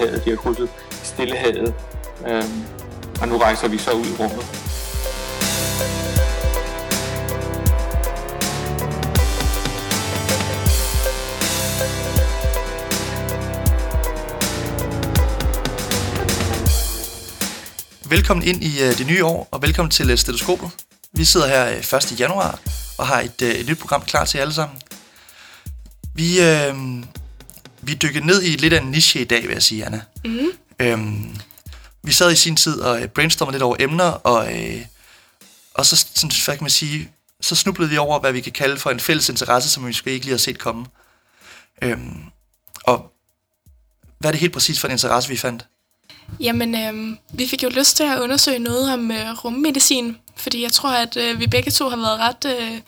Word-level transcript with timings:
Polarhavet, 0.00 0.24
De 0.24 0.30
har 0.30 0.36
krydset 0.36 0.68
Stillehavet. 1.02 1.74
øh, 2.28 2.44
og 3.20 3.28
nu 3.28 3.38
rejser 3.38 3.68
vi 3.68 3.78
så 3.78 3.90
ud 3.90 4.06
i 4.06 4.12
rummet. 4.18 4.46
Velkommen 18.10 18.46
ind 18.46 18.64
i 18.64 18.82
øh, 18.82 18.98
det 18.98 19.06
nye 19.06 19.24
år, 19.24 19.48
og 19.50 19.62
velkommen 19.62 19.90
til 19.90 20.10
øh, 20.10 20.18
Stetoskopet. 20.18 20.70
Vi 21.12 21.24
sidder 21.24 21.48
her 21.48 21.66
øh, 21.68 22.12
1. 22.12 22.20
januar 22.20 22.58
og 22.98 23.06
har 23.06 23.20
et, 23.20 23.42
et 23.42 23.68
nyt 23.68 23.78
program 23.78 24.02
klar 24.02 24.24
til 24.24 24.38
jer 24.38 24.42
alle 24.42 24.54
sammen. 24.54 24.78
Vi, 26.14 26.38
uh, 26.38 27.04
vi 27.82 27.94
dykker 27.94 28.20
ned 28.20 28.42
i 28.42 28.56
lidt 28.56 28.72
af 28.72 28.80
en 28.80 28.90
niche 28.90 29.20
i 29.20 29.24
dag, 29.24 29.42
vil 29.42 29.52
jeg 29.52 29.62
sige, 29.62 29.84
Anna. 29.84 30.02
Mm. 30.24 30.50
Øhm, 30.80 31.36
vi 32.02 32.12
sad 32.12 32.32
i 32.32 32.36
sin 32.36 32.56
tid 32.56 32.80
og 32.80 33.10
brainstormede 33.14 33.54
lidt 33.54 33.62
over 33.62 33.76
emner, 33.78 34.04
og, 34.04 34.58
øh, 34.58 34.80
og 35.74 35.86
så, 35.86 35.96
sådan, 35.96 36.30
hvad 36.44 36.56
kan 36.56 36.64
man 36.64 36.70
sige, 36.70 37.10
så 37.40 37.56
snublede 37.56 37.90
vi 37.90 37.96
over, 37.96 38.20
hvad 38.20 38.32
vi 38.32 38.40
kan 38.40 38.52
kalde 38.52 38.76
for 38.76 38.90
en 38.90 39.00
fælles 39.00 39.28
interesse, 39.28 39.70
som 39.70 39.82
vi 39.82 39.88
måske 39.88 40.10
ikke 40.10 40.26
lige 40.26 40.32
har 40.32 40.38
set 40.38 40.58
komme. 40.58 40.86
Øhm, 41.82 42.22
og 42.84 43.12
hvad 44.18 44.30
er 44.30 44.32
det 44.32 44.40
helt 44.40 44.52
præcis 44.52 44.80
for 44.80 44.88
en 44.88 44.92
interesse, 44.92 45.28
vi 45.28 45.36
fandt? 45.36 45.66
Jamen, 46.40 46.74
øh, 46.74 47.16
vi 47.32 47.46
fik 47.46 47.62
jo 47.62 47.68
lyst 47.68 47.96
til 47.96 48.04
at 48.04 48.18
undersøge 48.20 48.58
noget 48.58 48.92
om 48.92 49.10
øh, 49.10 49.44
rummedicin, 49.44 50.16
fordi 50.36 50.62
jeg 50.62 50.72
tror, 50.72 50.90
at 50.90 51.16
øh, 51.16 51.40
vi 51.40 51.46
begge 51.46 51.70
to 51.70 51.88
har 51.88 51.96
været 51.96 52.18
ret 52.18 52.58
øh, 52.58 52.80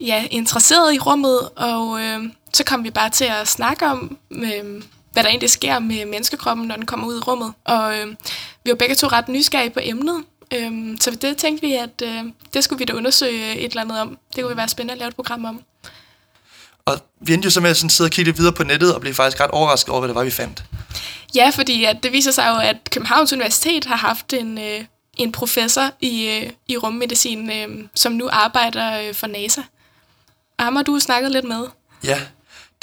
ja, 0.00 0.26
interesseret 0.30 0.94
i 0.94 0.98
rummet, 0.98 1.48
og 1.56 2.00
øh, 2.00 2.24
så 2.56 2.64
kom 2.64 2.84
vi 2.84 2.90
bare 2.90 3.10
til 3.10 3.24
at 3.24 3.48
snakke 3.48 3.86
om, 3.86 4.18
øh, 4.30 4.82
hvad 5.12 5.22
der 5.22 5.28
egentlig 5.28 5.50
sker 5.50 5.78
med 5.78 6.04
menneskekroppen, 6.04 6.66
når 6.66 6.74
den 6.74 6.86
kommer 6.86 7.06
ud 7.06 7.16
i 7.16 7.20
rummet. 7.20 7.52
Og 7.64 7.98
øh, 7.98 8.06
vi 8.64 8.70
var 8.70 8.76
begge 8.76 8.94
to 8.94 9.06
ret 9.06 9.28
nysgerrige 9.28 9.70
på 9.70 9.80
emnet, 9.82 10.24
øh, 10.54 10.96
så 11.00 11.10
det 11.10 11.36
tænkte 11.36 11.66
vi, 11.66 11.74
at 11.74 12.02
øh, 12.02 12.24
det 12.54 12.64
skulle 12.64 12.78
vi 12.78 12.84
da 12.84 12.92
undersøge 12.92 13.58
et 13.58 13.64
eller 13.64 13.82
andet 13.82 14.00
om. 14.00 14.18
Det 14.36 14.44
kunne 14.44 14.56
være 14.56 14.68
spændende 14.68 14.92
at 14.92 14.98
lave 14.98 15.08
et 15.08 15.14
program 15.14 15.44
om. 15.44 15.60
Og 16.84 16.98
vi 17.20 17.34
endte 17.34 17.46
jo 17.46 17.50
så 17.50 17.60
med 17.60 17.70
at 17.70 17.76
sådan 17.76 17.90
sidde 17.90 18.08
og 18.08 18.12
kigge 18.12 18.36
videre 18.36 18.52
på 18.52 18.64
nettet, 18.64 18.94
og 18.94 19.00
blev 19.00 19.14
faktisk 19.14 19.40
ret 19.40 19.50
overrasket 19.50 19.90
over, 19.90 20.00
hvad 20.00 20.08
det 20.08 20.14
var, 20.14 20.24
vi 20.24 20.30
fandt. 20.30 20.64
Ja, 21.34 21.50
fordi 21.54 21.84
at 21.84 21.96
det 22.02 22.12
viser 22.12 22.30
sig 22.30 22.48
jo, 22.48 22.68
at 22.68 22.76
Københavns 22.90 23.32
Universitet 23.32 23.84
har 23.84 23.96
haft 23.96 24.32
en, 24.32 24.58
øh, 24.58 24.84
en 25.16 25.32
professor 25.32 25.90
i, 26.00 26.26
øh, 26.28 26.50
i 26.68 26.76
rummedicin, 26.76 27.50
øh, 27.50 27.84
som 27.94 28.12
nu 28.12 28.28
arbejder 28.32 29.00
øh, 29.00 29.14
for 29.14 29.26
NASA. 29.26 29.60
Og 30.58 30.64
ham 30.64 30.76
har 30.76 30.82
du 30.82 30.98
snakket 30.98 31.32
lidt 31.32 31.44
med. 31.44 31.66
Ja, 32.04 32.20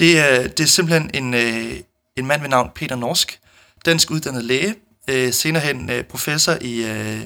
det 0.02 0.20
er, 0.20 0.48
det 0.48 0.60
er 0.64 0.68
simpelthen 0.68 1.12
en, 1.14 1.34
øh, 1.34 1.80
en 2.18 2.26
mand 2.26 2.42
ved 2.42 2.50
navn 2.50 2.72
Peter 2.76 2.96
Norsk, 2.96 3.40
dansk 3.86 4.12
uddannet 4.12 4.44
læge, 4.44 4.76
øh, 5.08 5.34
senere 5.34 5.64
hen 5.64 5.90
øh, 5.90 6.04
professor 6.04 6.58
i, 6.62 6.84
øh, 6.84 7.22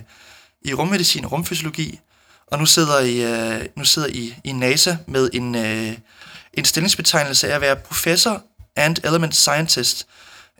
i 0.66 0.73
rummedicin 0.73 1.26
og 1.26 1.32
rumfysiologi, 1.32 2.00
og 2.48 2.59
nu 2.59 2.66
sidder 2.66 3.00
i, 3.00 3.22
øh, 3.23 3.66
nu 3.76 3.86
sidder 3.86 4.08
i, 4.08 4.36
i 4.44 4.52
NASA 4.52 4.95
med 5.08 5.30
en, 5.34 5.56
øh, 5.56 5.94
en 6.54 6.66
stillingsbetegnelse 6.66 7.50
af 7.52 7.56
at 7.56 7.62
være 7.62 7.76
professor 7.76 8.44
and 8.76 8.98
element 9.04 9.36
scientist 9.36 10.08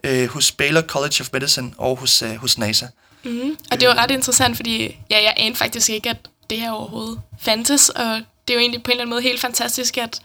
øh, 0.04 0.28
hos 0.28 0.52
Baylor 0.52 0.80
College 0.80 1.16
of 1.20 1.28
Medicine 1.32 1.72
og 1.78 1.96
hos, 1.96 2.22
øh, 2.22 2.34
hos 2.36 2.58
NASA. 2.58 2.86
Mm. 3.24 3.56
Og 3.70 3.80
det 3.80 3.88
var 3.88 3.94
ret 3.94 4.10
interessant, 4.10 4.56
fordi 4.56 4.98
ja, 5.10 5.22
jeg 5.22 5.34
anede 5.36 5.56
faktisk 5.56 5.90
ikke, 5.90 6.10
at 6.10 6.16
det 6.50 6.58
her 6.58 6.70
overhovedet 6.70 7.20
fandtes, 7.40 7.88
og 7.88 8.20
det 8.48 8.54
er 8.54 8.54
jo 8.54 8.60
egentlig 8.60 8.82
på 8.82 8.90
en 8.90 8.92
eller 8.92 9.02
anden 9.02 9.10
måde 9.10 9.22
helt 9.22 9.40
fantastisk, 9.40 9.98
at 9.98 10.20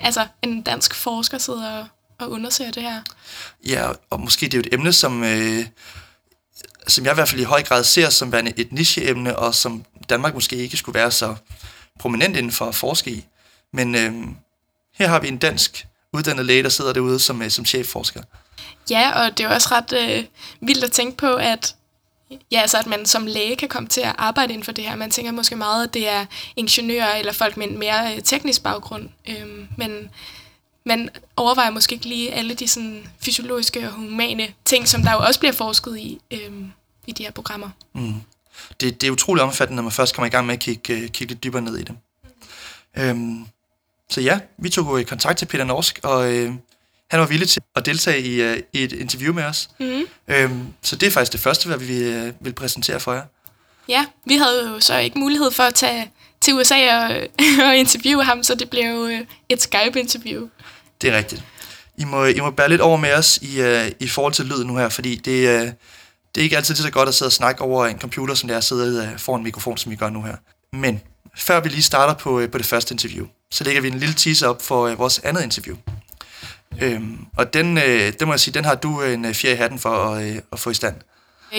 altså, 0.00 0.26
en 0.42 0.62
dansk 0.62 0.94
forsker 0.94 1.38
sidder 1.38 1.70
og, 1.70 1.86
og 2.18 2.30
undersøger 2.30 2.70
det 2.70 2.82
her. 2.82 3.02
Ja, 3.66 3.90
og 4.10 4.20
måske 4.20 4.46
det 4.46 4.54
er 4.54 4.58
jo 4.58 4.62
et 4.66 4.74
emne, 4.74 4.92
som, 4.92 5.24
øh, 5.24 5.66
som 6.86 7.04
jeg 7.04 7.12
i 7.12 7.14
hvert 7.14 7.28
fald 7.28 7.40
i 7.40 7.44
høj 7.44 7.62
grad 7.62 7.84
ser 7.84 8.10
som 8.10 8.32
værende 8.32 8.52
et 8.56 8.72
nicheemne, 8.72 9.36
og 9.36 9.54
som 9.54 9.84
Danmark 10.08 10.34
måske 10.34 10.56
ikke 10.56 10.76
skulle 10.76 10.98
være 10.98 11.10
så 11.10 11.34
prominent 11.98 12.36
inden 12.36 12.52
for 12.52 12.64
at 12.64 12.74
forske 12.74 13.10
i. 13.10 13.26
Men 13.72 13.94
øh, 13.94 14.12
her 14.94 15.08
har 15.08 15.20
vi 15.20 15.28
en 15.28 15.38
dansk 15.38 15.86
uddannet 16.12 16.46
læge, 16.46 16.62
der 16.62 16.68
sidder 16.68 16.92
derude 16.92 17.20
som, 17.20 17.42
øh, 17.42 17.50
som 17.50 17.64
chefforsker. 17.64 18.22
Ja, 18.90 19.22
og 19.22 19.38
det 19.38 19.46
er 19.46 19.54
også 19.54 19.68
ret 19.72 19.92
øh, 19.92 20.24
vildt 20.60 20.84
at 20.84 20.92
tænke 20.92 21.16
på, 21.16 21.34
at 21.34 21.76
ja, 22.50 22.60
altså, 22.60 22.78
at 22.78 22.86
man 22.86 23.06
som 23.06 23.26
læge 23.26 23.56
kan 23.56 23.68
komme 23.68 23.88
til 23.88 24.00
at 24.00 24.14
arbejde 24.18 24.52
inden 24.52 24.64
for 24.64 24.72
det 24.72 24.84
her. 24.84 24.96
Man 24.96 25.10
tænker 25.10 25.32
måske 25.32 25.56
meget, 25.56 25.88
at 25.88 25.94
det 25.94 26.08
er 26.08 26.26
ingeniører 26.56 27.14
eller 27.14 27.32
folk 27.32 27.56
med 27.56 27.68
en 27.68 27.78
mere 27.78 28.14
øh, 28.14 28.22
teknisk 28.22 28.62
baggrund. 28.62 29.08
Øhm, 29.28 29.68
men 29.76 30.10
man 30.86 31.10
overvejer 31.36 31.70
måske 31.70 31.92
ikke 31.94 32.06
lige 32.06 32.34
alle 32.34 32.54
de 32.54 32.68
sådan, 32.68 33.06
fysiologiske 33.20 33.86
og 33.86 33.92
humane 33.92 34.48
ting, 34.64 34.88
som 34.88 35.02
der 35.02 35.12
jo 35.12 35.18
også 35.18 35.40
bliver 35.40 35.52
forsket 35.52 35.98
i 35.98 36.20
øhm, 36.30 36.72
i 37.06 37.12
de 37.12 37.22
her 37.22 37.30
programmer. 37.30 37.70
Mm. 37.92 38.14
Det, 38.80 39.00
det 39.00 39.06
er 39.06 39.10
utroligt 39.10 39.42
omfattende, 39.42 39.76
når 39.76 39.82
man 39.82 39.92
først 39.92 40.14
kommer 40.14 40.26
i 40.26 40.30
gang 40.30 40.46
med 40.46 40.54
at 40.54 40.60
kigge, 40.60 40.94
øh, 40.94 41.08
kigge 41.08 41.34
lidt 41.34 41.44
dybere 41.44 41.62
ned 41.62 41.76
i 41.76 41.82
det. 41.82 41.94
Mm. 42.96 43.02
Øhm, 43.02 43.46
så 44.10 44.20
ja, 44.20 44.40
vi 44.58 44.68
tog 44.68 45.00
i 45.00 45.04
kontakt 45.04 45.38
til 45.38 45.46
Peter 45.46 45.64
Norsk, 45.64 46.00
og 46.02 46.32
øh, 46.32 46.52
han 47.14 47.20
var 47.20 47.26
villig 47.26 47.48
til 47.48 47.62
at 47.76 47.86
deltage 47.86 48.20
i, 48.22 48.52
uh, 48.52 48.58
i 48.72 48.84
et 48.84 48.92
interview 48.92 49.34
med 49.34 49.44
os. 49.44 49.68
Mm. 49.80 50.06
Øhm, 50.28 50.66
så 50.82 50.96
det 50.96 51.06
er 51.06 51.10
faktisk 51.10 51.32
det 51.32 51.40
første, 51.40 51.66
hvad 51.66 51.78
vi 51.78 52.08
uh, 52.08 52.44
vil 52.44 52.52
præsentere 52.52 53.00
for 53.00 53.12
jer. 53.12 53.22
Ja, 53.88 54.06
vi 54.26 54.36
havde 54.36 54.70
jo 54.70 54.80
så 54.80 54.98
ikke 54.98 55.18
mulighed 55.18 55.50
for 55.50 55.62
at 55.62 55.74
tage 55.74 56.10
til 56.40 56.54
USA 56.54 56.96
og, 56.96 57.10
og 57.68 57.76
interviewe 57.76 58.24
ham, 58.24 58.42
så 58.42 58.54
det 58.54 58.70
blev 58.70 58.96
uh, 58.96 59.12
et 59.48 59.62
Skype-interview. 59.62 60.48
Det 61.02 61.10
er 61.10 61.16
rigtigt. 61.16 61.42
I 61.98 62.04
må, 62.04 62.24
I 62.24 62.40
må 62.40 62.50
bære 62.50 62.68
lidt 62.68 62.80
over 62.80 62.96
med 62.96 63.14
os 63.14 63.38
i, 63.42 63.62
uh, 63.62 63.88
i 64.00 64.08
forhold 64.08 64.32
til 64.32 64.44
lyd 64.44 64.64
nu 64.64 64.76
her, 64.76 64.88
fordi 64.88 65.16
det, 65.16 65.48
uh, 65.48 65.66
det 66.34 66.40
er 66.40 66.42
ikke 66.42 66.56
altid 66.56 66.74
så 66.74 66.90
godt 66.90 67.08
at 67.08 67.14
sidde 67.14 67.28
og 67.28 67.32
snakke 67.32 67.62
over 67.62 67.86
en 67.86 67.98
computer, 67.98 68.34
som 68.34 68.48
det 68.48 68.54
er 68.54 68.58
at 68.58 68.64
sidde 68.64 69.10
uh, 69.12 69.18
foran 69.18 69.40
en 69.40 69.44
mikrofon, 69.44 69.76
som 69.76 69.90
vi 69.90 69.96
gør 69.96 70.10
nu 70.10 70.22
her. 70.22 70.36
Men 70.72 71.00
før 71.36 71.60
vi 71.60 71.68
lige 71.68 71.82
starter 71.82 72.14
på, 72.14 72.40
uh, 72.40 72.50
på 72.50 72.58
det 72.58 72.66
første 72.66 72.94
interview, 72.94 73.26
så 73.50 73.64
lægger 73.64 73.82
vi 73.82 73.88
en 73.88 73.98
lille 73.98 74.14
teaser 74.14 74.48
op 74.48 74.62
for 74.62 74.90
uh, 74.90 74.98
vores 74.98 75.18
andet 75.18 75.42
interview. 75.42 75.76
Øhm, 76.82 77.26
og 77.36 77.54
den, 77.54 77.78
øh, 77.78 78.12
det 78.18 78.26
må 78.26 78.32
jeg 78.32 78.40
sige, 78.40 78.54
den 78.54 78.64
har 78.64 78.74
du 78.74 79.02
en 79.02 79.24
øh, 79.24 79.34
fjerde 79.34 79.54
i 79.54 79.58
hatten 79.58 79.78
for 79.78 79.90
at, 79.90 80.24
øh, 80.24 80.38
at 80.52 80.58
få 80.58 80.70
i 80.70 80.74
stand. 80.74 80.94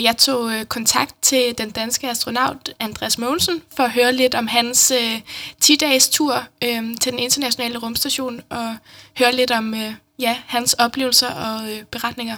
Jeg 0.02 0.18
tog 0.18 0.52
øh, 0.52 0.66
kontakt 0.66 1.16
til 1.22 1.58
den 1.58 1.72
danske 1.72 2.10
astronaut 2.10 2.70
Andreas 2.80 3.18
Mogensen 3.18 3.62
for 3.78 3.84
at 3.84 3.92
høre 3.92 4.14
lidt 4.14 4.36
om 4.36 4.48
hans 4.48 4.92
øh, 4.92 5.22
10-dages 5.64 6.10
tur 6.10 6.44
øh, 6.64 6.84
til 7.02 7.12
den 7.12 7.20
internationale 7.20 7.78
rumstation 7.78 8.42
og 8.50 8.78
høre 9.20 9.32
lidt 9.32 9.52
om 9.52 9.74
øh, 9.74 9.94
ja, 10.20 10.38
hans 10.48 10.74
oplevelser 10.74 11.32
og 11.32 11.72
øh, 11.72 11.84
beretninger. 11.92 12.38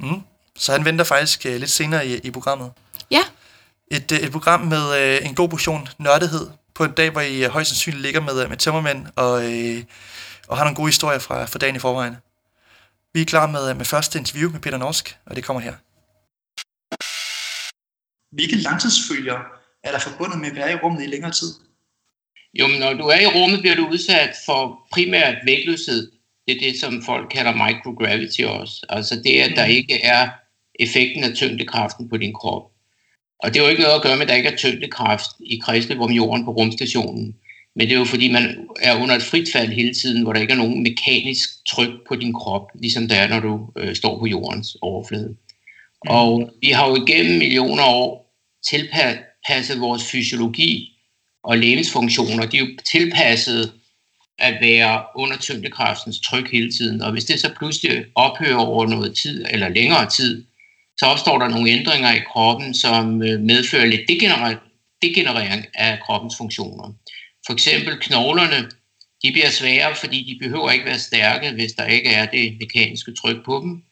Mm. 0.00 0.20
Så 0.56 0.72
han 0.72 0.84
venter 0.84 1.04
faktisk 1.04 1.46
øh, 1.46 1.56
lidt 1.56 1.70
senere 1.70 2.06
i, 2.06 2.18
i 2.18 2.30
programmet. 2.30 2.70
Ja. 3.10 3.20
Et, 3.90 4.12
øh, 4.12 4.18
et 4.18 4.32
program 4.32 4.60
med 4.60 4.98
øh, 5.00 5.28
en 5.28 5.34
god 5.34 5.48
portion 5.48 5.88
nørdighed 5.98 6.46
på 6.74 6.84
en 6.84 6.90
dag, 6.90 7.10
hvor 7.10 7.20
I 7.20 7.44
øh, 7.44 7.50
højst 7.50 7.70
sandsynligt 7.70 8.02
ligger 8.02 8.20
med, 8.20 8.42
øh, 8.42 8.48
med 8.48 8.56
tømmermænd 8.56 9.06
og... 9.16 9.52
Øh, 9.52 9.82
og 10.48 10.56
har 10.56 10.64
nogle 10.64 10.76
gode 10.76 10.88
historier 10.88 11.18
fra, 11.18 11.44
fra 11.44 11.58
dagen 11.58 11.76
i 11.76 11.78
forvejen. 11.78 12.16
Vi 13.14 13.20
er 13.20 13.24
klar 13.24 13.46
med, 13.46 13.74
med 13.74 13.84
første 13.84 14.18
interview 14.18 14.50
med 14.50 14.60
Peter 14.60 14.78
Norsk, 14.78 15.16
og 15.26 15.36
det 15.36 15.44
kommer 15.44 15.60
her. 15.60 15.74
Hvilke 18.36 18.56
langtidsfølger 18.56 19.38
er 19.84 19.92
der 19.92 19.98
forbundet 19.98 20.38
med 20.40 20.48
at 20.48 20.56
være 20.56 20.72
i 20.72 20.76
rummet 20.76 21.02
i 21.02 21.06
længere 21.06 21.32
tid? 21.32 21.54
Jo, 22.54 22.66
men 22.66 22.80
når 22.80 22.92
du 22.92 23.06
er 23.06 23.20
i 23.20 23.26
rummet, 23.26 23.60
bliver 23.60 23.76
du 23.76 23.88
udsat 23.88 24.34
for 24.46 24.86
primært 24.92 25.36
vægtløshed. 25.44 26.12
Det 26.46 26.56
er 26.56 26.60
det, 26.60 26.80
som 26.80 27.02
folk 27.02 27.30
kalder 27.30 27.52
microgravity 27.52 28.42
også. 28.42 28.86
Altså 28.88 29.14
det, 29.24 29.40
at 29.40 29.52
der 29.56 29.66
mm. 29.66 29.70
ikke 29.70 30.02
er 30.02 30.28
effekten 30.80 31.24
af 31.24 31.34
tyngdekraften 31.34 32.08
på 32.08 32.16
din 32.16 32.34
krop. 32.34 32.62
Og 33.42 33.48
det 33.48 33.56
har 33.56 33.64
jo 33.64 33.70
ikke 33.70 33.82
noget 33.82 33.94
at 33.94 34.02
gøre 34.02 34.16
med, 34.16 34.22
at 34.22 34.28
der 34.28 34.34
ikke 34.34 34.48
er 34.48 34.56
tyngdekraft 34.56 35.30
i 35.40 35.60
kredsløb 35.64 36.00
om 36.00 36.10
jorden 36.10 36.44
på 36.44 36.50
rumstationen. 36.50 37.36
Men 37.78 37.86
det 37.86 37.94
er 37.94 37.98
jo 37.98 38.04
fordi, 38.04 38.32
man 38.32 38.68
er 38.80 39.02
under 39.02 39.14
et 39.14 39.22
frit 39.22 39.48
fald 39.52 39.72
hele 39.72 39.94
tiden, 39.94 40.22
hvor 40.22 40.32
der 40.32 40.40
ikke 40.40 40.52
er 40.52 40.56
nogen 40.56 40.82
mekanisk 40.82 41.48
tryk 41.68 41.90
på 42.08 42.16
din 42.16 42.32
krop, 42.32 42.62
ligesom 42.80 43.08
der 43.08 43.16
er, 43.16 43.28
når 43.28 43.40
du 43.40 43.72
øh, 43.78 43.96
står 43.96 44.18
på 44.18 44.26
jordens 44.26 44.76
overflade. 44.82 45.28
Mm. 45.28 46.10
Og 46.10 46.50
vi 46.60 46.70
har 46.70 46.88
jo 46.88 47.04
igennem 47.06 47.38
millioner 47.38 47.84
år 47.84 48.34
tilpasset 48.70 49.80
vores 49.80 50.10
fysiologi 50.10 50.88
og 51.44 51.58
levensfunktioner. 51.58 52.46
De 52.46 52.56
er 52.56 52.60
jo 52.60 52.76
tilpasset 52.92 53.72
at 54.38 54.54
være 54.60 55.02
under 55.16 55.36
tyngdekraftens 55.36 56.20
tryk 56.20 56.52
hele 56.52 56.72
tiden. 56.72 57.02
Og 57.02 57.12
hvis 57.12 57.24
det 57.24 57.40
så 57.40 57.50
pludselig 57.58 58.04
ophører 58.14 58.56
over 58.56 58.86
noget 58.86 59.16
tid 59.16 59.44
eller 59.50 59.68
længere 59.68 60.10
tid, 60.10 60.44
så 60.98 61.06
opstår 61.06 61.38
der 61.38 61.48
nogle 61.48 61.70
ændringer 61.70 62.14
i 62.14 62.20
kroppen, 62.32 62.74
som 62.74 63.22
øh, 63.22 63.40
medfører 63.40 63.86
lidt 63.86 64.08
degenerering 65.02 65.66
af 65.74 65.98
kroppens 66.06 66.34
funktioner. 66.38 66.94
For 67.48 67.52
eksempel 67.52 67.98
knoglerne, 68.00 68.70
de 69.22 69.32
bliver 69.32 69.50
svære, 69.50 69.94
fordi 69.96 70.18
de 70.28 70.44
behøver 70.44 70.70
ikke 70.70 70.84
være 70.84 70.98
stærke, 70.98 71.50
hvis 71.50 71.72
der 71.72 71.86
ikke 71.86 72.08
er 72.08 72.26
det 72.26 72.56
mekaniske 72.60 73.12
tryk 73.12 73.44
på 73.44 73.60
dem. 73.62 73.82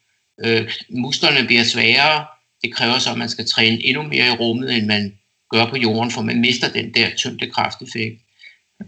Øh, 0.44 0.70
musklerne 0.90 1.46
bliver 1.46 1.64
sværere. 1.64 2.26
Det 2.62 2.74
kræver 2.74 2.98
så, 2.98 3.10
at 3.10 3.18
man 3.18 3.28
skal 3.28 3.46
træne 3.48 3.84
endnu 3.84 4.02
mere 4.02 4.26
i 4.26 4.36
rummet, 4.36 4.76
end 4.76 4.86
man 4.86 5.18
gør 5.50 5.66
på 5.66 5.76
jorden, 5.76 6.10
for 6.10 6.22
man 6.22 6.40
mister 6.40 6.72
den 6.72 6.94
der 6.94 7.08
tyngdekrafteffekt. 7.16 8.20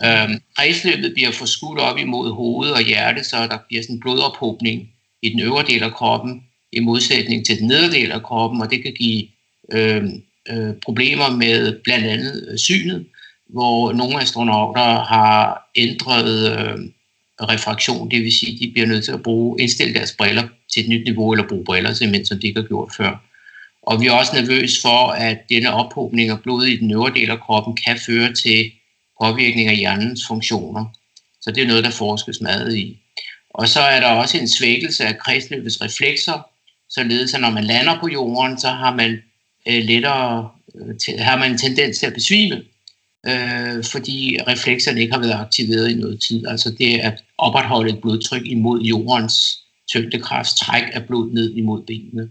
Øh, 0.04 0.28
kredsløbet 0.56 1.14
bliver 1.14 1.32
forskudt 1.32 1.80
op 1.80 1.98
imod 1.98 2.32
hovedet 2.32 2.74
og 2.74 2.82
hjerte, 2.82 3.24
så 3.24 3.36
der 3.36 3.58
bliver 3.68 3.82
sådan 3.82 3.96
en 3.96 4.00
blodophobning 4.00 4.88
i 5.22 5.28
den 5.28 5.40
øvre 5.40 5.64
del 5.66 5.82
af 5.82 5.92
kroppen, 5.92 6.42
i 6.72 6.80
modsætning 6.80 7.46
til 7.46 7.58
den 7.58 7.68
nederdel 7.68 8.12
af 8.12 8.22
kroppen, 8.22 8.60
og 8.60 8.70
det 8.70 8.82
kan 8.82 8.92
give 8.92 9.28
øh, 9.72 10.04
øh, 10.50 10.74
problemer 10.84 11.30
med 11.36 11.80
blandt 11.84 12.06
andet 12.06 12.48
øh, 12.50 12.58
synet, 12.58 13.06
hvor 13.48 13.92
nogle 13.92 14.20
astronauter 14.20 15.04
har 15.04 15.70
ændret 15.76 16.52
øh, 16.52 16.78
refraktion, 17.40 18.10
det 18.10 18.22
vil 18.22 18.32
sige, 18.32 18.54
at 18.54 18.60
de 18.60 18.70
bliver 18.72 18.86
nødt 18.86 19.04
til 19.04 19.12
at 19.12 19.22
bruge, 19.22 19.60
indstille 19.60 19.94
deres 19.94 20.14
briller 20.18 20.48
til 20.72 20.82
et 20.82 20.88
nyt 20.88 21.04
niveau, 21.04 21.32
eller 21.32 21.48
bruge 21.48 21.64
briller 21.64 21.92
simpelthen, 21.92 22.26
som 22.26 22.40
de 22.40 22.46
ikke 22.46 22.60
har 22.60 22.68
gjort 22.68 22.92
før. 22.96 23.24
Og 23.82 24.00
vi 24.00 24.06
er 24.06 24.12
også 24.12 24.32
nervøse 24.34 24.80
for, 24.80 25.08
at 25.08 25.38
denne 25.48 25.72
ophobning 25.72 26.30
af 26.30 26.42
blod 26.42 26.66
i 26.66 26.76
den 26.76 26.90
øvre 26.90 27.14
del 27.14 27.30
af 27.30 27.40
kroppen 27.40 27.76
kan 27.76 27.98
føre 28.06 28.32
til 28.32 28.70
påvirkning 29.22 29.68
af 29.68 29.76
hjernens 29.76 30.26
funktioner. 30.26 30.84
Så 31.40 31.50
det 31.50 31.62
er 31.62 31.66
noget, 31.66 31.84
der 31.84 31.90
forskes 31.90 32.40
meget 32.40 32.76
i. 32.76 32.98
Og 33.50 33.68
så 33.68 33.80
er 33.80 34.00
der 34.00 34.08
også 34.08 34.38
en 34.38 34.48
svækkelse 34.48 35.04
af 35.04 35.18
kredsløbets 35.18 35.82
reflekser, 35.82 36.46
således 36.90 37.34
at 37.34 37.40
når 37.40 37.50
man 37.50 37.64
lander 37.64 38.00
på 38.00 38.08
jorden, 38.08 38.58
så 38.58 38.68
har 38.68 38.94
man 38.94 39.22
øh, 39.68 39.84
lettere 39.84 40.50
øh, 40.74 41.18
har 41.18 41.38
man 41.38 41.50
en 41.50 41.58
tendens 41.58 41.98
til 41.98 42.06
at 42.06 42.14
besvime, 42.14 42.62
øh, 43.28 43.84
fordi 43.84 44.38
reflekserne 44.48 45.00
ikke 45.00 45.12
har 45.12 45.20
været 45.20 45.40
aktiveret 45.40 45.90
i 45.90 45.94
noget 45.94 46.20
tid. 46.28 46.46
Altså 46.46 46.70
det 46.78 46.98
at 46.98 47.25
opretholde 47.38 47.90
et 47.92 48.00
blodtryk 48.00 48.46
imod 48.46 48.80
jordens 48.80 49.58
tyngdekraft, 49.90 50.56
træk 50.56 50.82
af 50.92 51.06
blod 51.06 51.30
ned 51.30 51.54
imod 51.54 51.82
benene. 51.82 52.30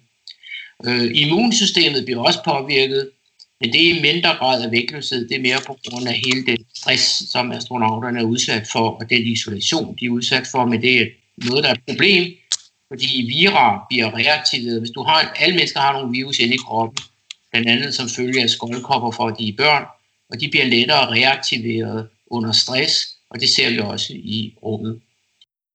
Øh, 0.85 1.11
immunsystemet 1.13 2.05
bliver 2.05 2.23
også 2.23 2.39
påvirket, 2.45 3.09
men 3.61 3.73
det 3.73 3.87
er 3.87 3.95
i 3.95 4.01
mindre 4.01 4.29
grad 4.29 4.63
af 4.63 4.71
vægtløshed. 4.71 5.27
Det 5.29 5.37
er 5.37 5.41
mere 5.41 5.59
på 5.67 5.77
grund 5.85 6.07
af 6.07 6.21
hele 6.25 6.45
den 6.45 6.57
stress, 6.75 7.31
som 7.31 7.51
astronauterne 7.51 8.19
er 8.19 8.23
udsat 8.23 8.67
for, 8.71 8.89
og 8.89 9.09
den 9.09 9.21
isolation, 9.21 9.95
de 9.99 10.05
er 10.05 10.09
udsat 10.09 10.47
for. 10.51 10.65
Men 10.65 10.81
det 10.81 11.01
er 11.01 11.05
noget, 11.37 11.63
der 11.63 11.69
er 11.69 11.73
et 11.73 11.83
problem, 11.89 12.33
fordi 12.91 13.25
vira 13.27 13.85
bliver 13.89 14.15
reaktiveret. 14.15 14.79
Hvis 14.79 14.91
du 14.91 15.03
har, 15.03 15.35
alle 15.39 15.55
mennesker 15.55 15.79
har 15.79 15.93
nogle 15.93 16.11
virus 16.11 16.39
inde 16.39 16.53
i 16.53 16.57
kroppen, 16.57 16.97
blandt 17.51 17.69
andet 17.69 17.93
som 17.93 18.09
følge 18.09 18.43
af 18.43 18.49
skoldkopper 18.49 19.11
for 19.11 19.29
de 19.29 19.53
børn, 19.57 19.83
og 20.29 20.39
de 20.39 20.49
bliver 20.49 20.65
lettere 20.65 21.11
reaktiveret 21.11 22.07
under 22.27 22.51
stress, 22.51 23.07
og 23.29 23.39
det 23.39 23.49
ser 23.49 23.69
vi 23.69 23.79
også 23.79 24.13
i 24.13 24.53
rummet. 24.63 25.01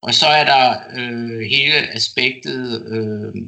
Og 0.03 0.15
så 0.15 0.27
er 0.27 0.45
der 0.45 0.81
øh, 0.97 1.41
hele 1.41 1.95
aspektet 1.95 2.87
øh, 2.87 3.43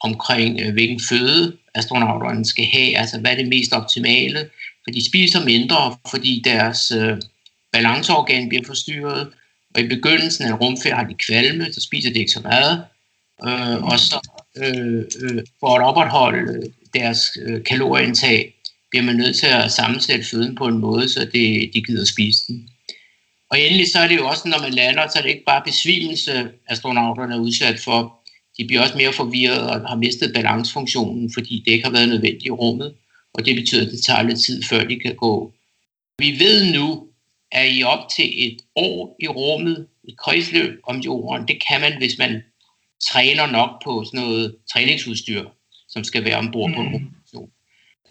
omkring, 0.00 0.60
øh, 0.60 0.72
hvilken 0.72 1.00
føde 1.08 1.56
astronauterne 1.74 2.44
skal 2.44 2.64
have, 2.64 2.98
altså 2.98 3.20
hvad 3.20 3.30
er 3.30 3.36
det 3.36 3.48
mest 3.48 3.72
optimale, 3.72 4.38
for 4.84 4.90
de 4.94 5.06
spiser 5.06 5.44
mindre, 5.44 5.96
fordi 6.10 6.42
deres 6.44 6.90
øh, 6.90 7.16
balanceorgan 7.72 8.48
bliver 8.48 8.64
forstyrret, 8.66 9.28
og 9.74 9.80
i 9.80 9.88
begyndelsen 9.88 10.44
af 10.44 10.60
rumfærd 10.60 10.96
har 10.96 11.04
de 11.04 11.14
kvalme, 11.14 11.72
så 11.72 11.80
spiser 11.80 12.12
de 12.12 12.18
ikke 12.18 12.32
så 12.32 12.40
meget, 12.40 12.84
øh, 13.46 13.84
og 13.84 13.98
så 13.98 14.28
øh, 14.56 15.04
øh, 15.22 15.42
for 15.60 15.78
at 15.78 15.82
opretholde 15.82 16.72
deres 16.94 17.20
øh, 17.42 17.64
kalorieindtag, 17.64 18.54
bliver 18.90 19.04
man 19.04 19.16
nødt 19.16 19.36
til 19.36 19.46
at 19.46 19.72
sammensætte 19.72 20.24
føden 20.24 20.54
på 20.54 20.66
en 20.66 20.78
måde, 20.78 21.08
så 21.08 21.20
det, 21.20 21.70
de 21.74 21.82
gider 21.82 22.04
spise 22.04 22.46
den. 22.46 22.68
Og 23.50 23.60
endelig 23.60 23.92
så 23.92 23.98
er 23.98 24.08
det 24.08 24.16
jo 24.16 24.28
også, 24.28 24.48
når 24.48 24.60
man 24.60 24.74
lander, 24.74 25.08
så 25.08 25.18
er 25.18 25.22
det 25.22 25.30
ikke 25.30 25.44
bare 25.46 25.62
besvimelse, 25.66 26.50
astronauterne 26.68 27.34
er 27.34 27.38
udsat 27.38 27.80
for. 27.80 28.20
De 28.58 28.64
bliver 28.66 28.82
også 28.82 28.96
mere 28.96 29.12
forvirret 29.12 29.70
og 29.70 29.88
har 29.88 29.96
mistet 29.96 30.32
balancefunktionen, 30.34 31.32
fordi 31.34 31.62
det 31.64 31.72
ikke 31.72 31.84
har 31.84 31.92
været 31.92 32.08
nødvendigt 32.08 32.46
i 32.46 32.50
rummet. 32.50 32.94
Og 33.34 33.44
det 33.44 33.56
betyder, 33.56 33.86
at 33.86 33.92
det 33.92 34.02
tager 34.04 34.22
lidt 34.22 34.40
tid, 34.40 34.62
før 34.62 34.84
de 34.84 35.00
kan 35.00 35.14
gå. 35.14 35.52
Vi 36.18 36.38
ved 36.38 36.72
nu, 36.72 37.06
at 37.52 37.68
i 37.72 37.82
op 37.82 38.08
til 38.16 38.46
et 38.46 38.56
år 38.76 39.16
i 39.20 39.28
rummet, 39.28 39.86
i 40.04 40.14
kredsløb 40.18 40.80
om 40.84 40.98
jorden, 40.98 41.48
det 41.48 41.62
kan 41.68 41.80
man, 41.80 41.98
hvis 41.98 42.18
man 42.18 42.42
træner 43.10 43.46
nok 43.46 43.70
på 43.84 44.04
sådan 44.04 44.20
noget 44.20 44.56
træningsudstyr, 44.72 45.44
som 45.88 46.04
skal 46.04 46.24
være 46.24 46.38
ombord 46.38 46.74
på 46.74 46.82
mm. 46.82 47.10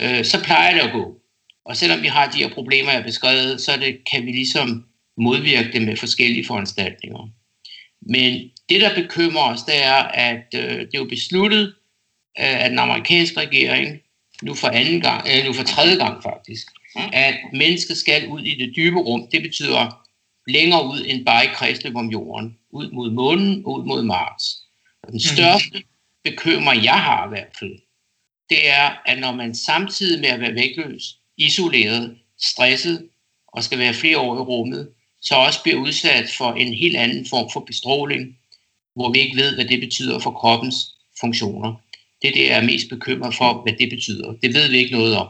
Øh, 0.02 0.26
så 0.26 0.44
plejer 0.44 0.74
det 0.74 0.82
at 0.82 0.94
gå. 0.94 1.16
Og 1.66 1.78
selvom 1.78 2.02
vi 2.02 2.08
har 2.08 2.32
de 2.32 2.38
her 2.38 2.54
problemer, 2.54 2.92
jeg 2.92 3.00
har 3.00 3.06
beskrevet, 3.06 3.62
så 3.62 3.78
det, 3.78 3.98
kan 4.12 4.26
vi 4.26 4.32
ligesom 4.32 4.86
modvirke 5.18 5.72
det 5.72 5.82
med 5.82 5.98
forskellige 5.98 6.46
foranstaltninger. 6.46 7.30
Men 8.02 8.50
det, 8.70 8.82
der 8.82 8.96
bekymrer 8.96 9.44
os, 9.44 9.64
det 9.64 9.86
er, 9.86 10.04
at 10.04 10.46
øh, 10.56 10.80
det 10.80 10.94
er 10.94 11.00
jo 11.00 11.06
besluttet, 11.06 11.76
øh, 12.40 12.64
at 12.64 12.70
den 12.72 12.80
amerikanske 12.80 13.40
regering, 13.40 14.00
nu 14.42 14.54
for, 14.54 14.68
anden 14.68 15.02
gang, 15.02 15.28
øh, 15.28 15.46
nu 15.46 15.54
for 15.54 15.64
tredje 15.64 15.96
gang 15.96 16.24
faktisk, 16.24 16.68
at 17.14 17.36
mennesker 17.54 17.94
skal 17.94 18.28
ud 18.28 18.42
i 18.42 18.56
det 18.56 18.74
dybe 18.76 19.00
rum. 19.00 19.28
Det 19.32 19.42
betyder 19.42 20.06
længere 20.48 20.86
ud 20.86 21.06
end 21.08 21.26
bare 21.26 21.46
i 21.46 21.50
kredsløb 21.54 21.96
om 21.96 22.10
jorden. 22.10 22.58
Ud 22.72 22.92
mod 22.92 23.12
månen 23.12 23.66
og 23.66 23.74
ud 23.74 23.86
mod 23.86 24.04
Mars. 24.04 24.44
Og 25.04 25.12
den 25.12 25.22
mhm. 25.26 25.36
største 25.36 25.84
bekymring, 26.24 26.84
jeg 26.84 27.02
har 27.04 27.26
i 27.26 27.30
hvert 27.30 27.54
fald, 27.60 27.80
det 28.50 28.70
er, 28.70 29.02
at 29.06 29.20
når 29.20 29.32
man 29.32 29.56
samtidig 29.56 30.22
med 30.22 30.30
at 30.30 30.40
være 30.40 30.56
vægtløs, 30.56 31.18
isoleret, 31.38 32.18
stresset 32.40 33.10
og 33.48 33.64
skal 33.64 33.80
være 33.80 33.94
flere 33.94 34.18
år 34.18 34.36
i 34.36 34.40
rummet, 34.40 34.90
så 35.22 35.36
også 35.36 35.64
bliver 35.64 35.80
udsat 35.80 36.30
for 36.38 36.54
en 36.54 36.74
helt 36.74 36.96
anden 36.98 37.26
form 37.30 37.50
for 37.54 37.60
bestråling, 37.60 38.38
hvor 38.96 39.12
vi 39.12 39.20
ikke 39.20 39.38
ved, 39.38 39.56
hvad 39.56 39.66
det 39.66 39.80
betyder 39.80 40.20
for 40.20 40.32
kroppens 40.32 40.76
funktioner. 41.20 41.76
Det 42.22 42.28
er 42.28 42.34
det, 42.34 42.46
jeg 42.46 42.58
er 42.58 42.66
mest 42.66 42.90
bekymret 42.90 43.36
for, 43.36 43.62
hvad 43.64 43.74
det 43.74 43.90
betyder. 43.90 44.34
Det 44.44 44.54
ved 44.54 44.70
vi 44.70 44.78
ikke 44.78 44.92
noget 44.92 45.18
om. 45.18 45.28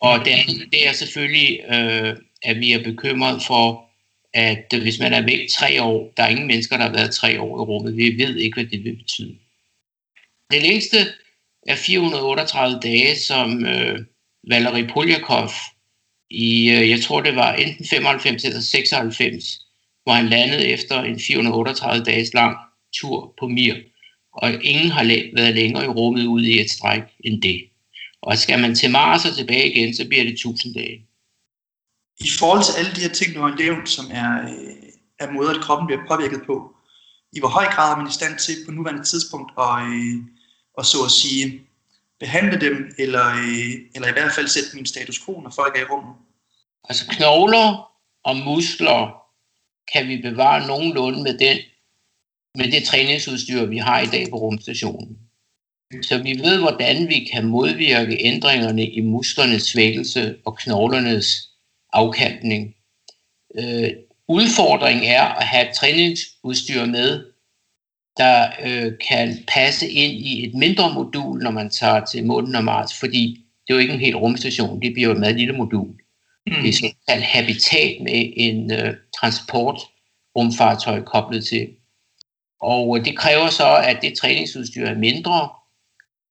Og 0.00 0.24
det 0.24 0.30
andet, 0.30 0.72
det 0.72 0.88
er 0.88 0.92
selvfølgelig, 0.92 1.60
øh, 1.68 2.16
at 2.42 2.60
vi 2.60 2.72
er 2.72 2.84
bekymret 2.84 3.42
for, 3.42 3.90
at 4.34 4.80
hvis 4.80 4.98
man 4.98 5.12
er 5.12 5.22
væk 5.22 5.48
tre 5.48 5.82
år, 5.82 6.12
der 6.16 6.22
er 6.22 6.28
ingen 6.28 6.46
mennesker, 6.46 6.76
der 6.76 6.84
har 6.84 6.92
været 6.92 7.14
tre 7.14 7.40
år 7.40 7.58
i 7.58 7.64
rummet, 7.64 7.96
vi 7.96 8.18
ved 8.18 8.36
ikke, 8.36 8.54
hvad 8.54 8.64
det 8.64 8.84
vil 8.84 8.96
betyde. 8.96 9.36
Det 10.50 10.62
længste 10.62 10.96
af 11.68 11.78
438 11.78 12.80
dage, 12.80 13.16
som 13.16 13.66
øh, 13.66 13.98
Valery 14.50 14.88
Polyakov 14.92 15.50
i, 16.30 16.70
øh, 16.70 16.90
jeg 16.90 17.00
tror 17.00 17.20
det 17.20 17.36
var 17.36 17.52
enten 17.52 17.86
95 17.86 18.44
eller 18.44 18.60
96, 18.60 19.44
hvor 20.02 20.12
han 20.12 20.28
landede 20.28 20.66
efter 20.66 21.02
en 21.02 21.20
438 21.20 22.04
dages 22.04 22.34
lang 22.34 22.56
tur 22.94 23.34
på 23.38 23.48
Mir. 23.48 23.74
Og 24.32 24.64
ingen 24.64 24.90
har 24.90 25.04
været 25.36 25.54
længere 25.54 25.84
i 25.84 25.88
rummet 25.88 26.26
ude 26.26 26.50
i 26.50 26.60
et 26.60 26.70
stræk 26.70 27.02
end 27.24 27.42
det. 27.42 27.60
Og 28.22 28.38
skal 28.38 28.60
man 28.60 28.74
til 28.74 28.90
Mars 28.90 29.24
og 29.24 29.36
tilbage 29.36 29.72
igen, 29.72 29.94
så 29.94 30.08
bliver 30.08 30.24
det 30.24 30.32
1000 30.32 30.74
dage. 30.74 31.06
I 32.20 32.28
forhold 32.38 32.64
til 32.64 32.78
alle 32.78 32.92
de 32.96 33.00
her 33.00 33.08
ting, 33.08 33.34
du 33.34 33.40
har 33.40 33.54
nævnt, 33.58 33.88
som 33.88 34.04
er, 34.10 34.42
øh, 34.42 34.76
er 35.18 35.32
måder, 35.32 35.54
at 35.54 35.60
kroppen 35.60 35.86
bliver 35.86 36.02
påvirket 36.08 36.40
på, 36.46 36.56
i 37.32 37.38
hvor 37.38 37.48
høj 37.48 37.64
grad 37.64 37.92
er 37.92 37.96
man 37.96 38.08
i 38.08 38.18
stand 38.18 38.38
til 38.38 38.56
på 38.66 38.72
nuværende 38.72 39.04
tidspunkt 39.04 39.52
at, 39.58 39.76
øh, 39.92 40.16
og 40.76 40.84
så 40.86 41.04
at 41.04 41.10
sige, 41.10 41.60
behandle 42.20 42.60
dem, 42.60 42.94
eller, 42.98 43.26
øh, 43.26 43.72
eller 43.94 44.08
i 44.08 44.12
hvert 44.12 44.32
fald 44.32 44.48
sætte 44.48 44.68
min 44.74 44.86
status 44.86 45.18
quo, 45.24 45.40
når 45.40 45.50
folk 45.50 45.76
er 45.76 45.80
i 45.80 45.84
rummet? 45.84 46.14
Altså 46.88 47.04
knogler 47.08 47.90
og 48.24 48.36
muskler 48.36 49.26
kan 49.92 50.08
vi 50.08 50.16
bevare 50.22 50.66
nogenlunde 50.66 51.22
med, 51.22 51.38
den, 51.38 51.58
med 52.54 52.72
det 52.72 52.84
træningsudstyr, 52.84 53.64
vi 53.64 53.78
har 53.78 54.00
i 54.00 54.06
dag 54.06 54.26
på 54.30 54.36
rumstationen. 54.36 55.18
Så 56.02 56.22
vi 56.22 56.38
ved, 56.38 56.60
hvordan 56.60 57.08
vi 57.08 57.28
kan 57.32 57.46
modvirke 57.46 58.16
ændringerne 58.20 58.86
i 58.86 59.00
musklernes 59.00 59.62
svækkelse 59.62 60.36
og 60.44 60.56
knoglernes 60.58 61.50
afkantning. 61.92 62.74
Øh, 63.58 63.90
udfordringen 64.28 65.04
er 65.04 65.22
at 65.22 65.46
have 65.46 65.72
træningsudstyr 65.72 66.84
med, 66.84 67.24
der 68.16 68.48
øh, 68.64 68.92
kan 69.08 69.44
passe 69.48 69.88
ind 69.88 70.12
i 70.12 70.46
et 70.46 70.54
mindre 70.54 70.94
modul, 70.94 71.42
når 71.42 71.50
man 71.50 71.70
tager 71.70 72.04
til 72.04 72.26
månen 72.26 72.54
og 72.54 72.64
Mars, 72.64 72.98
fordi 73.00 73.40
det 73.66 73.72
er 73.72 73.74
jo 73.74 73.80
ikke 73.80 73.94
en 73.94 74.00
helt 74.00 74.16
rumstation, 74.16 74.82
det 74.82 74.92
bliver 74.92 75.08
jo 75.08 75.14
et 75.14 75.20
meget 75.20 75.36
lille 75.36 75.56
modul. 75.56 75.88
Mm. 76.46 76.62
Det 76.62 76.68
er 76.68 76.72
sådan 76.72 77.18
et 77.18 77.22
habitat 77.22 77.96
med 78.00 78.32
en 78.36 78.72
øh, 78.72 78.94
transportrumfartøj 79.20 81.02
koblet 81.02 81.44
til. 81.44 81.68
Og 82.60 83.04
det 83.04 83.16
kræver 83.16 83.48
så, 83.50 83.76
at 83.76 83.98
det 84.02 84.18
træningsudstyr 84.18 84.86
er 84.86 84.98
mindre. 84.98 85.48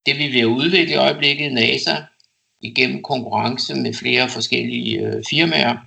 Det 0.05 0.17
vi 0.17 0.27
vil 0.27 0.47
udvikle 0.47 0.93
i 0.93 0.97
øjeblikket 0.97 1.53
NASA 1.53 1.95
igennem 2.61 3.03
konkurrence 3.03 3.75
med 3.75 3.93
flere 3.93 4.29
forskellige 4.29 4.99
øh, 4.99 5.23
firmaer. 5.29 5.77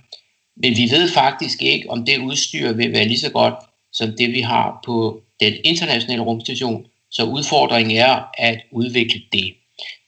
Men 0.61 0.77
vi 0.77 0.89
ved 0.91 1.09
faktisk 1.09 1.61
ikke, 1.61 1.89
om 1.89 2.05
det 2.05 2.17
udstyr 2.17 2.73
vil 2.73 2.93
være 2.93 3.05
lige 3.05 3.19
så 3.19 3.31
godt 3.31 3.55
som 3.93 4.13
det, 4.17 4.31
vi 4.31 4.41
har 4.41 4.79
på 4.85 5.21
den 5.39 5.53
internationale 5.63 6.23
rumstation. 6.23 6.85
Så 7.11 7.23
udfordringen 7.23 7.97
er 7.97 8.31
at 8.37 8.61
udvikle 8.71 9.21
det. 9.31 9.53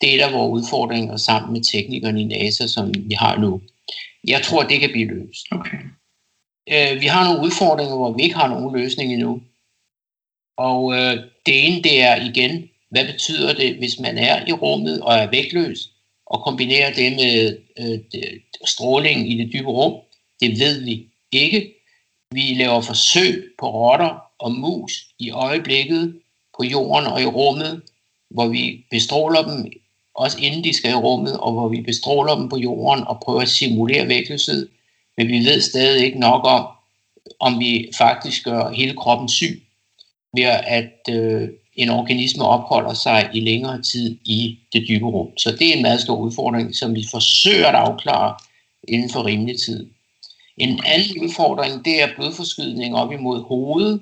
Det 0.02 0.22
er 0.22 0.28
af 0.28 0.34
vores 0.34 0.64
udfordringer 0.64 1.18
sammen 1.18 1.54
med 1.54 1.64
teknikerne 1.64 2.22
i 2.22 2.24
NASA, 2.24 2.68
som 2.68 2.94
vi 2.98 3.14
har 3.14 3.38
nu. 3.38 3.62
Jeg 4.28 4.42
tror, 4.42 4.64
det 4.64 4.80
kan 4.80 4.90
blive 4.92 5.08
løst. 5.08 5.46
Okay. 5.52 5.78
Øh, 6.70 7.02
vi 7.02 7.06
har 7.06 7.24
nogle 7.24 7.46
udfordringer, 7.46 7.96
hvor 7.96 8.14
vi 8.14 8.24
ikke 8.24 8.36
har 8.36 8.48
nogen 8.48 8.78
løsning 8.82 9.14
endnu. 9.14 9.42
Og 10.58 10.94
øh, 10.94 11.18
det 11.46 11.68
ene, 11.68 11.84
det 11.84 12.02
er 12.02 12.16
igen, 12.30 12.70
hvad 12.90 13.06
betyder 13.06 13.54
det, 13.54 13.76
hvis 13.76 14.00
man 14.00 14.18
er 14.18 14.46
i 14.48 14.52
rummet 14.54 15.02
og 15.02 15.14
er 15.14 15.30
vægtløs, 15.30 15.90
og 16.26 16.44
kombinerer 16.44 16.94
det 16.94 17.14
med 17.16 17.58
øh, 17.80 18.00
stråling 18.66 19.32
i 19.32 19.38
det 19.38 19.54
dybe 19.54 19.70
rum? 19.70 19.94
Det 20.40 20.60
ved 20.60 20.84
vi 20.84 21.08
ikke. 21.32 21.74
Vi 22.32 22.54
laver 22.54 22.82
forsøg 22.82 23.52
på 23.60 23.72
rotter 23.72 24.24
og 24.40 24.52
mus 24.52 25.06
i 25.20 25.32
øjeblikket, 25.32 26.20
på 26.58 26.64
jorden 26.64 27.08
og 27.08 27.22
i 27.22 27.26
rummet, 27.26 27.82
hvor 28.30 28.48
vi 28.48 28.86
bestråler 28.92 29.42
dem, 29.42 29.72
også 30.16 30.38
inden 30.42 30.64
de 30.64 30.74
skal 30.74 30.92
i 30.92 30.96
rummet, 30.96 31.38
og 31.38 31.52
hvor 31.54 31.68
vi 31.70 31.82
bestråler 31.82 32.36
dem 32.36 32.50
på 32.50 32.58
jorden 32.58 33.04
og 33.08 33.20
prøver 33.26 33.42
at 33.42 33.50
simulere 33.50 34.08
vægtløshed. 34.08 34.70
Men 35.18 35.28
vi 35.28 35.40
ved 35.40 35.62
stadig 35.62 36.06
ikke 36.06 36.20
nok 36.20 36.42
om, 36.46 36.68
om 37.40 37.60
vi 37.60 37.90
faktisk 37.98 38.44
gør 38.44 38.72
hele 38.72 38.94
kroppen 38.94 39.30
syg 39.30 39.64
ved 40.36 40.44
at 40.64 41.00
øh, 41.10 41.50
en 41.76 41.90
organisme 41.90 42.46
opholder 42.46 42.94
sig 42.94 43.30
i 43.34 43.40
længere 43.40 43.82
tid 43.82 44.18
i 44.26 44.60
det 44.74 44.86
dybe 44.88 45.06
rum. 45.06 45.38
Så 45.38 45.52
det 45.52 45.70
er 45.70 45.74
en 45.74 45.82
meget 45.82 46.02
stor 46.02 46.16
udfordring, 46.16 46.76
som 46.76 46.96
vi 46.96 47.06
forsøger 47.12 47.68
at 47.68 47.76
afklare 47.76 48.36
inden 48.88 49.10
for 49.10 49.26
rimelig 49.26 49.56
tid. 49.66 49.90
En 50.58 50.80
anden 50.86 51.24
udfordring, 51.24 51.86
det 51.86 52.02
er 52.02 52.16
blodforskydning 52.16 52.96
op 52.96 53.12
imod 53.12 53.44
hovedet, 53.44 54.02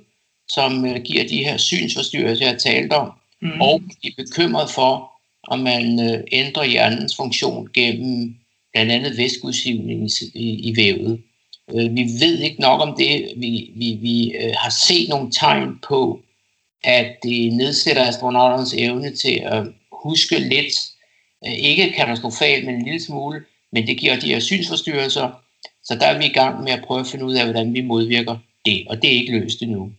som 0.49 0.85
øh, 0.85 1.01
giver 1.01 1.27
de 1.27 1.43
her 1.43 1.57
synsforstyrrelser, 1.57 2.45
jeg 2.45 2.59
talte 2.59 2.93
om, 2.93 3.11
mm. 3.41 3.61
og 3.61 3.81
de 4.03 4.07
er 4.07 4.23
bekymret 4.23 4.69
for, 4.69 5.11
om 5.47 5.59
man 5.59 6.09
øh, 6.09 6.23
ændrer 6.31 6.63
hjernens 6.63 7.15
funktion 7.15 7.69
gennem 7.73 8.35
blandt 8.73 8.91
andet 8.91 9.17
væskeudsivning 9.17 10.09
i, 10.33 10.69
i 10.69 10.77
vævet. 10.77 11.21
Øh, 11.71 11.95
vi 11.95 12.03
ved 12.19 12.39
ikke 12.39 12.61
nok 12.61 12.81
om 12.81 12.95
det. 12.97 13.33
Vi, 13.37 13.71
vi, 13.75 13.97
vi 14.01 14.31
øh, 14.31 14.53
har 14.57 14.69
set 14.69 15.09
nogle 15.09 15.31
tegn 15.31 15.79
på, 15.87 16.21
at 16.83 17.15
det 17.23 17.53
nedsætter 17.53 18.07
astronauternes 18.07 18.73
evne 18.73 19.15
til 19.15 19.41
at 19.45 19.67
huske 19.91 20.39
lidt, 20.39 20.73
øh, 21.47 21.53
ikke 21.53 21.93
katastrofalt, 21.97 22.65
men 22.65 22.75
en 22.75 22.83
lille 22.83 23.01
smule, 23.01 23.41
men 23.71 23.87
det 23.87 23.97
giver 23.97 24.19
de 24.19 24.27
her 24.27 24.39
synsforstyrrelser, 24.39 25.43
så 25.89 25.95
der 25.95 26.05
er 26.05 26.17
vi 26.17 26.25
i 26.25 26.33
gang 26.33 26.63
med 26.63 26.71
at 26.71 26.83
prøve 26.87 26.99
at 26.99 27.07
finde 27.07 27.25
ud 27.25 27.33
af, 27.33 27.43
hvordan 27.43 27.73
vi 27.73 27.81
modvirker 27.81 28.37
det, 28.65 28.83
og 28.89 29.01
det 29.01 29.09
er 29.09 29.19
ikke 29.19 29.39
løst 29.39 29.61
endnu. 29.61 29.91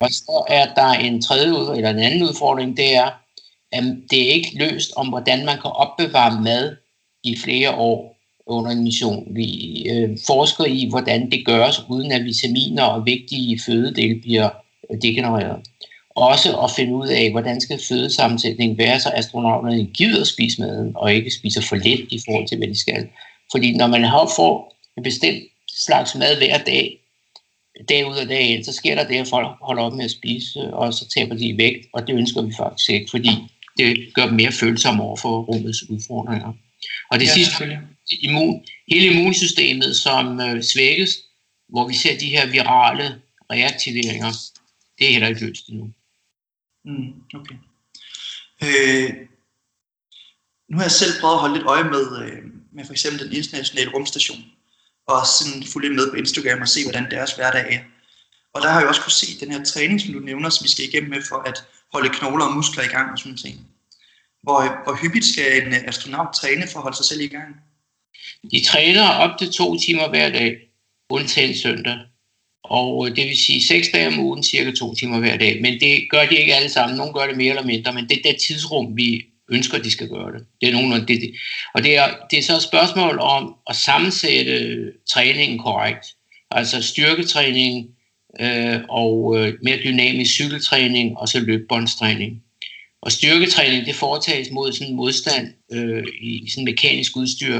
Og 0.00 0.10
så 0.10 0.44
er 0.48 0.74
der 0.74 0.90
en 0.92 1.22
tredje 1.22 1.50
ud, 1.52 1.76
eller 1.76 1.90
en 1.90 1.98
anden 1.98 2.22
udfordring, 2.22 2.76
det 2.76 2.96
er, 2.96 3.10
at 3.72 3.84
det 4.10 4.28
er 4.28 4.32
ikke 4.32 4.58
løst 4.58 4.92
om, 4.96 5.08
hvordan 5.08 5.44
man 5.46 5.54
kan 5.62 5.70
opbevare 5.70 6.40
mad 6.40 6.76
i 7.24 7.36
flere 7.44 7.74
år 7.74 8.16
under 8.46 8.70
en 8.70 8.84
mission. 8.84 9.26
Vi 9.30 9.48
øh, 9.90 10.18
forsker 10.26 10.64
i, 10.64 10.86
hvordan 10.90 11.30
det 11.30 11.46
gøres, 11.46 11.80
uden 11.88 12.12
at 12.12 12.24
vitaminer 12.24 12.82
og 12.82 13.06
vigtige 13.06 13.60
fødedele 13.66 14.20
bliver 14.20 14.50
øh, 14.90 15.02
degenereret. 15.02 15.56
Også 16.10 16.60
at 16.60 16.70
finde 16.70 16.94
ud 16.94 17.08
af, 17.08 17.30
hvordan 17.30 17.60
skal 17.60 17.80
fødesammensætningen 17.88 18.78
være, 18.78 19.00
så 19.00 19.10
astronauterne 19.14 19.84
gider 19.84 20.24
spise 20.24 20.60
maden, 20.60 20.92
og 20.94 21.14
ikke 21.14 21.30
spiser 21.30 21.62
for 21.62 21.76
lidt 21.76 22.12
i 22.12 22.20
forhold 22.26 22.48
til, 22.48 22.58
hvad 22.58 22.68
de 22.68 22.78
skal. 22.78 23.08
Fordi 23.52 23.76
når 23.76 23.86
man 23.86 24.04
har 24.04 24.32
får 24.36 24.77
en 24.98 25.04
bestemt 25.04 25.42
slags 25.68 26.14
mad 26.14 26.36
hver 26.36 26.64
dag, 26.64 27.00
dag 27.88 28.06
ud 28.06 28.16
og 28.16 28.28
dag 28.28 28.42
ind, 28.42 28.64
så 28.64 28.72
sker 28.72 28.94
der 28.94 29.08
det, 29.08 29.16
at 29.16 29.28
folk 29.28 29.48
holder 29.62 29.82
op 29.82 29.92
med 29.92 30.04
at 30.04 30.10
spise, 30.10 30.60
og 30.74 30.94
så 30.94 31.08
taber 31.08 31.34
de 31.34 31.56
vægt, 31.56 31.86
og 31.92 32.06
det 32.06 32.14
ønsker 32.14 32.42
vi 32.42 32.52
faktisk 32.56 32.90
ikke, 32.90 33.10
fordi 33.10 33.30
det 33.76 34.14
gør 34.14 34.26
dem 34.26 34.34
mere 34.34 34.52
følsomme 34.52 35.02
over 35.02 35.16
for 35.16 35.42
rummets 35.42 35.90
udfordringer. 35.90 36.52
Og 37.10 37.20
det 37.20 37.26
ja, 37.26 37.34
sidste, 37.34 37.78
immun, 38.20 38.64
hele 38.88 39.06
immunsystemet, 39.06 39.96
som 39.96 40.40
øh, 40.40 40.62
svækkes, 40.62 41.18
hvor 41.68 41.88
vi 41.88 41.94
ser 41.94 42.18
de 42.18 42.26
her 42.26 42.50
virale 42.50 43.20
reaktiveringer, 43.52 44.32
det 44.98 45.06
er 45.06 45.12
heller 45.12 45.28
ikke 45.28 45.46
løst 45.46 45.68
endnu. 45.68 45.90
Mm, 46.84 47.12
okay. 47.34 47.54
Øh, 48.64 49.10
nu 50.70 50.76
har 50.76 50.84
jeg 50.84 50.90
selv 50.90 51.20
prøvet 51.20 51.34
at 51.34 51.40
holde 51.40 51.54
lidt 51.54 51.66
øje 51.66 51.84
med, 51.84 52.22
øh, 52.22 52.42
med 52.72 52.84
for 52.84 52.92
eksempel 52.92 53.26
den 53.26 53.36
internationale 53.36 53.90
rumstation, 53.94 54.44
og 55.08 55.26
sådan 55.26 55.62
fulgt 55.72 55.94
med 55.94 56.10
på 56.10 56.16
Instagram 56.16 56.60
og 56.60 56.68
se, 56.68 56.80
hvordan 56.84 57.10
deres 57.10 57.32
hverdag 57.32 57.74
er. 57.74 57.80
Og 58.54 58.62
der 58.62 58.68
har 58.70 58.80
jeg 58.80 58.88
også 58.88 59.02
kunne 59.02 59.20
se 59.22 59.40
den 59.40 59.52
her 59.52 59.64
træning, 59.64 60.00
som 60.00 60.12
du 60.12 60.18
nævner, 60.18 60.50
som 60.50 60.64
vi 60.64 60.70
skal 60.70 60.84
igennem 60.84 61.10
med 61.10 61.22
for 61.28 61.36
at 61.50 61.64
holde 61.92 62.08
knogler 62.08 62.44
og 62.44 62.54
muskler 62.54 62.84
i 62.84 62.86
gang 62.86 63.12
og 63.12 63.18
sådan 63.18 63.36
ting. 63.36 63.56
Hvor, 64.42 64.84
hvor 64.84 64.94
hyppigt 65.02 65.24
skal 65.24 65.62
en 65.62 65.74
øh, 65.74 65.88
astronaut 65.88 66.34
træne 66.34 66.66
for 66.68 66.78
at 66.78 66.82
holde 66.82 66.96
sig 66.96 67.06
selv 67.06 67.20
i 67.20 67.26
gang? 67.26 67.56
De 68.52 68.64
træner 68.64 69.08
op 69.08 69.38
til 69.38 69.52
to 69.52 69.78
timer 69.78 70.08
hver 70.08 70.28
dag, 70.30 70.56
undtagen 71.10 71.56
søndag. 71.56 71.98
Og 72.64 73.08
øh, 73.08 73.16
det 73.16 73.24
vil 73.28 73.36
sige 73.36 73.62
seks 73.64 73.88
dage 73.92 74.08
om 74.08 74.18
ugen, 74.18 74.42
cirka 74.42 74.70
to 74.70 74.94
timer 74.94 75.18
hver 75.18 75.36
dag. 75.36 75.62
Men 75.62 75.80
det 75.80 76.10
gør 76.10 76.26
de 76.26 76.36
ikke 76.36 76.54
alle 76.54 76.70
sammen. 76.70 76.96
Nogle 76.96 77.12
gør 77.12 77.26
det 77.26 77.36
mere 77.36 77.48
eller 77.48 77.64
mindre, 77.64 77.92
men 77.92 78.08
det 78.08 78.18
er 78.18 78.30
det 78.30 78.40
tidsrum, 78.40 78.96
vi 78.96 79.24
ønsker, 79.50 79.78
de 79.78 79.90
skal 79.90 80.08
gøre 80.08 80.32
det. 80.32 80.46
Det 80.60 80.68
er 80.68 80.72
nogenlunde 80.72 81.06
det, 81.06 81.20
det. 81.20 81.34
Og 81.74 81.82
det 81.82 81.96
er, 81.96 82.06
det 82.30 82.38
er 82.38 82.42
så 82.42 82.56
et 82.56 82.62
spørgsmål 82.62 83.18
om 83.18 83.54
at 83.70 83.76
sammensætte 83.76 84.92
træningen 85.10 85.58
korrekt. 85.58 86.06
Altså 86.50 86.82
styrketræning 86.82 87.88
øh, 88.40 88.80
og 88.88 89.36
øh, 89.38 89.54
mere 89.62 89.78
dynamisk 89.84 90.34
cykeltræning 90.34 91.18
og 91.18 91.28
så 91.28 91.40
løbbåndstræning. 91.40 92.42
Og 93.02 93.12
styrketræning, 93.12 93.86
det 93.86 93.94
foretages 93.94 94.50
mod 94.50 94.72
sådan 94.72 94.88
en 94.88 94.96
modstand 94.96 95.48
øh, 95.72 96.04
i 96.22 96.50
sådan 96.50 96.64
mekanisk 96.64 97.16
udstyr. 97.16 97.56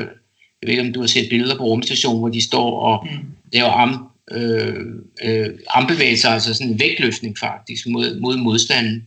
Jeg 0.62 0.66
ved 0.66 0.70
ikke, 0.70 0.82
om 0.82 0.92
du 0.92 1.00
har 1.00 1.06
set 1.06 1.28
billeder 1.30 1.56
på 1.56 1.64
rumstationen, 1.64 2.18
hvor 2.18 2.28
de 2.28 2.40
står 2.40 2.80
og 2.80 3.06
mm. 3.10 3.18
laver 3.52 3.68
arm, 3.68 4.08
øh, 4.32 4.84
øh, 5.24 5.50
armbevægelser, 5.68 6.28
altså 6.28 6.54
sådan 6.54 6.72
en 6.72 6.80
vægtløftning 6.80 7.38
faktisk 7.38 7.86
mod, 7.86 8.20
mod 8.20 8.36
modstanden. 8.36 9.06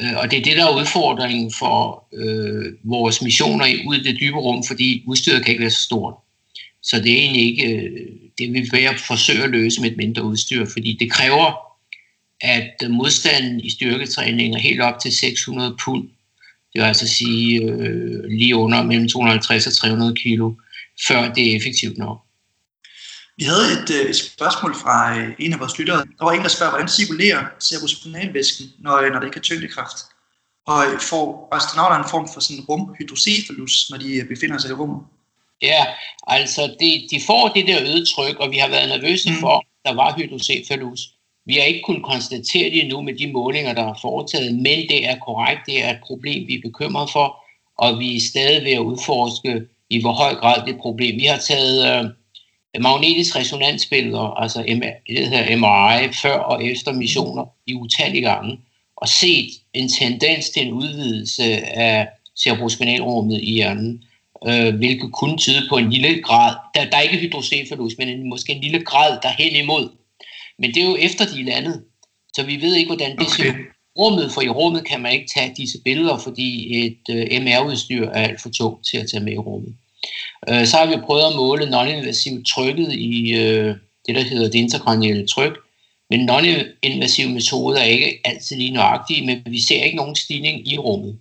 Øh, 0.00 0.16
og 0.16 0.30
det 0.30 0.38
er 0.38 0.42
det, 0.42 0.56
der 0.56 0.66
er 0.66 0.76
udfordringen 0.80 1.52
for 1.58 2.04
øh, 2.12 2.72
vores 2.84 3.22
missioner 3.22 3.66
ud 3.86 3.96
i 3.96 4.02
det 4.02 4.20
dybe 4.20 4.36
rum, 4.36 4.64
fordi 4.64 5.04
udstyret 5.06 5.44
kan 5.44 5.50
ikke 5.50 5.62
være 5.62 5.70
så 5.70 5.82
stort. 5.82 6.14
Så 6.82 7.00
det 7.00 7.12
er 7.12 7.16
egentlig 7.16 7.42
ikke, 7.42 7.74
øh, 7.74 8.06
det 8.38 8.52
vi 8.52 8.60
vil 8.60 8.88
forsøge 9.06 9.44
at 9.44 9.50
løse 9.50 9.80
med 9.80 9.90
et 9.90 9.96
mindre 9.96 10.24
udstyr, 10.24 10.66
fordi 10.66 10.96
det 11.00 11.10
kræver, 11.10 11.70
at 12.40 12.90
modstanden 12.90 13.60
i 13.60 13.70
styrketræning 13.70 14.54
er 14.54 14.58
helt 14.58 14.80
op 14.80 15.00
til 15.02 15.12
600 15.12 15.76
pund. 15.84 16.08
Det 16.72 16.80
vil 16.80 16.86
altså 16.86 17.08
sige 17.08 17.62
øh, 17.62 18.24
lige 18.24 18.56
under 18.56 18.82
mellem 18.82 19.08
250 19.08 19.66
og 19.66 19.72
300 19.72 20.14
kilo, 20.14 20.52
før 21.08 21.32
det 21.32 21.52
er 21.52 21.56
effektivt 21.56 21.98
nok. 21.98 22.20
Vi 23.36 23.44
havde 23.44 23.66
et, 23.76 23.90
øh, 23.90 24.10
et 24.10 24.16
spørgsmål 24.16 24.74
fra 24.74 25.18
øh, 25.18 25.34
en 25.38 25.52
af 25.52 25.60
vores 25.60 25.78
lyttere. 25.78 25.96
Der 26.18 26.24
var 26.24 26.32
en, 26.32 26.42
der 26.42 26.48
spørger, 26.48 26.72
hvordan 26.72 26.88
cirkulerer 26.88 27.44
cerebrospinalvæsken, 27.60 28.66
når, 28.78 29.12
når 29.12 29.18
der 29.18 29.26
ikke 29.26 29.38
er 29.38 29.48
tyngdekraft? 29.48 29.98
Og 30.66 30.80
øh, 30.86 31.00
får 31.00 31.48
astronauterne 31.52 32.04
en 32.04 32.10
form 32.10 32.28
for 32.34 32.40
sådan 32.40 32.64
rumhydrocephalus, 32.68 33.90
når 33.90 33.98
de 33.98 34.26
befinder 34.28 34.58
sig 34.58 34.70
i 34.70 34.72
rummet? 34.72 35.00
Ja, 35.62 35.86
altså 36.26 36.62
de, 36.80 37.08
de 37.10 37.20
får 37.26 37.48
det 37.48 37.66
der 37.66 37.80
øget 37.80 38.08
tryk, 38.08 38.36
og 38.36 38.50
vi 38.50 38.56
har 38.56 38.68
været 38.68 38.88
nervøse 38.88 39.30
mm. 39.30 39.36
for, 39.36 39.54
at 39.58 39.64
der 39.84 39.94
var 39.94 40.14
hydrocephalus. 40.18 41.00
Vi 41.46 41.54
har 41.54 41.62
ikke 41.62 41.82
kunnet 41.86 42.04
konstatere 42.04 42.70
det 42.70 42.82
endnu 42.82 43.02
med 43.02 43.14
de 43.18 43.32
målinger, 43.32 43.72
der 43.74 43.82
er 43.82 43.98
foretaget, 44.00 44.54
men 44.54 44.88
det 44.88 45.08
er 45.08 45.18
korrekt, 45.18 45.60
det 45.66 45.84
er 45.84 45.90
et 45.90 46.00
problem, 46.06 46.46
vi 46.48 46.54
er 46.54 46.68
bekymret 46.68 47.10
for, 47.10 47.44
og 47.78 47.98
vi 47.98 48.16
er 48.16 48.20
stadig 48.20 48.64
ved 48.64 48.72
at 48.72 48.78
udforske, 48.78 49.62
i 49.90 50.00
hvor 50.00 50.12
høj 50.12 50.34
grad 50.34 50.66
det 50.66 50.74
et 50.74 50.80
problem. 50.80 51.16
Vi 51.16 51.24
har 51.24 51.38
taget 51.38 52.04
øh, 52.04 52.10
magnetisk 52.78 53.36
resonansbilleder, 53.36 54.40
altså 54.42 54.62
det 55.08 55.28
hedder 55.28 55.56
MRI, 55.56 56.12
før 56.22 56.38
og 56.38 56.64
efter 56.64 56.92
missioner 56.92 57.44
i 57.66 57.74
utallige 57.74 58.22
gange, 58.22 58.58
og 58.96 59.08
set 59.08 59.50
en 59.74 59.88
tendens 59.88 60.50
til 60.50 60.66
en 60.66 60.72
udvidelse 60.72 61.44
af 61.76 62.08
cerebrospinalrummet 62.38 63.40
i 63.42 63.52
hjernen, 63.52 64.04
øh, 64.46 64.74
hvilket 64.74 65.12
kunne 65.12 65.36
tyde 65.36 65.66
på 65.68 65.76
en 65.76 65.90
lille 65.90 66.22
grad, 66.22 66.54
der, 66.74 66.90
der 66.90 66.96
er 66.96 67.00
ikke 67.00 67.16
hydrocephalus, 67.16 67.92
men 67.98 68.08
en, 68.08 68.28
måske 68.28 68.52
en 68.52 68.60
lille 68.60 68.84
grad 68.84 69.18
derhen 69.22 69.56
imod. 69.56 69.88
Men 70.58 70.74
det 70.74 70.82
er 70.82 70.86
jo 70.88 70.96
efter 70.96 71.24
de 71.26 71.42
landet, 71.42 71.84
så 72.32 72.42
vi 72.42 72.60
ved 72.60 72.74
ikke, 72.74 72.88
hvordan 72.88 73.10
det 73.10 73.26
okay. 73.26 73.44
ser 73.44 73.54
rummet, 73.98 74.32
for 74.32 74.40
i 74.40 74.48
rummet 74.48 74.84
kan 74.84 75.00
man 75.00 75.12
ikke 75.12 75.28
tage 75.34 75.54
disse 75.56 75.78
billeder, 75.84 76.18
fordi 76.18 76.78
et 76.86 77.00
øh, 77.10 77.42
MR-udstyr 77.42 78.06
er 78.08 78.22
alt 78.28 78.40
for 78.40 78.48
tungt 78.48 78.86
til 78.86 78.96
at 78.96 79.10
tage 79.10 79.24
med 79.24 79.32
i 79.32 79.38
rummet. 79.38 79.74
Øh, 80.48 80.66
så 80.66 80.76
har 80.76 80.86
vi 80.86 81.02
prøvet 81.06 81.22
at 81.22 81.36
måle 81.36 81.66
non-invasivt 81.66 82.46
trykket 82.46 82.92
i 82.92 83.32
øh, 83.34 83.74
det, 84.06 84.14
der 84.14 84.22
hedder 84.22 84.50
det 84.50 84.58
interkranielle 84.58 85.26
tryk. 85.26 85.58
Men 86.10 86.30
non-invasive 86.30 87.28
metoder 87.28 87.78
er 87.78 87.84
ikke 87.84 88.20
altid 88.24 88.56
lige 88.56 88.70
nøjagtige, 88.70 89.26
men 89.26 89.42
vi 89.46 89.60
ser 89.60 89.82
ikke 89.82 89.96
nogen 89.96 90.16
stigning 90.16 90.72
i 90.72 90.78
rummet. 90.78 91.18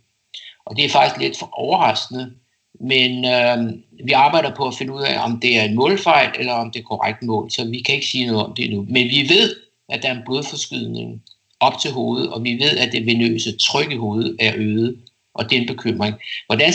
Og 0.65 0.75
det 0.75 0.85
er 0.85 0.89
faktisk 0.89 1.21
lidt 1.21 1.37
for 1.39 1.49
overraskende, 1.53 2.31
men 2.79 3.25
øh, 3.25 3.57
vi 4.05 4.11
arbejder 4.11 4.55
på 4.55 4.67
at 4.67 4.75
finde 4.75 4.93
ud 4.93 5.01
af, 5.01 5.25
om 5.25 5.39
det 5.39 5.57
er 5.57 5.63
en 5.63 5.75
målfejl, 5.75 6.29
eller 6.39 6.53
om 6.53 6.71
det 6.71 6.79
er 6.79 6.83
korrekt 6.83 7.23
mål, 7.23 7.51
så 7.51 7.65
vi 7.65 7.81
kan 7.81 7.95
ikke 7.95 8.07
sige 8.07 8.27
noget 8.27 8.45
om 8.45 8.53
det 8.55 8.69
nu. 8.69 8.85
Men 8.89 9.07
vi 9.07 9.29
ved, 9.29 9.55
at 9.89 10.03
der 10.03 10.09
er 10.09 10.15
en 10.15 10.25
blodforskydning 10.25 11.23
op 11.59 11.79
til 11.79 11.91
hovedet, 11.91 12.29
og 12.29 12.43
vi 12.43 12.53
ved, 12.53 12.77
at 12.77 12.91
det 12.91 13.05
venøse 13.05 13.57
tryk 13.57 13.91
i 13.91 13.95
hovedet 13.95 14.35
er 14.39 14.53
øget, 14.55 14.97
og 15.39 15.49
det 15.49 15.57
er 15.57 15.61
en 15.61 15.67
bekymring. 15.67 16.15
Hvordan 16.45 16.73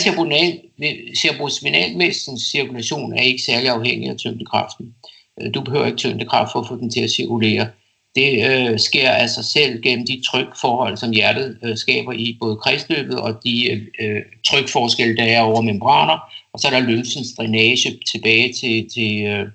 cerebrospinalvæsens 1.15 2.41
cirkulation 2.41 3.13
er 3.13 3.21
ikke 3.21 3.43
særlig 3.43 3.69
afhængig 3.69 4.09
af 4.09 4.17
tyngdekraften. 4.17 4.95
Øh, 5.41 5.53
du 5.53 5.61
behøver 5.61 5.85
ikke 5.85 5.97
tyngdekraft 5.97 6.51
for 6.51 6.59
at 6.59 6.67
få 6.67 6.75
den 6.75 6.89
til 6.89 7.01
at 7.01 7.11
cirkulere. 7.11 7.67
Det 8.15 8.31
øh, 8.49 8.79
sker 8.79 9.09
af 9.09 9.29
sig 9.29 9.45
selv 9.45 9.81
gennem 9.81 10.05
de 10.07 10.21
trykforhold, 10.29 10.97
som 10.97 11.11
hjertet 11.11 11.57
øh, 11.63 11.77
skaber 11.77 12.13
i 12.13 12.37
både 12.41 12.55
kredsløbet 12.55 13.19
og 13.19 13.39
de 13.45 13.69
øh, 13.99 14.21
trykforskelle, 14.47 15.17
der 15.17 15.23
er 15.23 15.41
over 15.41 15.61
membraner. 15.61 16.19
Og 16.53 16.59
så 16.59 16.67
er 16.67 16.71
der 16.71 16.87
lymfens 16.89 17.33
drænage 17.37 17.99
tilbage 18.11 18.53
til, 18.53 18.89
til, 18.89 19.25
øh, 19.25 19.45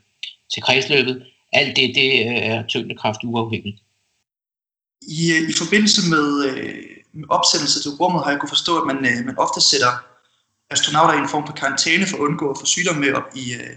til 0.54 0.62
kredsløbet. 0.62 1.22
Alt 1.52 1.76
det, 1.76 1.94
det 1.94 2.10
øh, 2.26 2.36
er 2.50 2.66
tyngdekraft 2.66 3.20
uafhængigt. 3.24 3.78
I, 5.02 5.32
øh, 5.32 5.50
I 5.50 5.52
forbindelse 5.52 6.00
med, 6.10 6.44
øh, 6.50 6.99
med 7.12 7.28
opsættelse 7.28 7.82
til 7.82 7.90
rummet 7.90 8.24
har 8.24 8.30
jeg 8.30 8.40
kunne 8.40 8.54
forstå, 8.56 8.80
at 8.80 8.86
man, 8.86 8.98
øh, 9.10 9.26
man 9.26 9.38
ofte 9.38 9.60
sætter 9.60 9.92
astronauter 10.70 11.14
i 11.14 11.18
en 11.18 11.28
form 11.28 11.46
for 11.46 11.52
karantæne 11.52 12.06
for 12.06 12.16
at 12.16 12.20
undgå 12.20 12.50
at 12.50 12.58
få 12.60 12.66
sygdomme 12.66 13.00
med 13.00 13.12
op 13.12 13.28
i 13.34 13.54
øh, 13.54 13.76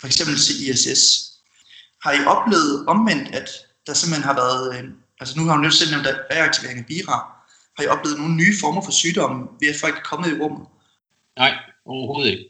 for 0.00 0.06
eksempel 0.06 0.36
til 0.36 0.68
ISS. 0.68 1.02
Har 2.04 2.12
I 2.12 2.24
oplevet 2.34 2.86
omvendt, 2.86 3.34
at 3.34 3.48
der 3.86 3.94
simpelthen 3.94 4.24
har 4.24 4.34
været, 4.34 4.64
øh, 4.74 4.84
altså 5.20 5.38
nu 5.38 5.44
har 5.44 5.52
hun 5.56 5.64
jo 5.64 5.70
selv 5.70 5.90
nævnt 5.90 6.06
reaktivering 6.06 6.78
af 6.78 6.86
BIRA, 6.86 7.18
har 7.76 7.84
I 7.84 7.86
oplevet 7.86 8.18
nogle 8.18 8.34
nye 8.34 8.54
former 8.60 8.82
for 8.82 8.92
sygdomme 8.92 9.48
ved 9.60 9.68
at 9.68 9.80
folk 9.80 9.96
er 9.96 10.08
kommet 10.10 10.28
i 10.30 10.40
rummet? 10.40 10.66
Nej, 11.36 11.52
overhovedet 11.86 12.30
ikke. 12.30 12.48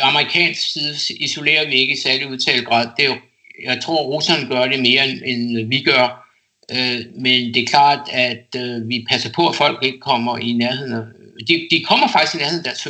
Amerikansk 0.00 0.72
side 0.72 0.94
isolerer 1.20 1.66
vi 1.66 1.74
ikke 1.74 1.94
i 1.94 2.00
særlig 2.00 2.30
udtalt 2.30 2.66
grad. 2.66 2.88
Det 2.96 3.04
er 3.04 3.08
jo, 3.08 3.16
jeg 3.64 3.82
tror, 3.82 4.00
at 4.00 4.06
russerne 4.06 4.48
gør 4.48 4.66
det 4.66 4.80
mere, 4.80 5.08
end 5.08 5.68
vi 5.68 5.82
gør. 5.82 6.23
Øh, 6.70 7.00
men 7.14 7.54
det 7.54 7.62
er 7.62 7.66
klart, 7.66 8.08
at 8.12 8.46
øh, 8.56 8.88
vi 8.88 9.06
passer 9.08 9.32
på, 9.32 9.48
at 9.48 9.54
folk 9.54 9.84
ikke 9.84 10.00
kommer 10.00 10.38
i 10.38 10.52
nærheden 10.52 10.92
af... 10.92 11.02
De, 11.48 11.68
de 11.70 11.84
kommer 11.84 12.08
faktisk 12.08 12.34
i 12.34 12.38
nærheden 12.38 12.66
af 12.66 12.72
deres 12.72 12.88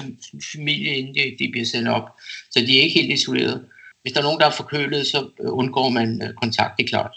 familie, 0.52 0.96
inden 0.96 1.14
de, 1.14 1.36
de 1.38 1.50
bliver 1.52 1.66
sendt 1.66 1.88
op. 1.88 2.08
Så 2.50 2.60
de 2.60 2.78
er 2.78 2.82
ikke 2.82 3.00
helt 3.00 3.12
isoleret. 3.12 3.64
Hvis 4.02 4.12
der 4.12 4.20
er 4.20 4.24
nogen, 4.24 4.40
der 4.40 4.46
er 4.46 4.50
forkølet, 4.50 5.06
så 5.06 5.18
øh, 5.40 5.52
undgår 5.52 5.88
man 5.88 6.22
øh, 6.22 6.34
kontakt, 6.34 6.76
det 6.78 6.84
er 6.84 6.88
klart. 6.88 7.14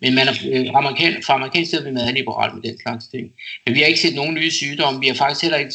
Men 0.00 0.14
man 0.14 0.28
er, 0.28 0.34
øh, 0.52 0.66
amerikan, 0.74 1.22
fra 1.22 1.34
amerikansk 1.34 1.70
side 1.70 1.80
er 1.80 1.84
vi 1.84 1.90
meget 1.90 2.14
liberale 2.14 2.54
med 2.54 2.62
den 2.62 2.80
slags 2.80 3.06
ting. 3.06 3.32
Men 3.66 3.74
vi 3.74 3.80
har 3.80 3.86
ikke 3.86 4.00
set 4.00 4.14
nogen 4.14 4.34
nye 4.34 4.50
sygdomme. 4.50 5.00
Vi 5.00 5.06
har 5.06 5.14
faktisk 5.14 5.42
heller 5.42 5.58
ikke... 5.58 5.74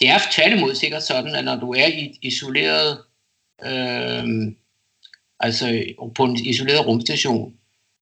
Det 0.00 0.08
er 0.08 0.18
tværtimod 0.32 0.74
sikkert 0.74 1.02
sådan, 1.02 1.34
at 1.34 1.44
når 1.44 1.56
du 1.56 1.72
er 1.72 1.86
i 1.86 2.06
et 2.06 2.16
isoleret... 2.22 2.98
Øh, 3.66 4.24
altså 5.40 5.84
på 6.14 6.24
en 6.24 6.36
isoleret 6.36 6.86
rumstation, 6.86 7.54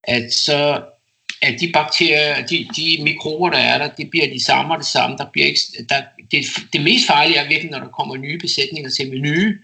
at 0.04 0.32
så 0.32 0.82
at 1.42 1.60
de 1.60 1.72
bakterier, 1.72 2.46
de, 2.46 2.68
de 2.76 3.02
mikrober, 3.02 3.50
der 3.50 3.58
er 3.58 3.78
der, 3.78 3.88
det 3.88 4.10
bliver 4.10 4.26
de 4.26 4.44
samme 4.44 4.74
og 4.74 4.78
det 4.78 4.86
samme. 4.86 5.16
Der 5.16 5.26
bliver 5.32 5.46
ikke, 5.46 5.60
der, 5.88 6.02
det, 6.30 6.44
det 6.72 6.82
mest 6.82 7.06
farlige 7.06 7.38
er 7.38 7.48
virkelig, 7.48 7.70
når 7.70 7.78
der 7.78 7.88
kommer 7.88 8.16
nye 8.16 8.38
besætninger 8.38 8.90
til 8.90 9.10
med 9.10 9.18
nye 9.18 9.58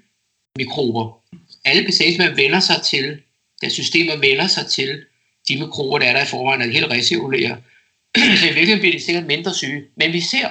mikrober. 0.57 1.19
Alle 1.65 1.85
besætninger 1.85 2.35
vender 2.35 2.61
sig 2.61 2.83
til, 2.91 3.19
da 3.63 3.69
systemer 3.69 4.17
vender 4.17 4.47
sig 4.47 4.67
til 4.67 5.03
de 5.49 5.61
mikrober, 5.61 5.99
der 5.99 6.07
er 6.07 6.13
der 6.13 6.23
i 6.23 6.27
forvejen, 6.27 6.63
er 6.63 6.73
helt 6.73 6.91
recirkulerer. 6.91 7.57
Så 8.17 8.45
i 8.51 8.55
virkeligheden 8.55 8.81
bliver 8.81 8.99
de 8.99 9.05
sikkert 9.05 9.27
mindre 9.27 9.55
syge. 9.55 9.83
Men 9.97 10.13
vi 10.13 10.21
ser 10.21 10.49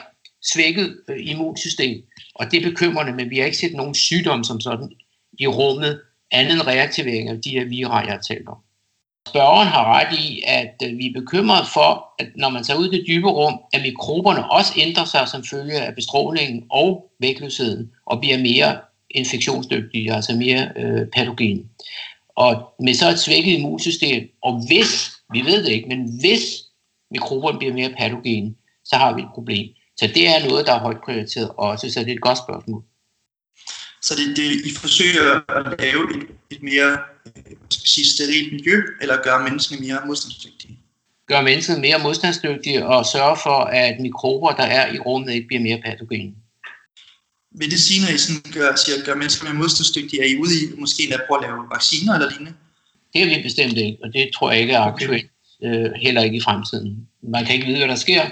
svækket 0.53 0.97
øh, 1.09 1.29
immunsystem, 1.29 2.03
og 2.35 2.51
det 2.51 2.65
er 2.65 2.69
bekymrende, 2.69 3.13
men 3.13 3.29
vi 3.29 3.37
har 3.37 3.45
ikke 3.45 3.57
set 3.57 3.73
nogen 3.73 3.95
sygdom 3.95 4.43
som 4.43 4.61
sådan 4.61 4.91
i 5.39 5.47
rummet, 5.47 6.01
andet 6.31 6.53
end 6.53 6.67
reaktivering 6.67 7.29
af 7.29 7.41
de 7.41 7.49
her 7.49 7.65
virer, 7.65 8.01
jeg 8.01 8.11
har 8.11 8.21
talt 8.21 8.47
om. 8.47 8.57
Spørgeren 9.29 9.67
har 9.67 9.85
ret 9.97 10.19
i, 10.19 10.43
at 10.47 10.75
øh, 10.85 10.97
vi 10.97 11.05
er 11.07 11.19
bekymret 11.19 11.67
for, 11.73 11.89
at 12.19 12.27
når 12.35 12.49
man 12.49 12.63
tager 12.63 12.79
ud 12.79 12.87
i 12.87 12.97
det 12.97 13.05
dybe 13.07 13.29
rum, 13.29 13.59
at 13.73 13.81
mikroberne 13.81 14.51
også 14.51 14.73
ændrer 14.77 15.05
sig 15.05 15.27
som 15.27 15.43
følge 15.43 15.81
af 15.81 15.95
bestrålingen 15.95 16.63
og 16.69 17.11
vægtløsheden, 17.19 17.91
og 18.05 18.19
bliver 18.19 18.37
mere 18.37 18.77
infektionsdygtige, 19.09 20.13
altså 20.13 20.35
mere 20.35 20.71
øh, 20.75 21.07
patogene. 21.07 21.63
Og 22.35 22.53
med 22.79 22.93
så 22.93 23.09
et 23.09 23.19
svækket 23.19 23.51
immunsystem, 23.51 24.29
og 24.43 24.61
hvis, 24.67 25.11
vi 25.33 25.41
ved 25.41 25.63
det 25.63 25.71
ikke, 25.71 25.87
men 25.87 26.19
hvis 26.19 26.41
mikroberne 27.11 27.57
bliver 27.57 27.73
mere 27.73 27.89
patogene, 27.97 28.55
så 28.85 28.95
har 28.95 29.15
vi 29.15 29.21
et 29.21 29.33
problem. 29.33 29.67
Så 29.97 30.07
det 30.07 30.27
er 30.27 30.47
noget, 30.47 30.67
der 30.67 30.73
er 30.73 30.79
højt 30.79 31.01
prioriteret 31.05 31.51
også, 31.57 31.89
så 31.89 31.99
det 31.99 32.09
er 32.09 32.13
et 32.13 32.21
godt 32.21 32.37
spørgsmål. 32.37 32.83
Så 34.01 34.15
det, 34.15 34.37
det, 34.37 34.65
I 34.65 34.75
forsøger 34.75 35.51
at 35.57 35.79
lave 35.79 36.15
et, 36.15 36.27
et 36.49 36.63
mere 36.63 36.97
skal 37.69 37.89
sige, 37.89 38.05
sterilt 38.05 38.53
miljø, 38.53 38.81
eller 39.01 39.23
gøre 39.23 39.43
menneskene 39.43 39.87
mere 39.87 39.99
modstandsdygtige? 40.05 40.79
Gøre 41.27 41.43
menneskene 41.43 41.79
mere 41.79 41.99
modstandsdygtige 41.99 42.85
og 42.85 43.05
sørge 43.05 43.37
for, 43.43 43.59
at 43.59 43.99
mikrober, 43.99 44.51
der 44.51 44.63
er 44.63 44.93
i 44.93 44.99
rummet, 44.99 45.33
ikke 45.33 45.47
bliver 45.47 45.61
mere 45.61 45.81
patogene. 45.85 46.33
Vil 47.51 47.71
det 47.71 47.79
sige, 47.79 48.01
når 48.05 48.13
I 48.13 48.17
sådan 48.17 48.51
gør, 48.53 48.75
siger, 48.75 49.05
gør 49.05 49.15
mennesker 49.15 49.43
mere 49.43 49.53
modstandsdygtige, 49.53 50.21
er 50.21 50.27
I 50.27 50.37
ude 50.37 50.53
i 50.61 50.79
måske 50.79 51.03
at 51.13 51.21
prøve 51.27 51.43
at 51.43 51.49
lave 51.49 51.69
vacciner 51.71 52.13
eller 52.13 52.29
lignende? 52.29 52.53
Det 53.13 53.21
er 53.21 53.25
vi 53.25 53.43
bestemt 53.43 53.77
ikke, 53.77 53.97
og 54.03 54.13
det 54.13 54.29
tror 54.35 54.51
jeg 54.51 54.61
ikke 54.61 54.73
er 54.73 54.79
aktuelt, 54.79 55.25
okay. 55.61 55.85
øh, 55.85 55.91
heller 55.91 56.21
ikke 56.21 56.37
i 56.37 56.41
fremtiden. 56.41 57.07
Man 57.23 57.45
kan 57.45 57.55
ikke 57.55 57.67
vide, 57.67 57.77
hvad 57.77 57.87
der 57.87 57.95
sker, 57.95 58.29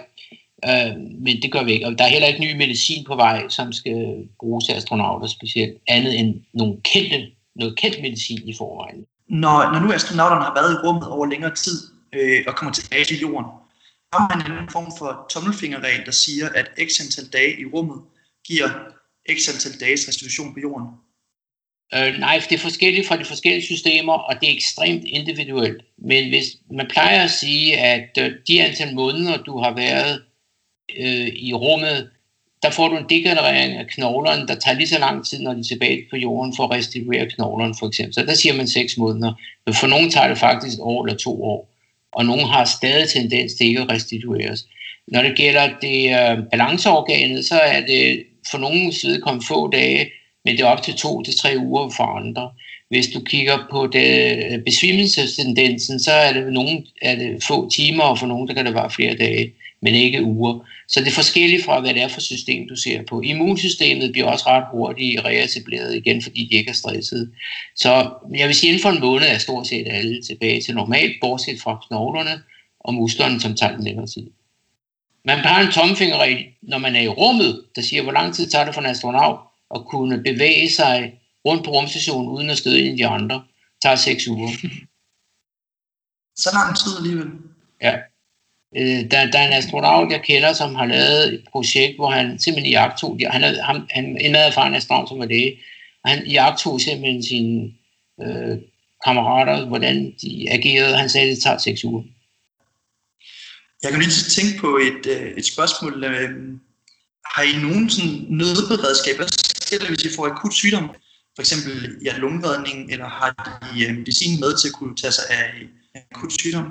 øh, 0.69 0.95
men 1.25 1.41
det 1.41 1.51
gør 1.51 1.63
vi 1.63 1.71
ikke. 1.71 1.85
Og 1.87 1.97
der 1.97 2.03
er 2.05 2.09
heller 2.09 2.27
ikke 2.27 2.41
ny 2.41 2.55
medicin 2.57 3.05
på 3.05 3.15
vej, 3.15 3.49
som 3.49 3.73
skal 3.73 4.27
bruges 4.39 4.65
til 4.65 4.73
astronauter 4.73 5.27
specielt, 5.27 5.77
andet 5.87 6.19
end 6.19 6.41
nogle 6.53 6.77
kendte, 6.83 7.27
noget 7.55 7.77
kendt 7.77 8.01
medicin 8.01 8.49
i 8.49 8.53
forvejen. 8.57 9.05
Når, 9.29 9.71
når 9.71 9.79
nu 9.79 9.93
astronauterne 9.93 10.43
har 10.43 10.53
været 10.53 10.73
i 10.73 10.87
rummet 10.87 11.07
over 11.07 11.25
længere 11.25 11.55
tid 11.55 11.77
øh, 12.13 12.43
og 12.47 12.55
kommer 12.55 12.73
tilbage 12.73 13.05
til 13.05 13.19
jorden, 13.19 13.45
har 14.13 14.37
man 14.37 14.63
en 14.63 14.69
form 14.69 14.91
for 14.97 15.25
tommelfingerregel, 15.29 16.05
der 16.05 16.11
siger, 16.11 16.49
at 16.49 16.67
x 16.87 16.89
antal 17.03 17.27
dage 17.33 17.61
i 17.61 17.65
rummet 17.73 17.99
giver 18.47 18.69
x 19.37 19.49
antal 19.53 19.79
dages 19.79 20.07
restitution 20.07 20.53
på 20.53 20.59
jorden? 20.59 20.87
Øh, 21.93 22.19
nej, 22.19 22.41
det 22.49 22.55
er 22.55 22.67
forskelligt 22.69 23.07
fra 23.07 23.17
de 23.17 23.25
forskellige 23.25 23.65
systemer, 23.65 24.13
og 24.13 24.35
det 24.41 24.49
er 24.49 24.53
ekstremt 24.53 25.03
individuelt. 25.03 25.81
Men 25.97 26.29
hvis 26.29 26.45
man 26.71 26.87
plejer 26.87 27.23
at 27.23 27.31
sige, 27.31 27.77
at 27.77 28.09
øh, 28.19 28.31
de 28.47 28.63
antal 28.63 28.95
måneder, 28.95 29.37
du 29.37 29.59
har 29.59 29.73
været 29.75 30.23
øh, 30.97 31.27
i 31.27 31.53
rummet, 31.53 32.09
der 32.63 32.71
får 32.71 32.87
du 32.87 32.97
en 32.97 33.09
degenerering 33.09 33.73
af 33.73 33.87
knoglerne, 33.87 34.47
der 34.47 34.55
tager 34.55 34.77
lige 34.77 34.87
så 34.87 34.99
lang 34.99 35.25
tid, 35.25 35.39
når 35.39 35.53
de 35.53 35.59
er 35.59 35.63
tilbage 35.63 36.03
på 36.09 36.17
jorden, 36.17 36.53
for 36.55 36.63
at 36.63 36.71
restituere 36.71 37.29
knoglerne 37.29 37.75
for 37.79 37.87
eksempel. 37.87 38.13
Så 38.13 38.25
der 38.25 38.33
siger 38.33 38.55
man 38.55 38.67
6 38.67 38.97
måneder. 38.97 39.33
Men 39.65 39.75
for 39.75 39.87
nogle 39.87 40.09
tager 40.09 40.27
det 40.27 40.37
faktisk 40.37 40.77
år 40.79 41.05
eller 41.05 41.17
to 41.17 41.43
år. 41.43 41.69
Og 42.11 42.25
nogle 42.25 42.47
har 42.47 42.65
stadig 42.65 43.09
tendens 43.09 43.53
til 43.53 43.67
ikke 43.67 43.81
at 43.81 43.89
restitueres. 43.89 44.65
Når 45.07 45.21
det 45.21 45.35
gælder 45.35 45.69
det 45.81 45.99
øh, 46.05 46.37
balanceorganet, 46.51 47.45
så 47.45 47.59
er 47.59 47.85
det 47.85 48.23
for 48.51 48.57
nogle 48.57 49.21
kom 49.21 49.41
få 49.41 49.71
dage, 49.71 50.11
men 50.45 50.57
det 50.57 50.63
er 50.63 50.67
op 50.67 50.83
til 50.83 50.93
to 50.93 51.23
til 51.23 51.37
tre 51.37 51.55
uger 51.57 51.89
for 51.97 52.03
andre. 52.03 52.51
Hvis 52.89 53.07
du 53.07 53.19
kigger 53.19 53.57
på 53.71 53.87
det 53.87 54.37
øh, 54.37 54.63
besvimmelsestendensen, 54.63 54.63
besvimelsestendensen, 54.63 55.99
så 55.99 56.11
er 56.11 56.33
det, 56.33 56.53
nogen, 56.53 56.85
er 57.01 57.15
det 57.15 57.43
få 57.43 57.69
timer, 57.69 58.03
og 58.03 58.19
for 58.19 58.27
nogle 58.27 58.47
der 58.47 58.53
kan 58.53 58.65
det 58.65 58.73
være 58.73 58.89
flere 58.89 59.15
dage, 59.15 59.53
men 59.85 59.95
ikke 59.95 60.23
uger. 60.23 60.67
Så 60.87 60.99
det 60.99 61.07
er 61.07 61.11
forskelligt 61.11 61.65
fra, 61.65 61.79
hvad 61.79 61.93
det 61.93 62.01
er 62.01 62.07
for 62.07 62.21
system, 62.21 62.67
du 62.69 62.75
ser 62.75 63.01
på. 63.09 63.21
Immunsystemet 63.21 64.11
bliver 64.11 64.27
også 64.27 64.45
ret 64.47 64.63
hurtigt 64.71 65.25
reetableret 65.25 65.95
igen, 65.95 66.21
fordi 66.21 66.47
de 66.51 66.55
ikke 66.55 66.69
er 66.69 66.73
stresset. 66.73 67.31
Så 67.75 68.09
jeg 68.35 68.47
vil 68.47 68.55
sige, 68.55 68.69
inden 68.69 68.81
for 68.81 68.89
en 68.89 68.99
måned 68.99 69.27
er 69.27 69.37
stort 69.37 69.67
set 69.67 69.87
alle 69.89 70.21
tilbage 70.21 70.61
til 70.61 70.75
normalt, 70.75 71.13
bortset 71.21 71.61
fra 71.61 71.79
knoglerne 71.87 72.43
og 72.79 72.93
musklerne, 72.93 73.39
som 73.39 73.55
tager 73.55 73.75
den 73.75 73.83
længere 73.83 74.07
tid. 74.07 74.27
Man 75.25 75.37
har 75.37 75.61
en 75.61 75.71
tomfingerregel, 75.71 76.45
når 76.61 76.77
man 76.77 76.95
er 76.95 77.01
i 77.01 77.07
rummet, 77.07 77.65
der 77.75 77.81
siger, 77.81 78.03
hvor 78.03 78.11
lang 78.11 78.35
tid 78.35 78.49
tager 78.49 78.65
det 78.65 78.73
for 78.73 78.81
en 78.81 78.87
astronaut 78.87 79.39
at 79.75 79.81
kunne 79.85 80.23
bevæge 80.23 80.69
sig 80.69 81.13
rundt 81.45 81.65
på 81.65 81.71
rumstationen 81.71 82.29
uden 82.29 82.49
at 82.49 82.57
støde 82.57 82.79
ind 82.79 82.99
i 82.99 83.03
de 83.03 83.07
andre. 83.07 83.35
Det 83.35 83.81
tager 83.81 83.95
seks 83.95 84.27
uger. 84.27 84.49
Så 86.43 86.49
lang 86.53 86.77
tid 86.77 86.97
alligevel? 86.97 87.27
Ja. 87.81 87.95
Øh, 88.77 89.11
der, 89.11 89.31
der 89.31 89.39
er 89.39 89.47
en 89.47 89.53
astronaut, 89.53 90.11
jeg 90.11 90.21
kender, 90.21 90.53
som 90.53 90.75
har 90.75 90.85
lavet 90.85 91.33
et 91.33 91.43
projekt, 91.51 91.95
hvor 91.95 92.09
han 92.09 92.39
simpelthen 92.39 92.71
jagtog, 92.71 93.19
han 93.29 93.43
er 93.43 93.63
han, 93.63 93.87
han, 93.89 94.17
en 94.21 94.35
erfaren 94.35 94.75
astronaut, 94.75 95.09
som 95.09 95.19
var 95.19 95.25
det, 95.25 95.57
og 96.03 96.09
han 96.09 96.27
jagtog 96.27 96.81
simpelthen 96.81 97.23
sine 97.23 97.73
øh, 98.21 98.57
kammerater, 99.05 99.65
hvordan 99.65 100.13
de 100.21 100.47
agerede. 100.51 100.97
Han 100.97 101.09
sagde, 101.09 101.29
at 101.29 101.35
det 101.35 101.43
tager 101.43 101.57
seks 101.57 101.83
uger. 101.83 102.03
Jeg 103.83 103.91
kan 103.91 103.99
lige 103.99 104.11
tænke 104.11 104.59
på 104.59 104.77
et, 104.77 105.05
øh, 105.05 105.31
et 105.37 105.45
spørgsmål. 105.45 106.03
Øh, 106.03 106.29
har 107.35 107.43
I 107.43 107.61
nogen 107.61 107.89
sådan 107.89 108.25
nødberedskab? 108.29 109.15
Hvad 109.15 109.27
sker 109.61 109.79
der, 109.79 109.87
hvis 109.87 110.05
I 110.05 110.15
får 110.15 110.25
akut 110.25 110.53
sygdom? 110.53 110.89
For 111.35 111.41
eksempel 111.41 111.97
ja, 112.05 112.17
lungeredning, 112.17 112.91
eller 112.91 113.09
har 113.09 113.31
I 113.75 113.85
øh, 113.85 113.97
medicin 113.97 114.39
med 114.39 114.57
til 114.57 114.67
at 114.67 114.73
kunne 114.73 114.95
tage 114.95 115.11
sig 115.11 115.23
af 115.29 115.45
akut 116.11 116.33
sygdom? 116.39 116.67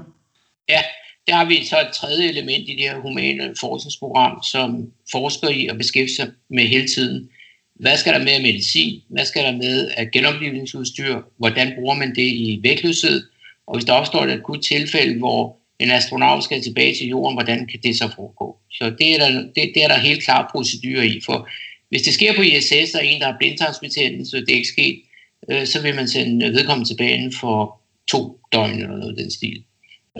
Ja, 0.68 0.82
der 1.26 1.34
har 1.34 1.44
vi 1.44 1.64
så 1.64 1.80
et 1.80 1.94
tredje 1.94 2.28
element 2.28 2.68
i 2.68 2.72
det 2.72 2.80
her 2.80 3.00
humane 3.00 3.54
forskningsprogram, 3.60 4.42
som 4.42 4.92
forsker 5.12 5.48
i 5.48 5.66
og 5.66 5.76
beskæftiger 5.76 6.24
sig 6.24 6.32
med 6.50 6.64
hele 6.64 6.88
tiden. 6.88 7.28
Hvad 7.74 7.96
skal 7.96 8.12
der 8.12 8.18
med 8.18 8.32
af 8.32 8.42
medicin? 8.42 9.00
Hvad 9.08 9.24
skal 9.24 9.44
der 9.44 9.52
med 9.52 9.90
af 9.96 10.10
genoplevelsesudstyr? 10.10 11.20
Hvordan 11.38 11.72
bruger 11.78 11.94
man 11.94 12.14
det 12.14 12.26
i 12.26 12.60
vægtløshed? 12.62 13.22
Og 13.66 13.74
hvis 13.74 13.84
der 13.84 13.92
opstår 13.92 14.24
et 14.24 14.30
akut 14.30 14.62
tilfælde, 14.62 15.18
hvor 15.18 15.56
en 15.78 15.90
astronaut 15.90 16.44
skal 16.44 16.62
tilbage 16.62 16.94
til 16.94 17.06
jorden, 17.06 17.36
hvordan 17.36 17.66
kan 17.66 17.80
det 17.82 17.96
så 17.96 18.10
foregå? 18.16 18.56
Så 18.70 18.90
det 18.98 19.14
er 19.14 19.18
der, 19.18 19.40
det, 19.40 19.72
det 19.74 19.84
er 19.84 19.88
der 19.88 19.98
helt 19.98 20.24
klare 20.24 20.46
procedurer 20.52 21.02
i, 21.02 21.20
for 21.24 21.48
hvis 21.88 22.02
det 22.02 22.14
sker 22.14 22.36
på 22.36 22.42
ISS, 22.42 22.94
og 22.94 23.06
en, 23.06 23.20
der 23.20 23.26
har 23.26 23.36
blindtarmsbetændelse, 23.38 24.40
det 24.40 24.50
er 24.50 24.54
ikke 24.54 24.68
sket, 24.68 25.02
øh, 25.50 25.66
så 25.66 25.82
vil 25.82 25.94
man 25.94 26.08
sende 26.08 26.46
vedkommende 26.46 26.90
tilbage 26.90 27.32
for 27.40 27.80
to 28.10 28.40
døgn 28.52 28.80
eller 28.80 28.96
noget 28.96 29.18
den 29.18 29.30
stil. 29.30 29.64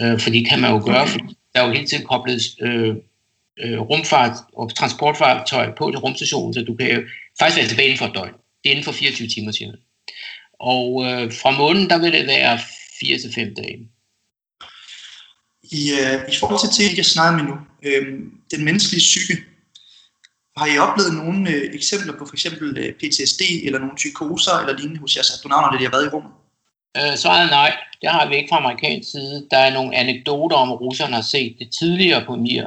Øh, 0.03 0.21
for 0.21 0.31
det 0.31 0.49
kan 0.49 0.61
man 0.61 0.71
jo 0.71 0.83
gøre, 0.85 1.07
for 1.09 1.19
der 1.55 1.61
er 1.61 1.67
jo 1.67 1.73
hele 1.73 1.87
tiden 1.87 2.07
koblet 2.07 2.43
øh, 2.61 2.95
øh, 3.63 3.81
rumfart 3.81 4.37
og 4.53 4.75
transportfartøj 4.77 5.75
på 5.79 5.91
til 5.91 5.99
rumstationen, 5.99 6.55
så 6.55 6.63
du 6.63 6.75
kan 6.75 6.91
jo 6.91 7.03
faktisk 7.39 7.59
være 7.59 7.69
tilbage 7.69 7.89
inden 7.89 7.99
for 7.99 8.07
et 8.07 8.15
døgn. 8.15 8.35
Det 8.65 8.71
er 8.71 8.71
inden 8.71 8.85
for 8.85 8.93
24 8.93 9.29
timer, 9.29 9.53
siger 9.53 9.71
man. 9.71 9.81
Og 10.61 11.05
øh, 11.05 11.33
fra 11.33 11.51
månen, 11.51 11.91
der 11.91 11.99
vil 11.99 12.13
det 12.13 12.27
være 12.27 12.59
4-5 12.59 13.55
dage. 13.55 13.89
I, 15.73 15.93
uh, 15.93 16.35
I 16.35 16.37
forhold 16.41 16.73
til 16.73 16.91
det, 16.91 16.97
jeg 16.97 17.07
snakker 17.07 17.43
med 17.43 17.51
nu, 17.51 17.57
øh, 17.83 18.07
den 18.51 18.65
menneskelige 18.65 19.01
psyke. 19.01 19.35
Har 20.57 20.67
I 20.67 20.79
oplevet 20.79 21.15
nogle 21.15 21.51
øh, 21.51 21.75
eksempler 21.75 22.13
på 22.19 22.27
for 22.27 22.35
eksempel 22.35 22.79
øh, 22.79 22.93
PTSD 22.93 23.43
eller 23.65 23.79
nogle 23.79 23.97
psykoser 23.97 24.55
eller 24.61 24.77
lignende 24.79 25.01
hos 25.01 25.17
jeres 25.17 25.31
astronauter, 25.31 25.71
da 25.71 25.79
de 25.79 25.85
har 25.85 25.91
været 25.91 26.07
i 26.07 26.09
rummet? 26.09 26.33
Øh, 26.97 27.17
svaret 27.17 27.47
er 27.47 27.51
nej. 27.51 27.77
Det 28.03 28.11
har 28.11 28.29
vi 28.29 28.37
ikke 28.37 28.49
fra 28.49 28.57
amerikansk 28.57 29.11
side. 29.11 29.47
Der 29.51 29.59
er 29.59 29.75
nogle 29.75 29.97
anekdoter 29.97 30.57
om, 30.57 30.73
at 30.73 30.81
russerne 30.81 31.15
har 31.15 31.23
set 31.23 31.57
det 31.59 31.69
tidligere 31.79 32.25
på 32.27 32.37
Mir, 32.37 32.65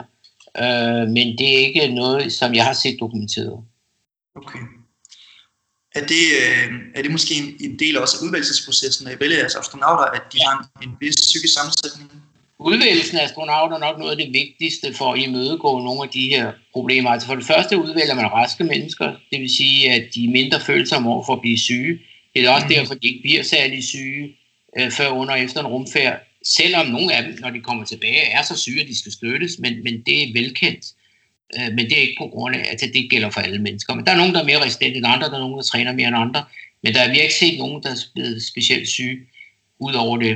øh, 0.64 1.08
men 1.16 1.38
det 1.38 1.54
er 1.54 1.58
ikke 1.68 1.88
noget, 1.88 2.34
som 2.34 2.54
jeg 2.56 2.66
har 2.66 2.74
set 2.74 2.98
dokumenteret. 3.00 3.64
Okay. 4.36 4.60
Er 5.96 6.06
det, 6.14 6.26
øh, 6.42 6.68
er 6.96 7.02
det 7.02 7.12
måske 7.12 7.34
en, 7.36 7.58
en 7.60 7.80
del 7.80 7.98
også 8.00 8.18
af 8.18 8.26
udvalgelsesprocessen, 8.26 9.06
når 9.06 9.12
I 9.12 9.20
vælger 9.20 9.38
jeres 9.38 9.56
astronauter, 9.56 10.06
at 10.06 10.22
de 10.34 10.38
har 10.40 10.70
en, 10.82 10.90
en 10.90 10.96
vis 11.00 11.16
psykisk 11.16 11.54
sammensætning? 11.54 12.12
Udvælgelsen 12.60 13.18
af 13.18 13.24
astronauter 13.24 13.76
er 13.76 13.80
nok 13.80 14.00
noget 14.00 14.12
af 14.12 14.18
det 14.18 14.34
vigtigste 14.34 14.94
for 14.94 15.14
at 15.14 15.20
imødegå 15.20 15.80
nogle 15.80 16.04
af 16.04 16.10
de 16.10 16.30
her 16.30 16.52
problemer. 16.74 17.10
Altså 17.10 17.28
for 17.28 17.36
det 17.36 17.46
første 17.46 17.78
udvælger 17.78 18.14
man 18.14 18.32
raske 18.32 18.64
mennesker, 18.64 19.16
det 19.32 19.40
vil 19.42 19.56
sige, 19.56 19.92
at 19.92 20.04
de 20.16 20.26
er 20.26 20.32
mindre 20.32 20.60
følsomme 20.60 21.10
over 21.10 21.24
for 21.26 21.34
at 21.34 21.42
blive 21.42 21.60
syge. 21.60 22.00
Det 22.38 22.46
er 22.46 22.50
også 22.50 22.68
derfor, 22.68 22.94
de 22.94 23.08
ikke 23.08 23.22
bliver 23.22 23.44
særlig 23.44 23.84
syge 23.84 24.36
øh, 24.80 24.92
før, 24.92 25.10
under 25.10 25.34
og 25.34 25.40
efter 25.40 25.60
en 25.60 25.68
rumfærd. 25.68 26.20
Selvom 26.46 26.88
nogle 26.88 27.14
af 27.14 27.24
dem, 27.24 27.38
når 27.40 27.50
de 27.50 27.60
kommer 27.60 27.86
tilbage, 27.86 28.22
er 28.32 28.42
så 28.42 28.58
syge, 28.58 28.82
at 28.82 28.88
de 28.88 29.00
skal 29.00 29.12
støttes, 29.12 29.60
men, 29.60 29.84
men 29.84 30.04
det 30.06 30.24
er 30.24 30.34
velkendt. 30.34 30.86
Øh, 31.56 31.74
men 31.76 31.86
det 31.86 31.98
er 31.98 32.02
ikke 32.02 32.16
på 32.20 32.28
grund 32.28 32.56
af, 32.56 32.66
at 32.72 32.80
det 32.94 33.10
gælder 33.10 33.30
for 33.30 33.42
alle 33.42 33.62
mennesker. 33.62 33.94
Men 33.96 34.06
der 34.06 34.12
er 34.12 34.18
nogen, 34.18 34.34
der 34.34 34.42
er 34.42 34.46
mere 34.46 34.64
resistente 34.64 34.98
end 34.98 35.08
andre, 35.08 35.28
der 35.28 35.36
er 35.36 35.40
nogen, 35.40 35.58
der 35.58 35.64
træner 35.64 35.94
mere 35.94 36.08
end 36.08 36.18
andre. 36.18 36.46
Men 36.84 36.94
der 36.94 37.02
er, 37.02 37.10
vi 37.10 37.16
har 37.16 37.24
ikke 37.24 37.36
set 37.36 37.58
nogen, 37.58 37.84
der 37.84 37.90
er 37.90 37.96
blevet 38.16 38.44
specielt 38.44 38.90
syge 38.90 39.18
ud 39.80 39.94
over 39.94 40.18
det. 40.18 40.36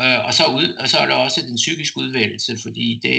Øh, 0.00 0.24
og, 0.24 0.34
så 0.34 0.46
ud, 0.46 0.68
og 0.80 0.88
så 0.88 0.98
er 0.98 1.06
der 1.06 1.14
også 1.14 1.42
den 1.42 1.56
psykiske 1.56 1.98
udvalgelse, 1.98 2.58
fordi 2.58 3.00
det, 3.02 3.14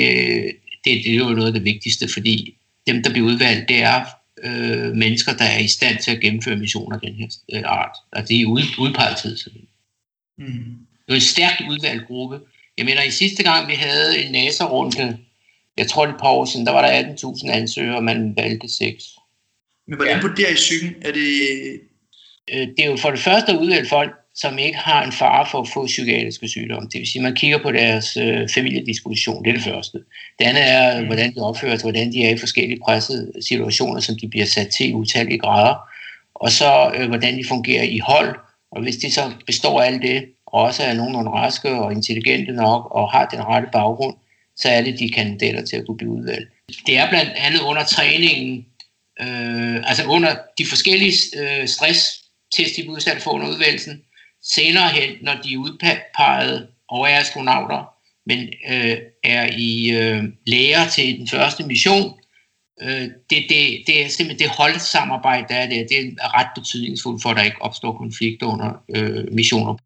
det, 0.86 1.04
det 1.04 1.12
er 1.12 1.16
jo 1.16 1.30
noget 1.30 1.48
af 1.48 1.54
det 1.54 1.64
vigtigste, 1.64 2.08
fordi 2.08 2.56
dem, 2.88 3.04
der 3.04 3.12
bliver 3.12 3.28
udvalgt, 3.28 3.70
det 3.70 3.84
er 3.84 4.06
øh, 4.44 4.92
mennesker, 4.96 5.34
der 5.38 5.46
er 5.46 5.60
i 5.60 5.68
stand 5.68 5.98
til 6.04 6.12
at 6.12 6.20
gennemføre 6.20 6.56
missioner 6.56 6.96
af 6.96 7.02
den 7.02 7.14
her 7.14 7.28
øh, 7.54 7.62
art. 7.66 7.96
Og 8.12 8.28
det 8.28 8.42
er 8.42 8.46
ud, 8.46 8.62
udpeget 8.80 9.18
tid. 9.18 9.38
Mm. 10.38 10.48
Det 11.06 11.12
er 11.12 11.14
en 11.14 11.22
stærkt 11.22 11.62
udvalgt 11.70 12.08
gruppe. 12.08 12.40
Jeg 12.78 12.86
mener, 12.86 13.04
i 13.04 13.12
sidste 13.12 13.44
gang, 13.44 13.68
vi 13.68 13.74
havde 13.74 14.24
en 14.24 14.32
NASA-runde, 14.32 15.18
jeg 15.78 15.88
tror 15.88 16.06
det 16.06 16.14
et 16.14 16.20
par 16.20 16.30
år 16.30 16.46
siden, 16.46 16.66
der 16.66 16.72
var 16.72 16.82
der 16.82 17.16
18.000 17.16 17.52
ansøgere, 17.52 17.96
og 17.96 18.04
man 18.04 18.34
valgte 18.38 18.70
6. 18.78 19.04
Men 19.88 19.96
hvordan 19.96 20.16
ja. 20.16 20.22
vurderer 20.22 20.52
I 20.52 20.54
psyken? 20.54 20.96
Er 21.02 21.12
det... 21.12 21.32
Øh, 22.54 22.68
det 22.68 22.80
er 22.80 22.86
jo 22.86 22.98
for 22.98 23.12
det 23.12 23.20
første 23.20 23.52
at 23.52 23.58
udvælge 23.58 23.90
folk, 23.90 24.12
som 24.42 24.58
ikke 24.58 24.78
har 24.78 25.04
en 25.04 25.12
fare 25.12 25.46
for 25.52 25.62
at 25.62 25.68
få 25.68 25.86
psykiatriske 25.86 26.48
sygdomme. 26.48 26.90
Det 26.92 27.00
vil 27.00 27.08
sige, 27.08 27.20
at 27.20 27.24
man 27.24 27.36
kigger 27.36 27.58
på 27.64 27.72
deres 27.72 28.18
øh, 28.18 28.50
familiedisposition. 28.56 29.44
Det 29.44 29.50
er 29.50 29.54
det 29.54 29.64
første. 29.64 29.98
Det 30.40 30.46
andet 30.46 30.70
er, 30.70 31.00
mm. 31.00 31.06
hvordan 31.06 31.36
de 31.36 31.40
opfører 31.40 31.76
sig, 31.76 31.84
hvordan 31.84 32.12
de 32.12 32.26
er 32.26 32.30
i 32.30 32.38
forskellige 32.38 32.80
pressede 32.86 33.32
situationer, 33.42 34.00
som 34.00 34.16
de 34.22 34.28
bliver 34.28 34.46
sat 34.46 34.68
til 34.68 34.90
i 34.90 34.94
utallige 34.94 35.40
grader. 35.40 35.76
Og 36.36 36.52
så, 36.52 36.92
øh, 36.96 37.08
hvordan 37.08 37.38
de 37.38 37.44
fungerer 37.48 37.84
i 37.84 38.00
hold. 38.00 38.40
Og 38.72 38.82
hvis 38.82 38.96
de 38.96 39.12
så 39.12 39.32
består 39.46 39.82
af 39.82 39.88
alt 39.88 40.02
det, 40.02 40.26
og 40.46 40.62
også 40.62 40.84
er 40.84 40.94
nogenlunde 40.94 41.32
raske 41.32 41.72
og 41.72 41.92
intelligente 41.92 42.52
nok, 42.52 42.88
og 42.92 43.12
har 43.12 43.26
den 43.26 43.44
rette 43.44 43.68
baggrund, 43.72 44.16
så 44.56 44.70
er 44.70 44.82
det 44.82 45.00
de 45.00 45.10
kandidater 45.10 45.66
til 45.66 45.76
at 45.76 45.86
kunne 45.86 45.98
blive 45.98 46.12
udvalgt. 46.12 46.50
Det 46.88 46.98
er 46.98 47.10
blandt 47.10 47.32
andet 47.36 47.62
under 47.62 47.84
træningen, 47.84 48.66
øh, 49.22 49.76
altså 49.90 50.04
under 50.06 50.36
de 50.58 50.66
forskellige 50.66 51.14
øh, 51.42 51.68
stresstest, 51.68 52.76
de 52.76 52.82
bliver 52.82 52.96
udsat 52.96 53.22
for 53.22 53.32
under 53.32 53.48
udvalgelsen, 53.48 54.02
senere 54.44 54.90
hen, 54.90 55.10
når 55.22 55.34
de 55.44 55.54
er 55.54 55.58
udpeget 55.58 56.68
og 56.90 57.10
er 57.10 57.20
astronauter, 57.20 57.90
men 58.26 58.40
øh, 58.72 58.98
er 59.24 59.50
i 59.58 59.92
øh, 59.92 60.24
lærer 60.48 60.90
til 60.90 61.18
den 61.20 61.28
første 61.28 61.64
mission, 61.64 62.14
øh, 62.82 63.02
det, 63.30 63.46
det, 63.50 63.84
det 63.88 64.06
er 64.06 64.10
simpelthen 64.10 64.40
det 64.40 64.56
holdsamarbejde, 64.58 65.46
der 65.50 65.56
er 65.56 65.70
der, 65.70 65.88
det 65.88 65.98
er 66.22 66.40
ret 66.40 66.48
betydningsfuldt 66.56 67.22
for, 67.22 67.30
at 67.30 67.38
der 67.38 67.44
ikke 67.44 67.62
opstår 67.62 67.98
konflikter 67.98 68.48
under 68.48 68.84
øh, 68.96 69.34
missioner. 69.34 69.78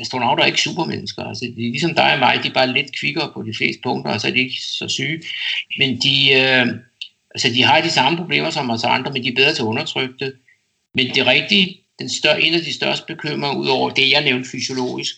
Astronauter 0.00 0.42
er 0.42 0.46
ikke 0.46 0.60
supermennesker, 0.60 1.22
altså 1.22 1.44
de 1.56 1.66
er 1.66 1.70
ligesom 1.70 1.94
dig 1.94 2.12
og 2.12 2.18
mig, 2.18 2.40
de 2.42 2.48
er 2.48 2.52
bare 2.52 2.72
lidt 2.72 2.98
kvikkere 3.00 3.30
på 3.34 3.42
de 3.42 3.54
fleste 3.54 3.80
punkter, 3.82 4.12
og 4.12 4.20
så 4.20 4.28
er 4.28 4.32
de 4.32 4.38
ikke 4.38 4.60
så 4.60 4.88
syge, 4.88 5.22
men 5.78 5.98
de, 5.98 6.32
øh, 6.32 6.66
altså, 7.34 7.48
de 7.54 7.62
har 7.62 7.80
de 7.80 7.90
samme 7.90 8.18
problemer 8.18 8.50
som 8.50 8.70
os 8.70 8.84
andre, 8.84 9.12
men 9.12 9.22
de 9.22 9.28
er 9.28 9.34
bedre 9.36 9.54
til 9.54 9.62
at 9.62 9.66
undertrykke 9.66 10.14
det. 10.18 10.32
Men 10.94 11.14
det 11.14 11.26
rigtige, 11.26 11.79
den 12.00 12.08
større, 12.08 12.42
en 12.42 12.54
af 12.54 12.60
de 12.60 12.74
største 12.74 13.04
bekymringer, 13.06 13.56
ud 13.56 13.66
over 13.66 13.90
det, 13.90 14.10
jeg 14.10 14.24
nævnte 14.24 14.50
fysiologisk, 14.50 15.14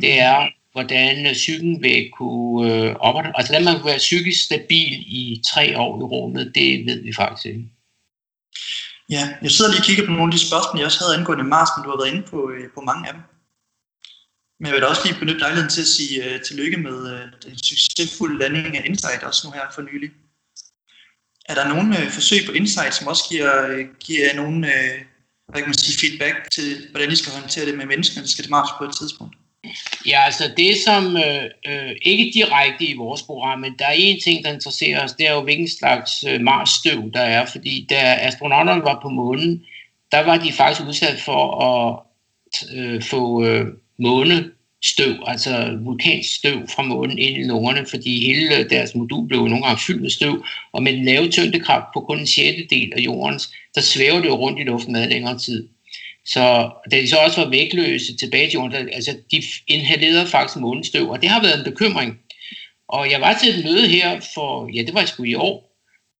det 0.00 0.20
er, 0.20 0.48
hvordan 0.72 1.32
psyken 1.32 1.82
vil 1.82 2.10
kunne 2.10 2.72
øh, 2.72 2.94
opretholde, 3.06 3.36
altså 3.38 3.52
hvordan 3.52 3.64
man 3.64 3.74
kunne 3.74 3.90
være 3.94 4.08
psykisk 4.08 4.44
stabil 4.44 4.92
i 5.22 5.42
tre 5.52 5.78
år 5.78 6.00
i 6.00 6.04
rummet, 6.14 6.52
det 6.54 6.86
ved 6.86 7.02
vi 7.02 7.12
faktisk 7.12 7.46
ikke. 7.46 7.64
Ja, 9.10 9.24
jeg 9.42 9.50
sidder 9.50 9.70
lige 9.70 9.80
og 9.80 9.84
kigger 9.84 10.06
på 10.06 10.12
nogle 10.12 10.30
af 10.32 10.36
de 10.36 10.46
spørgsmål, 10.48 10.78
jeg 10.78 10.86
også 10.86 11.04
havde 11.04 11.16
angående 11.18 11.44
Mars, 11.44 11.68
men 11.76 11.84
du 11.84 11.90
har 11.90 12.00
været 12.00 12.14
inde 12.14 12.26
på, 12.32 12.50
øh, 12.54 12.64
på 12.74 12.80
mange 12.80 13.08
af 13.08 13.12
dem. 13.14 13.22
Men 14.58 14.66
jeg 14.66 14.74
vil 14.74 14.82
da 14.82 14.86
også 14.86 15.04
lige 15.04 15.20
benytte 15.20 15.40
lejligheden 15.40 15.70
til 15.70 15.80
at 15.86 15.94
sige 15.96 16.14
øh, 16.24 16.42
tillykke 16.46 16.78
med 16.86 16.98
øh, 17.14 17.24
den 17.44 17.58
succesfulde 17.58 18.38
landing 18.38 18.76
af 18.78 18.82
Insight, 18.90 19.22
også 19.22 19.40
nu 19.46 19.50
her 19.52 19.66
for 19.74 19.82
nylig. 19.82 20.10
Er 21.50 21.54
der 21.54 21.68
nogle 21.68 21.90
øh, 22.00 22.10
forsøg 22.10 22.40
på 22.46 22.52
Insight, 22.52 22.94
som 22.94 23.06
også 23.06 23.24
giver, 23.30 23.52
øh, 23.68 23.84
giver 24.06 24.34
nogle 24.34 24.58
øh, 24.74 25.00
hvad 25.54 25.62
kan 25.62 25.68
man 25.68 25.78
sige, 25.78 26.08
feedback 26.08 26.50
til, 26.50 26.86
hvordan 26.90 27.12
I 27.12 27.16
skal 27.16 27.32
håndtere 27.32 27.66
det 27.66 27.78
med 27.78 27.86
mennesker, 27.86 28.20
der 28.20 28.28
skal 28.28 28.44
til 28.44 28.50
Mars 28.50 28.68
på 28.78 28.84
et 28.84 28.96
tidspunkt? 28.98 29.36
Ja, 30.06 30.24
altså 30.24 30.52
det 30.56 30.76
som 30.76 31.16
øh, 31.16 31.44
øh, 31.66 31.92
ikke 32.02 32.30
direkte 32.34 32.84
i 32.84 32.96
vores 32.96 33.22
program, 33.22 33.58
men 33.58 33.74
der 33.78 33.86
er 33.86 33.94
en 33.96 34.20
ting, 34.20 34.44
der 34.44 34.52
interesserer 34.52 35.04
os, 35.04 35.12
det 35.12 35.28
er 35.28 35.32
jo 35.32 35.42
hvilken 35.42 35.68
slags 35.68 36.24
øh, 36.28 36.40
Mars-støv 36.40 37.10
der 37.14 37.20
er, 37.20 37.46
fordi 37.46 37.86
da 37.90 38.18
astronauterne 38.20 38.82
var 38.82 38.98
på 39.02 39.08
månen, 39.08 39.64
der 40.12 40.20
var 40.24 40.36
de 40.36 40.52
faktisk 40.52 40.86
udsat 40.88 41.20
for 41.20 41.42
at 41.64 41.98
øh, 42.76 43.02
få 43.02 43.44
øh, 43.44 43.66
støv, 44.84 45.14
altså 45.26 45.78
vulkansk 45.80 46.34
støv 46.34 46.68
fra 46.68 46.82
månen 46.82 47.18
ind 47.18 47.36
i 47.36 47.42
lungerne, 47.42 47.86
fordi 47.86 48.26
hele 48.26 48.68
deres 48.68 48.94
modul 48.94 49.28
blev 49.28 49.48
nogle 49.48 49.64
gange 49.64 49.82
fyldt 49.86 50.02
med 50.02 50.10
støv, 50.10 50.44
og 50.72 50.82
med 50.82 50.92
den 50.92 51.04
lave 51.04 51.28
tyngdekraft 51.28 51.84
på 51.94 52.00
kun 52.00 52.18
en 52.18 52.26
sjettedel 52.26 52.92
af 52.96 53.00
jordens, 53.00 53.50
der 53.74 53.80
svæver 53.80 54.20
det 54.20 54.28
jo 54.28 54.34
rundt 54.34 54.60
i 54.60 54.62
luften 54.62 54.92
med 54.92 55.08
længere 55.08 55.38
tid. 55.38 55.68
Så 56.24 56.70
da 56.90 56.96
de 57.00 57.08
så 57.08 57.16
også 57.16 57.40
var 57.40 57.50
vægtløse 57.50 58.16
tilbage 58.16 58.46
til 58.46 58.54
jorden, 58.54 58.88
altså 58.92 59.16
de 59.30 59.42
inhalerede 59.66 60.26
faktisk 60.26 60.60
månestøv, 60.60 61.10
og 61.10 61.22
det 61.22 61.28
har 61.28 61.42
været 61.42 61.58
en 61.58 61.72
bekymring. 61.72 62.18
Og 62.88 63.10
jeg 63.10 63.20
var 63.20 63.38
til 63.38 63.58
et 63.58 63.64
møde 63.64 63.88
her 63.88 64.20
for, 64.34 64.70
ja 64.74 64.82
det 64.82 64.94
var 64.94 65.04
sgu 65.04 65.24
i 65.24 65.34
år, 65.34 65.74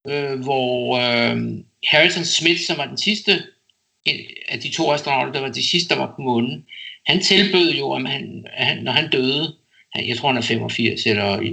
øh, 0.09 0.41
hvor 0.41 0.97
øh, 0.97 1.37
Harrison 1.87 2.25
Smith, 2.25 2.61
som 2.61 2.79
var 2.79 2.87
den 2.87 2.99
sidste 2.99 3.43
af 4.49 4.61
de 4.61 4.71
to 4.71 4.93
astronauter, 4.93 5.33
der 5.33 5.41
var 5.41 5.53
de 5.53 5.71
sidste, 5.71 5.95
der 5.95 6.01
var 6.01 6.13
på 6.17 6.23
månen, 6.23 6.65
han 7.07 7.21
tilbød 7.21 7.73
jo, 7.73 7.93
at 7.93 8.09
han, 8.09 8.45
at 8.53 8.67
han, 8.67 8.83
når 8.83 8.93
han 8.93 9.11
døde, 9.11 9.55
jeg 10.07 10.17
tror 10.17 10.29
han 10.29 10.37
er 10.37 10.43
85 10.43 11.07
eller 11.07 11.53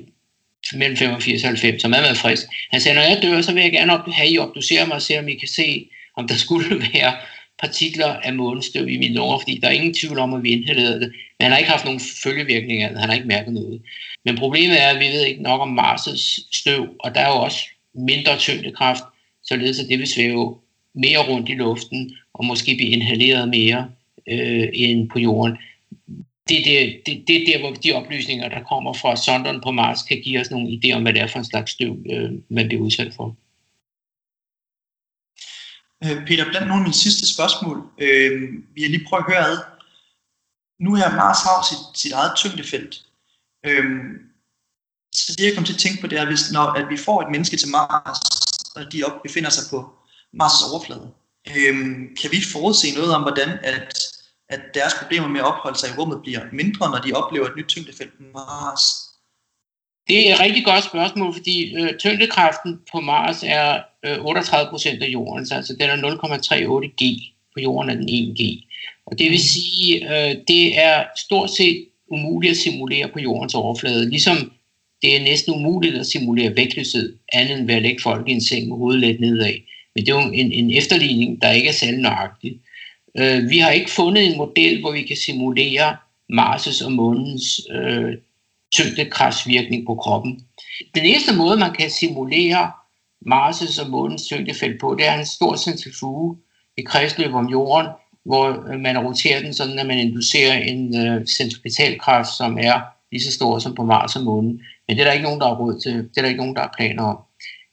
mellem 0.74 0.98
85 0.98 1.44
og 1.44 1.50
90, 1.50 1.82
som 1.82 1.94
er 1.94 2.02
meget 2.02 2.18
frisk. 2.18 2.44
Han 2.72 2.82
sagde, 2.82 2.96
når 2.96 3.02
jeg 3.02 3.20
dør, 3.22 3.42
så 3.42 3.54
vil 3.54 3.64
jeg 3.64 3.72
gerne 3.72 4.14
have 4.14 4.30
I 4.30 4.38
obducerer 4.38 4.86
mig 4.86 4.96
og 4.96 5.02
se, 5.02 5.20
om 5.20 5.28
I 5.28 5.36
kan 5.36 5.48
se, 5.48 5.90
om 6.18 6.28
der 6.28 6.36
skulle 6.46 6.80
være 6.94 7.14
partikler 7.60 8.08
af 8.08 8.34
månestøv 8.34 8.90
i 8.90 8.98
mine 8.98 9.16
lunger, 9.16 9.40
fordi 9.40 9.60
der 9.62 9.68
er 9.68 9.72
ingen 9.72 9.94
tvivl 9.94 10.20
om, 10.20 10.34
at 10.34 10.44
vi 10.44 10.50
inhalerede 10.50 11.00
det. 11.00 11.12
Men 11.40 11.44
han 11.44 11.52
har 11.52 11.58
ikke 11.58 11.72
haft 11.72 11.86
nogen 11.86 12.02
følgevirkninger 12.24 12.88
af 12.88 12.92
det. 12.92 13.00
Han 13.00 13.10
har 13.10 13.16
ikke 13.16 13.28
mærket 13.28 13.54
noget. 13.54 13.82
Men 14.26 14.38
problemet 14.38 14.82
er, 14.82 14.88
at 14.88 15.00
vi 15.00 15.06
ved 15.06 15.26
ikke 15.26 15.44
nok 15.44 15.62
om 15.62 15.80
Mars' 15.80 16.48
støv, 16.52 16.88
og 17.00 17.16
der 17.16 17.22
er 17.22 17.28
jo 17.28 17.42
også 17.42 17.60
mindre 17.96 18.38
tyngdekraft, 18.38 19.04
således 19.44 19.80
at 19.80 19.90
det 19.90 20.00
vil 20.00 20.08
svæve 20.08 20.58
mere 20.96 21.28
rundt 21.30 21.50
i 21.50 21.54
luften, 21.54 22.16
og 22.34 22.46
måske 22.46 22.76
blive 22.76 22.90
inhaleret 22.90 23.50
mere 23.50 23.90
øh, 24.28 24.70
end 24.74 25.10
på 25.10 25.20
jorden. 25.20 25.58
Det 26.50 26.58
er, 26.58 26.86
det, 26.86 27.04
det, 27.06 27.24
det 27.28 27.36
er 27.42 27.46
der, 27.46 27.60
hvor 27.60 27.76
de 27.76 27.94
oplysninger, 27.94 28.50
der 28.50 28.64
kommer 28.64 28.94
fra 28.94 29.16
sonderen 29.16 29.62
på 29.62 29.72
Mars, 29.72 30.04
kan 30.04 30.22
give 30.22 30.40
os 30.42 30.52
nogle 30.52 30.70
idéer 30.70 30.96
om, 30.96 31.02
hvad 31.02 31.14
det 31.14 31.22
er 31.22 31.28
for 31.28 31.40
en 31.40 31.46
slags 31.46 31.72
støv, 31.72 31.98
øh, 32.12 32.32
man 32.50 32.68
bliver 32.68 32.84
udsat 32.84 33.14
for. 33.14 33.36
Øh, 36.04 36.28
Peter, 36.28 36.50
blandt 36.50 36.68
nogle 36.68 36.82
af 36.82 36.88
mine 36.88 37.04
sidste 37.06 37.34
spørgsmål, 37.34 37.78
øh, 37.98 38.42
vi 38.76 38.82
har 38.82 38.90
lige 38.90 39.06
prøvet 39.08 39.24
at 39.24 39.34
høre 39.34 39.48
ad. 39.52 39.58
Nu 40.80 40.96
her 40.96 41.16
Mars 41.16 41.42
har 41.48 41.68
sit, 41.70 42.02
sit 42.02 42.12
eget 42.12 42.34
tyngdefelt. 42.36 43.06
Øh, 43.66 43.86
så 45.16 45.36
det 45.38 45.46
jeg 45.46 45.56
kom 45.56 45.64
til 45.64 45.74
at 45.74 45.80
tænke 45.80 46.02
på, 46.02 46.08
det 46.08 46.20
er, 46.20 46.26
hvis, 46.26 46.52
når 46.52 46.66
at 46.80 46.90
vi 46.90 46.98
får 46.98 47.22
et 47.22 47.32
menneske 47.32 47.58
til 47.58 47.70
Mars, 47.70 48.20
og 48.76 48.92
de 48.92 49.04
op, 49.04 49.24
befinder 49.24 49.50
sig 49.50 49.64
på 49.70 49.80
Mars' 50.42 50.72
overflade, 50.72 51.12
øh, 51.50 51.76
kan 52.20 52.32
vi 52.32 52.40
forudse 52.54 52.96
noget 52.96 53.16
om, 53.16 53.22
hvordan 53.22 53.50
at, 53.64 54.11
at 54.52 54.62
deres 54.74 54.94
problemer 55.02 55.28
med 55.28 55.40
at 55.40 55.46
opholde 55.46 55.80
sig 55.80 55.90
i 55.90 55.98
rummet 56.00 56.22
bliver 56.22 56.42
mindre, 56.52 56.92
når 56.92 57.02
de 57.06 57.14
oplever 57.14 57.46
et 57.48 57.56
nyt 57.58 57.68
tyngdefelt 57.68 58.12
på 58.18 58.24
Mars? 58.34 58.84
Det 60.08 60.30
er 60.30 60.34
et 60.34 60.40
rigtig 60.40 60.66
godt 60.66 60.84
spørgsmål, 60.84 61.34
fordi 61.34 61.76
øh, 61.76 61.98
tyngdekraften 61.98 62.80
på 62.92 63.00
Mars 63.00 63.44
er 63.46 63.80
øh, 64.06 64.26
38 64.26 64.70
procent 64.70 65.04
af 65.04 65.08
jordens, 65.08 65.52
altså 65.52 65.74
den 65.80 65.90
er 65.90 65.96
0,38 65.96 67.04
G. 67.04 67.04
På 67.54 67.60
jorden 67.60 67.90
er 67.90 67.96
den 67.96 68.10
1 68.10 68.38
G. 68.40 68.42
Og 69.06 69.20
det 69.20 69.26
vil 69.26 69.42
mm. 69.44 69.52
sige, 69.56 69.90
øh, 70.14 70.36
det 70.48 70.80
er 70.80 71.04
stort 71.18 71.50
set 71.52 71.86
umuligt 72.12 72.52
at 72.52 72.58
simulere 72.58 73.08
på 73.08 73.20
jordens 73.20 73.54
overflade. 73.54 74.10
Ligesom 74.10 74.52
det 75.02 75.16
er 75.16 75.24
næsten 75.24 75.54
umuligt 75.54 75.98
at 75.98 76.06
simulere 76.06 76.56
vægtløshed, 76.56 77.16
andet 77.34 77.58
end 77.58 77.68
ved 77.68 77.76
at 77.76 77.82
lægge 77.82 78.02
folk 78.02 78.30
i 78.30 78.32
en 78.32 78.42
seng 78.42 78.68
med 78.68 78.78
hovedet 78.78 79.02
let 79.02 79.20
nedad. 79.20 79.54
Men 79.96 80.06
det 80.06 80.12
er 80.12 80.22
jo 80.22 80.32
en, 80.32 80.52
en 80.52 80.72
efterligning, 80.78 81.42
der 81.42 81.52
ikke 81.52 81.70
er 81.70 81.74
særlig 81.74 82.00
nøjagtig. 82.00 82.60
Øh, 83.20 83.50
vi 83.50 83.58
har 83.58 83.70
ikke 83.70 83.92
fundet 83.92 84.26
en 84.26 84.38
model, 84.38 84.82
hvor 84.82 84.92
vi 84.92 85.04
kan 85.04 85.18
simulere 85.18 85.98
Mars' 86.34 86.86
og 86.86 86.92
månens 86.92 87.62
øh, 87.72 88.14
tyngdekraftsvirkning 88.74 89.86
på 89.86 89.96
kroppen. 89.96 90.46
Den 90.96 91.06
eneste 91.06 91.36
måde, 91.36 91.58
man 91.58 91.74
kan 91.74 91.90
simulere 91.90 92.72
Mars' 93.26 93.82
og 93.84 93.90
månens 93.90 94.24
tyngdefelt 94.24 94.82
på, 94.82 94.96
det 95.00 95.08
er 95.08 95.20
en 95.20 95.26
stor 95.26 95.56
centrifuge 95.56 96.38
i 96.78 96.82
kredsløb 96.82 97.34
om 97.34 97.50
jorden, 97.50 97.88
hvor 98.26 98.72
øh, 98.72 98.80
man 98.80 98.98
roterer 99.00 99.42
den 99.42 99.54
sådan, 99.54 99.80
at 99.80 99.86
man 99.86 99.98
inducerer 99.98 100.54
en 100.54 101.08
øh, 101.08 101.26
centripetalkraft, 101.26 102.30
som 102.38 102.58
er 102.58 102.82
lige 103.12 103.24
så 103.24 103.32
stor 103.32 103.60
som 103.60 103.76
på 103.76 103.84
Mars 103.84 104.16
og 104.16 104.24
månen. 104.24 104.62
Men 104.88 104.98
det 104.98 105.00
er 105.00 105.06
der 105.06 105.12
ikke 105.12 105.24
nogen, 105.24 105.40
der 105.42 105.48
har 105.48 105.56
råd 105.56 105.80
til. 105.80 105.94
Det 105.94 106.18
er 106.18 106.22
der 106.22 106.30
ikke 106.30 106.42
nogen, 106.42 106.56
der 106.56 106.62
har 106.62 106.74
planer 106.78 107.04
om. 107.04 107.18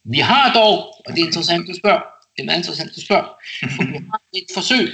Vi 0.05 0.18
har 0.18 0.53
dog, 0.53 0.79
og 1.07 1.14
det 1.14 1.22
er 1.22 1.27
interessant, 1.27 1.68
du 1.68 1.74
spørger, 1.74 2.03
det 2.37 2.42
er 2.42 2.44
meget 2.44 2.59
interessant, 2.59 2.96
du 2.96 3.01
spørger, 3.01 3.29
for 3.77 3.85
vi 3.92 3.98
har 4.11 4.20
et 4.35 4.51
forsøg 4.55 4.88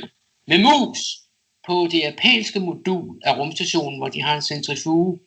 med 0.46 0.58
mus 0.58 0.98
på 1.66 1.88
det 1.92 1.98
japanske 1.98 2.60
modul 2.60 3.20
af 3.24 3.36
rumstationen, 3.38 3.98
hvor 3.98 4.08
de 4.08 4.22
har 4.22 4.36
en 4.36 4.42
centrifuge. 4.42 5.18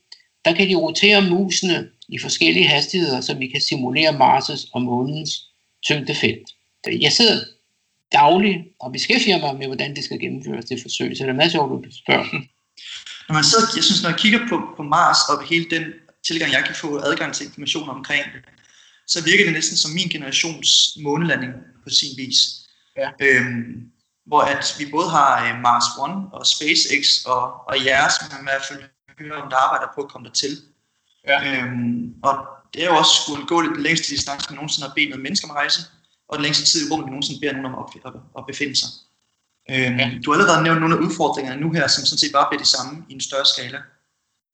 Der 0.45 0.53
kan 0.53 0.69
de 0.69 0.75
rotere 0.75 1.30
musene 1.30 1.89
i 2.10 2.17
forskellige 2.19 2.67
hastigheder, 2.67 3.21
så 3.21 3.34
vi 3.34 3.47
kan 3.47 3.62
simulere 3.62 4.10
Mars' 4.10 4.69
og 4.73 4.82
månens 4.82 5.32
tyngdefelt. 5.86 6.49
Jeg 7.01 7.12
sidder 7.12 7.43
dagligt 8.12 8.58
og 8.80 8.91
beskæftiger 8.91 9.39
mig 9.39 9.56
med, 9.56 9.67
hvordan 9.67 9.95
det 9.95 10.03
skal 10.03 10.19
gennemføres, 10.19 10.65
det 10.65 10.82
forsøg, 10.82 11.17
så 11.17 11.23
det 11.23 11.30
er 11.30 11.34
meget 11.34 11.51
sjovt, 11.51 11.86
at 11.86 11.93
spørge. 11.93 12.25
Når 13.27 13.34
man 13.34 13.43
sidder, 13.43 13.67
jeg 13.75 13.84
synes, 13.84 14.03
når 14.03 14.10
jeg 14.10 14.19
kigger 14.19 14.39
på, 14.49 14.58
på 14.77 14.84
Mars 14.84 15.17
og 15.30 15.47
hele 15.49 15.65
den 15.69 15.84
tilgang, 16.27 16.51
jeg 16.51 16.63
kan 16.65 16.75
få 16.75 16.97
adgang 16.97 17.34
til 17.34 17.45
information 17.45 17.89
omkring 17.89 18.23
det, 18.34 18.41
så 19.08 19.23
virker 19.23 19.43
det 19.43 19.53
næsten 19.53 19.77
som 19.77 19.91
min 19.91 20.10
generations 20.10 20.97
månelanding 21.03 21.53
på 21.84 21.89
sin 21.89 22.13
vis. 22.17 22.38
Ja. 22.97 23.10
Øhm, 23.21 23.91
hvor 24.27 24.41
at 24.41 24.75
vi 24.79 24.85
både 24.91 25.09
har 25.09 25.29
uh, 25.43 25.59
Mars 25.61 25.87
One 25.99 26.15
og 26.33 26.47
SpaceX 26.47 27.03
og, 27.25 27.67
og 27.69 27.75
jeres, 27.85 28.13
som 28.13 28.27
man 28.31 28.41
i 28.41 28.49
hvert 28.49 28.65
fald 28.69 28.83
hører 29.19 29.41
om, 29.41 29.49
der 29.49 29.57
arbejder 29.57 29.87
på 29.95 30.01
at 30.01 30.09
komme 30.11 30.27
dertil. 30.27 30.53
Ja. 31.27 31.37
Øhm, 31.47 32.13
og 32.23 32.33
det 32.73 32.83
er 32.83 32.87
jo 32.91 32.95
også 32.95 33.13
skulle 33.21 33.45
gå 33.45 33.61
lidt 33.61 33.75
den 33.75 33.83
længste 33.83 34.07
distance, 34.15 34.49
man 34.49 34.55
nogensinde 34.55 34.87
har 34.87 34.95
bedt 34.95 35.09
noget 35.09 35.23
mennesker 35.23 35.47
om 35.47 35.55
at 35.55 35.59
rejse, 35.61 35.79
og 36.29 36.33
den 36.37 36.43
længste 36.43 36.65
tid 36.65 36.79
i 36.81 36.89
rummet, 36.91 37.05
man 37.05 37.11
nogensinde 37.11 37.39
beder 37.39 37.53
nogen 37.53 37.73
om 37.73 37.75
at, 37.83 37.87
at, 38.05 38.13
at 38.37 38.43
befinde 38.51 38.75
sig. 38.81 38.89
Øhm, 39.71 39.97
ja. 40.01 40.11
Du 40.23 40.31
har 40.31 40.39
allerede 40.39 40.63
nævnt 40.63 40.79
nogle 40.79 40.95
af 40.95 40.99
udfordringerne 41.05 41.61
nu 41.61 41.69
her, 41.77 41.87
som 41.87 42.05
sådan 42.05 42.21
set 42.23 42.33
bare 42.37 42.47
bliver 42.49 42.63
de 42.63 42.73
samme 42.75 43.05
i 43.09 43.13
en 43.13 43.21
større 43.21 43.45
skala. 43.53 43.79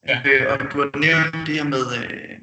Ja. 0.07 0.15
Øh, 0.25 0.43
og 0.51 0.55
du 0.71 0.77
har 0.81 0.99
nævnt 1.07 1.47
det 1.47 1.55
her 1.55 1.63
med, 1.63 1.83
øh, 1.97 2.35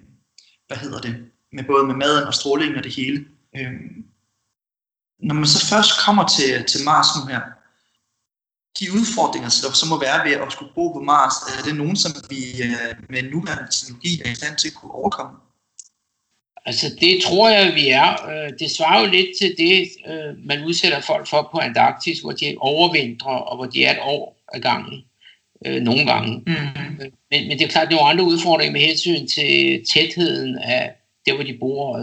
hvad 0.69 0.77
hedder 0.77 1.01
det, 1.01 1.15
med 1.53 1.65
både 1.65 1.85
med 1.87 1.95
maden 1.95 2.25
og 2.27 2.35
strålingen 2.35 2.77
og 2.79 2.85
det 2.85 2.95
hele. 2.95 3.27
Øhm, 3.57 4.05
når 5.23 5.35
man 5.35 5.47
så 5.47 5.67
først 5.67 5.91
kommer 6.05 6.25
til, 6.37 6.65
til 6.65 6.81
Mars 6.85 7.07
nu 7.17 7.27
her, 7.33 7.41
de 8.81 8.93
udfordringer, 8.99 9.49
der 9.63 9.73
så 9.73 9.87
må 9.91 10.01
være 10.01 10.25
ved 10.27 10.33
at 10.33 10.53
skulle 10.53 10.73
bo 10.75 10.93
på 10.93 11.01
Mars, 11.01 11.35
er 11.59 11.63
det 11.69 11.77
nogen, 11.77 11.97
som 11.97 12.13
vi 12.31 12.43
øh, 12.63 12.95
med 13.09 13.23
nuværende 13.23 13.71
teknologi 13.71 14.23
er 14.25 14.31
i 14.31 14.35
stand 14.35 14.57
til 14.57 14.69
at 14.69 14.75
kunne 14.75 14.95
overkomme? 14.95 15.37
Altså 16.67 16.87
det 17.01 17.23
tror 17.23 17.49
jeg, 17.49 17.75
vi 17.75 17.89
er. 17.89 18.11
Øh, 18.31 18.51
det 18.59 18.71
svarer 18.71 19.01
jo 19.01 19.11
lidt 19.11 19.31
til 19.41 19.55
det, 19.59 19.89
øh, 20.11 20.47
man 20.47 20.65
udsætter 20.65 21.01
folk 21.01 21.29
for 21.29 21.49
på 21.53 21.59
Antarktis, 21.59 22.21
hvor 22.21 22.33
de 22.33 22.57
overvintrer, 22.59 23.39
og 23.49 23.57
hvor 23.57 23.67
de 23.67 23.85
er 23.85 23.93
et 23.93 24.03
år 24.03 24.43
ad 24.55 24.61
gangen. 24.61 25.05
Nogle 25.83 26.07
gange. 26.07 26.43
Mm. 26.47 26.53
Men, 27.31 27.49
men 27.49 27.59
det 27.59 27.63
er 27.63 27.69
klart, 27.69 27.85
at 27.85 27.91
der 27.91 27.97
er 27.97 28.01
nogle 28.01 28.11
andre 28.11 28.25
udfordringer 28.25 28.73
med 28.73 28.81
hensyn 28.81 29.27
til 29.27 29.85
tætheden 29.93 30.59
af 30.59 30.93
der, 31.27 31.35
hvor 31.35 31.45
de 31.45 31.57
bor. 31.61 31.99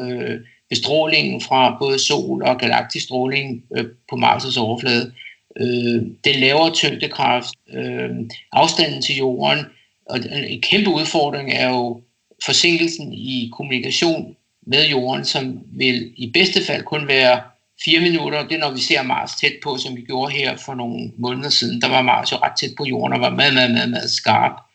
Bestrålingen 0.69 1.41
fra 1.41 1.77
både 1.79 1.99
sol 1.99 2.43
og 2.43 2.57
galaktisk 2.57 3.05
stråling 3.05 3.63
øh, 3.77 3.85
på 4.09 4.15
Mars' 4.15 4.59
overflade. 4.59 5.11
Øh, 5.59 6.01
den 6.23 6.35
lavere 6.39 6.73
tyngdekraft. 6.73 7.49
Øh, 7.73 8.09
afstanden 8.51 9.01
til 9.01 9.17
jorden. 9.17 9.65
Og 10.05 10.19
en 10.49 10.61
kæmpe 10.61 10.89
udfordring 10.89 11.51
er 11.51 11.69
jo 11.69 12.01
forsinkelsen 12.45 13.13
i 13.13 13.51
kommunikation 13.53 14.35
med 14.67 14.87
jorden, 14.87 15.25
som 15.25 15.59
vil 15.71 16.13
i 16.15 16.31
bedste 16.31 16.65
fald 16.65 16.83
kun 16.83 17.07
være 17.07 17.41
fire 17.85 17.99
minutter. 17.99 18.47
Det 18.47 18.55
er, 18.55 18.59
når 18.59 18.71
vi 18.71 18.79
ser 18.79 19.03
Mars 19.03 19.35
tæt 19.35 19.53
på, 19.63 19.77
som 19.77 19.95
vi 19.95 20.01
gjorde 20.01 20.31
her 20.31 20.57
for 20.57 20.75
nogle 20.75 21.11
måneder 21.17 21.49
siden. 21.49 21.81
Der 21.81 21.89
var 21.89 22.01
Mars 22.01 22.31
jo 22.31 22.37
ret 22.37 22.57
tæt 22.59 22.71
på 22.77 22.85
jorden 22.85 23.13
og 23.13 23.21
var 23.21 23.29
meget, 23.29 23.53
meget, 23.53 23.71
meget, 23.71 23.89
meget 23.89 24.11
skarp. 24.11 24.66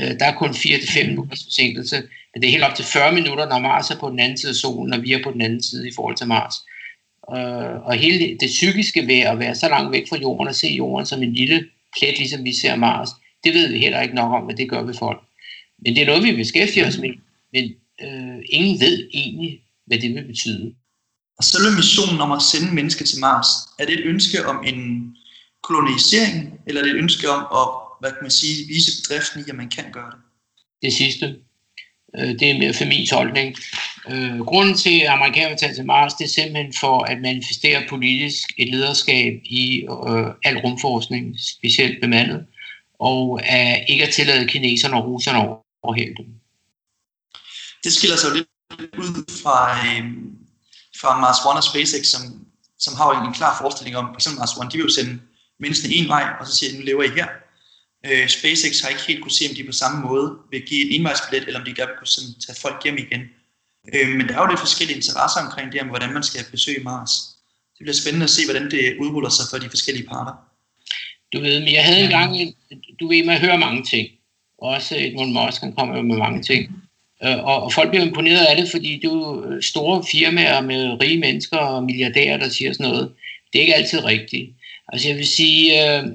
Øh, 0.00 0.10
der 0.20 0.26
er 0.26 0.34
kun 0.34 0.50
4-5 0.50 1.06
minutters 1.06 1.44
forsinkelse, 1.44 1.96
men 2.34 2.42
det 2.42 2.48
er 2.48 2.50
helt 2.50 2.64
op 2.64 2.74
til 2.74 2.84
40 2.84 3.12
minutter, 3.12 3.48
når 3.48 3.58
Mars 3.58 3.90
er 3.90 3.98
på 3.98 4.10
den 4.10 4.20
anden 4.20 4.38
side 4.38 4.50
af 4.50 4.56
solen, 4.56 4.92
og 4.92 5.02
vi 5.02 5.12
er 5.12 5.22
på 5.24 5.30
den 5.30 5.40
anden 5.40 5.62
side 5.62 5.88
i 5.88 5.92
forhold 5.94 6.16
til 6.16 6.26
Mars. 6.26 6.54
Øh, 7.36 7.86
og 7.86 7.94
hele 7.94 8.36
det 8.40 8.46
psykiske 8.46 9.06
ved 9.06 9.20
at 9.20 9.38
være 9.38 9.54
så 9.54 9.68
langt 9.68 9.92
væk 9.92 10.08
fra 10.08 10.16
jorden 10.16 10.48
og 10.48 10.54
se 10.54 10.68
jorden 10.68 11.06
som 11.06 11.22
en 11.22 11.32
lille 11.32 11.64
plet, 11.98 12.18
ligesom 12.18 12.44
vi 12.44 12.52
ser 12.52 12.76
Mars, 12.76 13.08
det 13.44 13.54
ved 13.54 13.68
vi 13.72 13.78
heller 13.78 14.00
ikke 14.00 14.14
nok 14.14 14.32
om, 14.32 14.42
hvad 14.42 14.54
det 14.54 14.70
gør 14.70 14.82
ved 14.82 14.94
folk. 14.94 15.20
Men 15.84 15.94
det 15.94 16.02
er 16.02 16.06
noget, 16.06 16.24
vi 16.24 16.36
beskæftiger 16.36 16.88
os 16.88 16.98
med. 16.98 17.10
Men 17.52 17.64
øh, 18.02 18.38
ingen 18.50 18.80
ved 18.80 19.08
egentlig, 19.14 19.60
hvad 19.86 19.98
det 19.98 20.14
vil 20.14 20.24
betyde. 20.24 20.74
Og 21.38 21.44
selve 21.44 21.76
missionen 21.76 22.20
om 22.20 22.32
at 22.32 22.42
sende 22.42 22.74
mennesker 22.74 23.04
til 23.04 23.20
Mars, 23.20 23.46
er 23.78 23.84
det 23.86 23.94
et 23.94 24.04
ønske 24.04 24.46
om 24.46 24.64
en 24.64 25.16
kolonisering, 25.62 26.60
eller 26.66 26.80
er 26.80 26.84
det 26.84 26.94
et 26.94 26.98
ønske 26.98 27.30
om 27.30 27.42
at 27.60 27.66
hvad 28.02 28.10
kan 28.10 28.22
man 28.22 28.30
sige, 28.30 28.66
vise 28.66 28.90
bedriften 29.00 29.40
i, 29.40 29.50
at 29.50 29.56
man 29.56 29.70
kan 29.70 29.92
gøre 29.92 30.10
det? 30.10 30.20
Det 30.82 30.92
sidste. 30.92 31.26
Øh, 32.18 32.28
det 32.38 32.50
er 32.50 32.58
mere 32.58 32.74
for 32.74 32.84
min 32.84 33.06
tolkning. 33.06 33.56
Øh, 34.10 34.38
grunden 34.50 34.74
til, 34.74 35.00
at 35.00 35.08
amerikanerne 35.08 35.56
tager 35.56 35.74
til 35.74 35.86
Mars, 35.86 36.14
det 36.14 36.24
er 36.24 36.28
simpelthen 36.28 36.74
for 36.80 37.04
at 37.04 37.20
manifestere 37.20 37.86
politisk 37.88 38.52
et 38.58 38.68
lederskab 38.68 39.32
i 39.44 39.82
øh, 40.08 40.26
al 40.44 40.56
rumforskning, 40.64 41.36
specielt 41.40 42.00
bemandet, 42.00 42.46
og 42.98 43.40
at 43.44 43.84
ikke 43.88 44.06
at 44.06 44.14
tillade 44.14 44.48
kineserne 44.48 44.96
og 44.96 45.06
russerne 45.06 45.38
overhælde 45.82 46.14
dem 46.16 46.26
det 47.84 47.92
skiller 47.92 48.16
sig 48.16 48.28
jo 48.28 48.34
lidt 48.34 48.48
ud 48.98 49.24
fra, 49.42 49.56
øh, 49.86 50.04
fra 51.00 51.20
Mars 51.20 51.36
One 51.46 51.58
og 51.58 51.64
SpaceX, 51.64 52.06
som, 52.06 52.22
som 52.78 52.94
har 52.94 53.26
en 53.26 53.34
klar 53.34 53.58
forestilling 53.60 53.96
om, 53.96 54.14
f.eks. 54.14 54.28
Mars 54.38 54.56
One, 54.56 54.70
de 54.70 54.76
vil 54.76 54.84
jo 54.84 54.92
sende 54.92 55.20
menneskene 55.60 55.94
en 55.94 56.08
vej, 56.08 56.24
og 56.40 56.46
så 56.46 56.56
siger 56.56 56.72
de, 56.72 56.78
nu 56.78 56.84
lever 56.84 57.02
I 57.02 57.08
her. 57.08 57.28
Øh, 58.06 58.28
SpaceX 58.28 58.80
har 58.80 58.88
ikke 58.88 59.06
helt 59.08 59.22
kunne 59.22 59.38
se, 59.38 59.44
om 59.50 59.54
de 59.56 59.64
på 59.64 59.72
samme 59.72 60.08
måde 60.08 60.38
vil 60.50 60.62
give 60.62 60.86
en 60.86 61.00
envejsbillet, 61.00 61.46
eller 61.46 61.60
om 61.60 61.66
de 61.66 61.74
gerne 61.74 61.90
vil 61.90 61.98
kunne 61.98 62.14
sådan, 62.16 62.34
tage 62.46 62.60
folk 62.60 62.84
hjem 62.84 62.98
igen. 62.98 63.22
Øh, 63.94 64.08
men 64.16 64.28
der 64.28 64.34
er 64.34 64.40
jo 64.42 64.46
lidt 64.46 64.60
forskellige 64.60 64.96
interesser 64.96 65.40
omkring 65.46 65.72
det, 65.72 65.80
om 65.80 65.88
hvordan 65.88 66.12
man 66.12 66.22
skal 66.22 66.44
besøge 66.50 66.82
Mars. 66.82 67.12
Det 67.78 67.84
bliver 67.84 68.00
spændende 68.02 68.24
at 68.24 68.30
se, 68.30 68.42
hvordan 68.46 68.70
det 68.70 68.96
udruller 69.00 69.30
sig 69.30 69.44
for 69.50 69.58
de 69.58 69.68
forskellige 69.68 70.08
parter. 70.08 70.34
Du 71.32 71.40
ved, 71.40 71.60
men 71.60 71.72
jeg 71.72 71.84
havde 71.84 72.04
engang, 72.04 72.54
du 73.00 73.08
ved, 73.08 73.24
man 73.24 73.38
hører 73.38 73.56
mange 73.56 73.82
ting. 73.84 74.08
Også 74.58 74.96
Edmund 74.98 75.32
Musk, 75.32 75.60
han 75.60 75.72
kommer 75.72 75.96
jo 75.96 76.02
med 76.02 76.16
mange 76.16 76.42
ting. 76.42 76.82
Øh, 77.24 77.44
og, 77.44 77.62
og 77.62 77.72
folk 77.72 77.88
bliver 77.90 78.04
imponeret 78.04 78.44
af 78.44 78.56
det, 78.56 78.70
fordi 78.70 78.96
det 78.96 79.04
er 79.04 79.12
jo 79.12 79.44
øh, 79.44 79.62
store 79.62 80.04
firmaer 80.12 80.60
med 80.60 81.00
rige 81.02 81.18
mennesker 81.18 81.56
og 81.56 81.84
milliardærer, 81.84 82.36
der 82.36 82.48
siger 82.48 82.72
sådan 82.72 82.86
noget. 82.90 83.12
Det 83.52 83.58
er 83.58 83.62
ikke 83.62 83.74
altid 83.74 84.04
rigtigt. 84.04 84.50
Altså 84.92 85.08
jeg 85.08 85.16
vil 85.16 85.26
sige, 85.26 85.98
øh, 85.98 86.06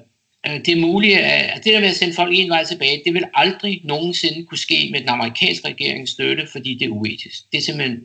Øh, 0.47 0.65
det 0.65 0.67
er 0.67 0.81
muligt, 0.81 1.17
at 1.17 1.63
det 1.63 1.73
der 1.73 1.79
med 1.79 1.87
at 1.87 1.95
sende 1.95 2.13
folk 2.13 2.31
en 2.33 2.49
vej 2.49 2.63
tilbage, 2.63 3.01
det 3.05 3.13
vil 3.13 3.25
aldrig 3.33 3.81
nogensinde 3.83 4.45
kunne 4.45 4.57
ske 4.57 4.89
med 4.91 4.99
den 4.99 5.09
amerikanske 5.09 5.67
regerings 5.67 6.11
støtte, 6.11 6.47
fordi 6.51 6.77
det 6.77 6.85
er 6.85 6.89
uetisk. 6.89 7.51
Det 7.51 7.57
er 7.57 7.61
simpelthen 7.61 7.99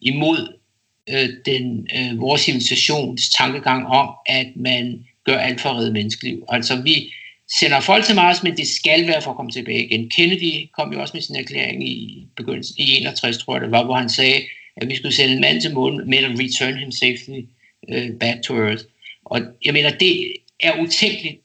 imod 0.00 0.58
øh, 1.08 1.28
den, 1.46 1.88
øh, 1.96 2.20
vores 2.20 2.40
civilisations 2.40 3.28
tankegang 3.28 3.86
om, 3.86 4.10
at 4.26 4.46
man 4.56 5.06
gør 5.24 5.38
alt 5.38 5.60
for 5.60 5.68
at 5.68 5.76
redde 5.76 5.92
menneskeliv. 5.92 6.44
Altså 6.48 6.82
vi, 6.82 7.12
sender 7.50 7.80
folk 7.80 8.04
til 8.04 8.14
Mars, 8.14 8.42
men 8.42 8.56
det 8.56 8.68
skal 8.68 9.06
være 9.06 9.22
for 9.22 9.30
at 9.30 9.36
komme 9.36 9.50
tilbage 9.50 9.84
igen. 9.84 10.10
Kennedy 10.10 10.68
kom 10.76 10.92
jo 10.92 11.00
også 11.00 11.14
med 11.14 11.22
sin 11.22 11.36
erklæring 11.36 11.88
i 11.88 12.26
begyndelsen, 12.36 12.74
i 12.78 12.96
61, 12.96 13.38
tror 13.38 13.54
jeg 13.54 13.62
det 13.62 13.70
var, 13.70 13.84
hvor 13.84 13.94
han 13.94 14.08
sagde, 14.08 14.42
at 14.76 14.88
vi 14.88 14.96
skulle 14.96 15.14
sende 15.14 15.34
en 15.34 15.40
mand 15.40 15.60
til 15.60 15.74
månen, 15.74 16.10
men 16.10 16.24
at 16.24 16.30
return 16.30 16.78
him 16.78 16.92
safely 16.92 17.40
øh, 17.88 18.10
back 18.20 18.42
to 18.42 18.54
Earth. 18.54 18.84
Og 19.24 19.40
jeg 19.64 19.72
mener, 19.72 19.90
det 19.90 20.32
er 20.60 20.80
utænkeligt, 20.80 21.36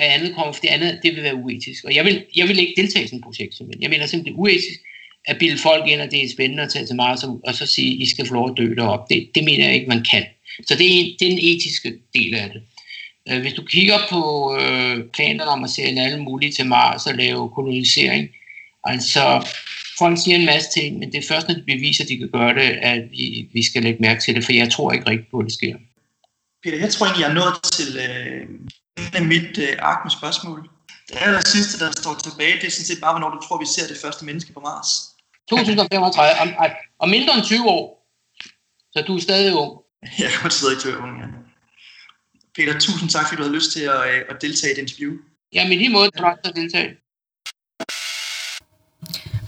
at 0.00 0.08
andet 0.14 0.34
kommer, 0.34 0.52
for 0.52 0.60
det 0.60 0.68
andet, 0.68 1.00
det 1.02 1.14
vil 1.14 1.22
være 1.22 1.34
uetisk. 1.34 1.84
Og 1.84 1.94
jeg 1.94 2.04
vil, 2.04 2.24
jeg 2.36 2.48
vil 2.48 2.58
ikke 2.58 2.74
deltage 2.76 3.04
i 3.04 3.08
sådan 3.08 3.18
et 3.18 3.24
projekt, 3.24 3.54
simpelthen. 3.54 3.82
Jeg 3.82 3.90
mener 3.90 4.06
simpelthen, 4.06 4.34
det 4.34 4.38
er 4.38 4.42
uetisk 4.42 4.80
at 5.24 5.38
bilde 5.38 5.58
folk 5.58 5.88
ind, 5.88 6.00
og 6.00 6.10
det 6.10 6.24
er 6.24 6.28
spændende 6.28 6.62
at 6.62 6.72
tage 6.72 6.86
til 6.86 6.96
Mars, 6.96 7.24
og, 7.24 7.40
og 7.44 7.54
så 7.54 7.66
sige, 7.66 7.94
I 7.94 8.06
skal 8.06 8.26
få 8.26 8.34
lov 8.34 8.50
at 8.50 8.56
dø 8.56 8.74
derop. 8.74 9.10
Det, 9.10 9.30
det 9.34 9.44
mener 9.44 9.64
jeg 9.64 9.74
ikke, 9.74 9.86
man 9.86 10.04
kan. 10.10 10.24
Så 10.66 10.74
det 10.74 11.00
er, 11.00 11.04
det 11.18 11.26
er 11.26 11.30
den 11.30 11.38
etiske 11.42 11.94
del 12.14 12.34
af 12.34 12.50
det. 12.50 12.62
Øh, 13.30 13.40
hvis 13.40 13.52
du 13.52 13.62
kigger 13.64 13.98
på 14.10 14.22
øh, 14.60 15.04
planerne 15.14 15.50
om 15.50 15.64
at 15.64 15.70
sende 15.70 16.02
alle 16.02 16.22
mulige 16.22 16.52
til 16.52 16.66
Mars 16.66 17.06
og 17.06 17.14
lave 17.14 17.50
kolonisering, 17.50 18.28
altså 18.84 19.48
folk 19.98 20.18
siger 20.24 20.36
en 20.36 20.46
masse 20.46 20.68
ting, 20.80 20.98
men 20.98 21.12
det 21.12 21.18
er 21.18 21.28
først, 21.28 21.48
når 21.48 21.54
de 21.54 21.62
beviser, 21.62 22.04
at 22.04 22.08
de 22.08 22.18
kan 22.18 22.30
gøre 22.32 22.54
det, 22.54 22.70
at 22.82 23.02
vi, 23.10 23.48
vi 23.52 23.62
skal 23.62 23.82
lægge 23.82 24.02
mærke 24.02 24.22
til 24.22 24.34
det, 24.34 24.44
for 24.44 24.52
jeg 24.52 24.70
tror 24.70 24.92
ikke 24.92 25.10
rigtigt 25.10 25.30
på, 25.30 25.38
at 25.38 25.44
det 25.44 25.52
sker. 25.52 25.76
Peter, 26.62 26.78
jeg 26.78 26.90
tror 26.90 27.06
egentlig, 27.06 27.22
jeg 27.22 27.30
er 27.30 27.34
nået 27.34 27.54
til 27.62 27.88
øh, 28.06 28.46
mit 29.32 29.58
øh, 29.58 29.76
ark 29.78 30.00
med 30.04 30.10
spørgsmål. 30.10 30.60
Det 31.08 31.16
aller 31.20 31.40
sidste, 31.40 31.84
der 31.84 31.90
står 31.90 32.14
tilbage, 32.14 32.54
det 32.60 32.66
er 32.66 32.70
sådan 32.70 32.86
set 32.86 33.00
bare, 33.00 33.12
hvornår 33.12 33.30
du 33.30 33.40
tror, 33.46 33.58
vi 33.58 33.66
ser 33.66 33.86
det 33.92 33.98
første 34.04 34.24
menneske 34.24 34.52
på 34.52 34.60
Mars. 34.60 34.88
2035, 35.48 36.40
om, 36.42 36.48
om 36.98 37.08
mindre 37.08 37.34
end 37.34 37.44
20 37.44 37.68
år. 37.68 37.84
Så 38.92 39.04
du 39.06 39.16
er 39.16 39.20
stadig 39.20 39.54
ung. 39.54 39.72
Jeg 40.22 40.30
kommer 40.34 40.50
stadig 40.50 40.78
til 40.80 40.88
at 40.88 40.94
være 40.94 41.02
ung, 41.02 41.20
ja. 41.20 41.26
Peter, 42.56 42.78
tusind 42.78 43.10
tak, 43.10 43.24
fordi 43.28 43.36
du 43.36 43.42
havde 43.42 43.54
lyst 43.54 43.72
til 43.72 43.80
at, 43.80 44.00
øh, 44.10 44.22
at 44.28 44.36
deltage 44.40 44.70
i 44.70 44.72
et 44.76 44.78
interview. 44.78 45.12
Ja, 45.52 45.68
men 45.68 45.78
lige 45.78 45.90
måde, 45.90 46.10
du 46.10 46.24
at 46.24 46.52
deltage. 46.56 46.90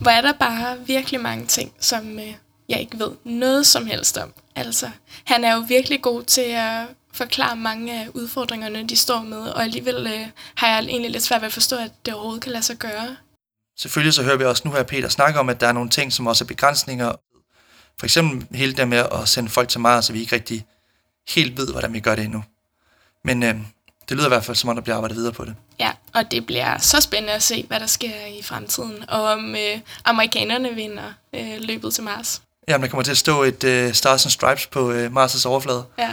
Hvor 0.00 0.10
er 0.10 0.20
der 0.20 0.32
bare 0.32 0.86
virkelig 0.86 1.20
mange 1.20 1.46
ting, 1.46 1.74
som 1.80 2.18
øh, 2.18 2.34
jeg 2.68 2.80
ikke 2.80 2.98
ved 2.98 3.12
noget 3.24 3.66
som 3.66 3.86
helst 3.86 4.18
om. 4.18 4.32
Altså, 4.56 4.90
han 5.24 5.44
er 5.44 5.54
jo 5.54 5.64
virkelig 5.68 6.02
god 6.02 6.22
til 6.22 6.48
at 6.50 6.86
forklare 7.14 7.56
mange 7.56 8.00
af 8.00 8.08
udfordringerne, 8.14 8.88
de 8.88 8.96
står 8.96 9.22
med, 9.22 9.38
og 9.38 9.62
alligevel 9.62 10.06
øh, 10.06 10.26
har 10.54 10.68
jeg 10.68 10.78
egentlig 10.78 11.10
lidt 11.10 11.22
svært 11.22 11.40
ved 11.40 11.46
at 11.46 11.52
forstå, 11.52 11.76
at 11.76 11.90
det 12.06 12.14
overhovedet 12.14 12.42
kan 12.42 12.52
lade 12.52 12.64
sig 12.64 12.76
gøre. 12.76 13.16
Selvfølgelig 13.76 14.14
så 14.14 14.22
hører 14.22 14.36
vi 14.36 14.44
også 14.44 14.62
nu 14.64 14.72
her 14.72 14.82
Peter 14.82 15.08
snakke 15.08 15.40
om, 15.40 15.48
at 15.48 15.60
der 15.60 15.66
er 15.66 15.72
nogle 15.72 15.90
ting, 15.90 16.12
som 16.12 16.26
også 16.26 16.44
er 16.44 16.46
begrænsninger. 16.46 17.12
For 17.98 18.06
eksempel 18.06 18.56
hele 18.56 18.72
det 18.72 18.88
med 18.88 18.98
at 19.12 19.28
sende 19.28 19.50
folk 19.50 19.68
til 19.68 19.80
Mars, 19.80 20.04
så 20.04 20.12
vi 20.12 20.20
ikke 20.20 20.34
rigtig 20.34 20.66
helt 21.28 21.56
ved, 21.56 21.70
hvordan 21.70 21.92
vi 21.92 22.00
gør 22.00 22.14
det 22.14 22.24
endnu. 22.24 22.44
Men 23.24 23.42
øh, 23.42 23.54
det 24.08 24.16
lyder 24.16 24.26
i 24.26 24.28
hvert 24.28 24.44
fald 24.44 24.56
som 24.56 24.70
om, 24.70 24.76
der 24.76 24.82
bliver 24.82 24.96
arbejdet 24.96 25.16
videre 25.16 25.32
på 25.32 25.44
det. 25.44 25.54
Ja, 25.78 25.92
og 26.14 26.30
det 26.30 26.46
bliver 26.46 26.78
så 26.78 27.00
spændende 27.00 27.32
at 27.32 27.42
se, 27.42 27.64
hvad 27.68 27.80
der 27.80 27.86
sker 27.86 28.26
i 28.38 28.42
fremtiden, 28.42 29.04
og 29.08 29.22
om 29.22 29.54
øh, 29.54 29.80
amerikanerne 30.04 30.74
vinder 30.74 31.12
øh, 31.32 31.60
løbet 31.60 31.94
til 31.94 32.04
Mars. 32.04 32.42
Jamen, 32.68 32.82
der 32.82 32.88
kommer 32.88 33.04
til 33.04 33.10
at 33.10 33.18
stå 33.18 33.42
et 33.42 33.64
øh, 33.64 33.94
Stars 33.94 34.24
and 34.24 34.30
Stripes 34.30 34.66
på 34.66 34.92
øh, 34.92 35.12
Mars' 35.12 35.46
overflade. 35.46 35.84
Ja. 35.98 36.10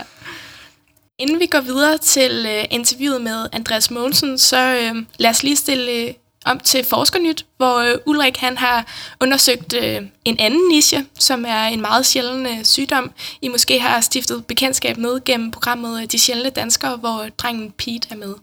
Inden 1.20 1.40
vi 1.40 1.46
går 1.46 1.60
videre 1.60 1.98
til 1.98 2.46
øh, 2.48 2.64
interviewet 2.70 3.20
med 3.20 3.48
Andreas 3.52 3.90
Mogensen, 3.90 4.38
så 4.38 4.56
øh, 4.56 5.06
lad 5.18 5.30
os 5.30 5.42
lige 5.42 5.56
stille 5.56 5.92
øh, 5.92 6.14
om 6.46 6.60
til 6.60 6.84
Forskernyt, 6.84 7.46
hvor 7.56 7.76
øh, 7.78 7.98
Ulrik 8.06 8.36
han 8.36 8.56
har 8.56 8.86
undersøgt 9.20 9.74
øh, 9.74 10.02
en 10.24 10.38
anden 10.38 10.68
niche, 10.68 11.06
som 11.18 11.44
er 11.44 11.64
en 11.64 11.80
meget 11.80 12.06
sjælden 12.06 12.46
øh, 12.46 12.64
sygdom. 12.64 13.12
I 13.42 13.48
måske 13.48 13.80
har 13.80 14.00
stiftet 14.00 14.46
bekendtskab 14.46 14.96
med 14.96 15.24
gennem 15.24 15.50
programmet 15.50 16.02
øh, 16.02 16.08
De 16.12 16.18
Sjældne 16.18 16.50
Danskere, 16.50 16.96
hvor 16.96 17.22
øh, 17.22 17.30
drengen 17.38 17.72
Pete 17.72 18.08
er 18.10 18.16
med. 18.16 18.34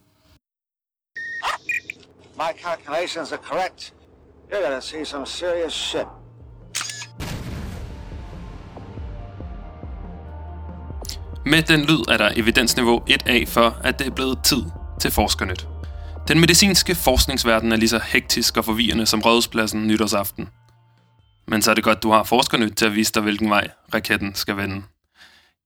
My 2.36 2.52
calculations 2.64 3.32
are 3.32 3.42
correct. 3.44 3.94
You're 4.52 4.64
gonna 4.64 4.82
see 4.82 5.06
some 5.06 5.26
serious 5.26 5.74
shit. 5.74 6.08
Med 11.50 11.62
den 11.62 11.86
lyd 11.86 12.00
er 12.08 12.18
der 12.18 12.32
evidensniveau 12.36 13.04
1A 13.10 13.46
for, 13.46 13.82
at 13.84 14.00
det 14.00 14.08
er 14.08 14.12
blevet 14.12 14.40
tid 14.44 14.64
til 15.02 15.12
Forskernyt. 15.12 15.68
Den 16.28 16.40
medicinske 16.40 16.96
forskningsverden 16.96 17.72
er 17.72 17.76
lige 17.76 17.90
så 17.90 18.00
hektisk 18.08 18.58
og 18.58 18.66
forvirrende 18.66 19.06
som 19.06 19.22
rådspladsen 19.22 19.88
nytårsaften. 19.88 20.50
Men 21.48 21.62
så 21.62 21.72
er 21.72 21.76
det 21.76 21.84
godt, 21.84 22.04
du 22.04 22.12
har 22.12 22.24
Forskernyt 22.24 22.76
til 22.76 22.86
at 22.86 22.96
vise 22.96 23.14
dig, 23.14 23.24
hvilken 23.24 23.50
vej 23.50 23.68
raketten 23.94 24.36
skal 24.36 24.58
vende. 24.58 24.84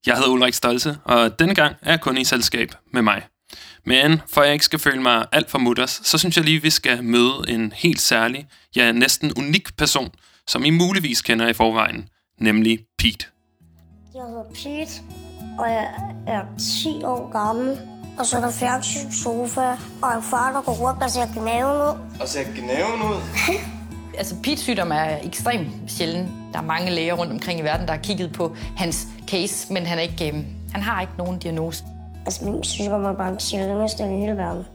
Jeg 0.06 0.15
hedder 0.15 0.30
Ulrik 0.30 0.54
Stolse, 0.54 0.98
og 1.04 1.39
denne 1.39 1.56
gang 1.56 1.76
er 1.82 1.91
jeg 1.91 2.02
kun 2.02 2.17
i 2.17 2.24
selskab 2.24 2.72
med 2.94 3.02
mig. 3.02 3.24
Men 3.86 4.22
for 4.34 4.44
jeg 4.44 4.54
ikke 4.54 4.65
skal 4.65 4.80
føle 4.80 5.02
mig 5.02 5.26
alt 5.32 5.50
for 5.50 5.60
mutters, 5.60 6.02
så 6.04 6.17
synes 6.17 6.38
jeg 6.38 6.46
lige, 6.46 6.62
vi 6.62 6.70
skal 6.70 7.04
møde 7.04 7.44
en 7.48 7.74
helt 7.76 8.02
særlig, 8.02 8.48
ja 8.76 8.91
næsten 8.91 9.34
unik 9.38 9.78
person, 9.78 10.10
som 10.48 10.65
I 10.65 10.70
muligvis 10.70 11.22
kender 11.22 11.48
i 11.48 11.54
forvejen, 11.54 12.10
nemlig 12.39 12.80
Pete. 12.98 13.26
Jeg 14.13 14.24
hedder 14.28 14.44
Pete, 14.54 15.21
og 15.60 15.70
jeg 15.70 15.88
er 16.28 16.42
10 16.60 17.04
år 17.04 17.32
gammel. 17.32 17.80
Og 18.20 18.26
så 18.26 18.38
er 18.38 18.42
der 18.42 18.52
fjernsyn, 18.52 19.12
sofa, 19.12 19.62
og 20.02 20.16
en 20.16 20.22
far, 20.24 20.52
der 20.52 20.62
går 20.62 20.72
rundt 20.72 21.04
og 21.04 21.10
ser 21.10 21.26
gnaven 21.34 21.76
ud. 21.76 21.98
Og 22.22 22.28
ser 22.28 22.44
gnaven 22.44 23.02
ud? 23.02 23.22
altså, 24.20 24.36
Pete's 24.48 24.58
sygdom 24.58 24.92
er 24.92 25.18
ekstremt 25.24 25.68
sjælden. 25.88 26.32
Der 26.54 26.60
er 26.60 26.64
mange 26.64 26.92
læger 26.92 27.14
rundt 27.14 27.34
omkring 27.34 27.60
i 27.60 27.64
verden, 27.64 27.88
der 27.88 27.94
har 27.94 28.02
kigget 28.02 28.34
på 28.34 28.56
hans 28.78 29.08
case, 29.28 29.74
men 29.74 29.86
han, 29.86 29.98
er 29.98 30.02
ikke, 30.02 30.28
øh, 30.28 30.34
han 30.74 30.82
har 30.82 31.02
ikke 31.02 31.14
nogen 31.18 31.40
diagnose. 31.40 31.84
Altså, 32.26 32.46
min 32.46 32.64
sygdom 32.64 33.06
er 33.06 33.14
bare 33.14 33.32
den 33.32 33.40
sjældneste 33.40 34.04
i 34.04 34.08
hele 34.08 34.38
verden. 34.38 34.66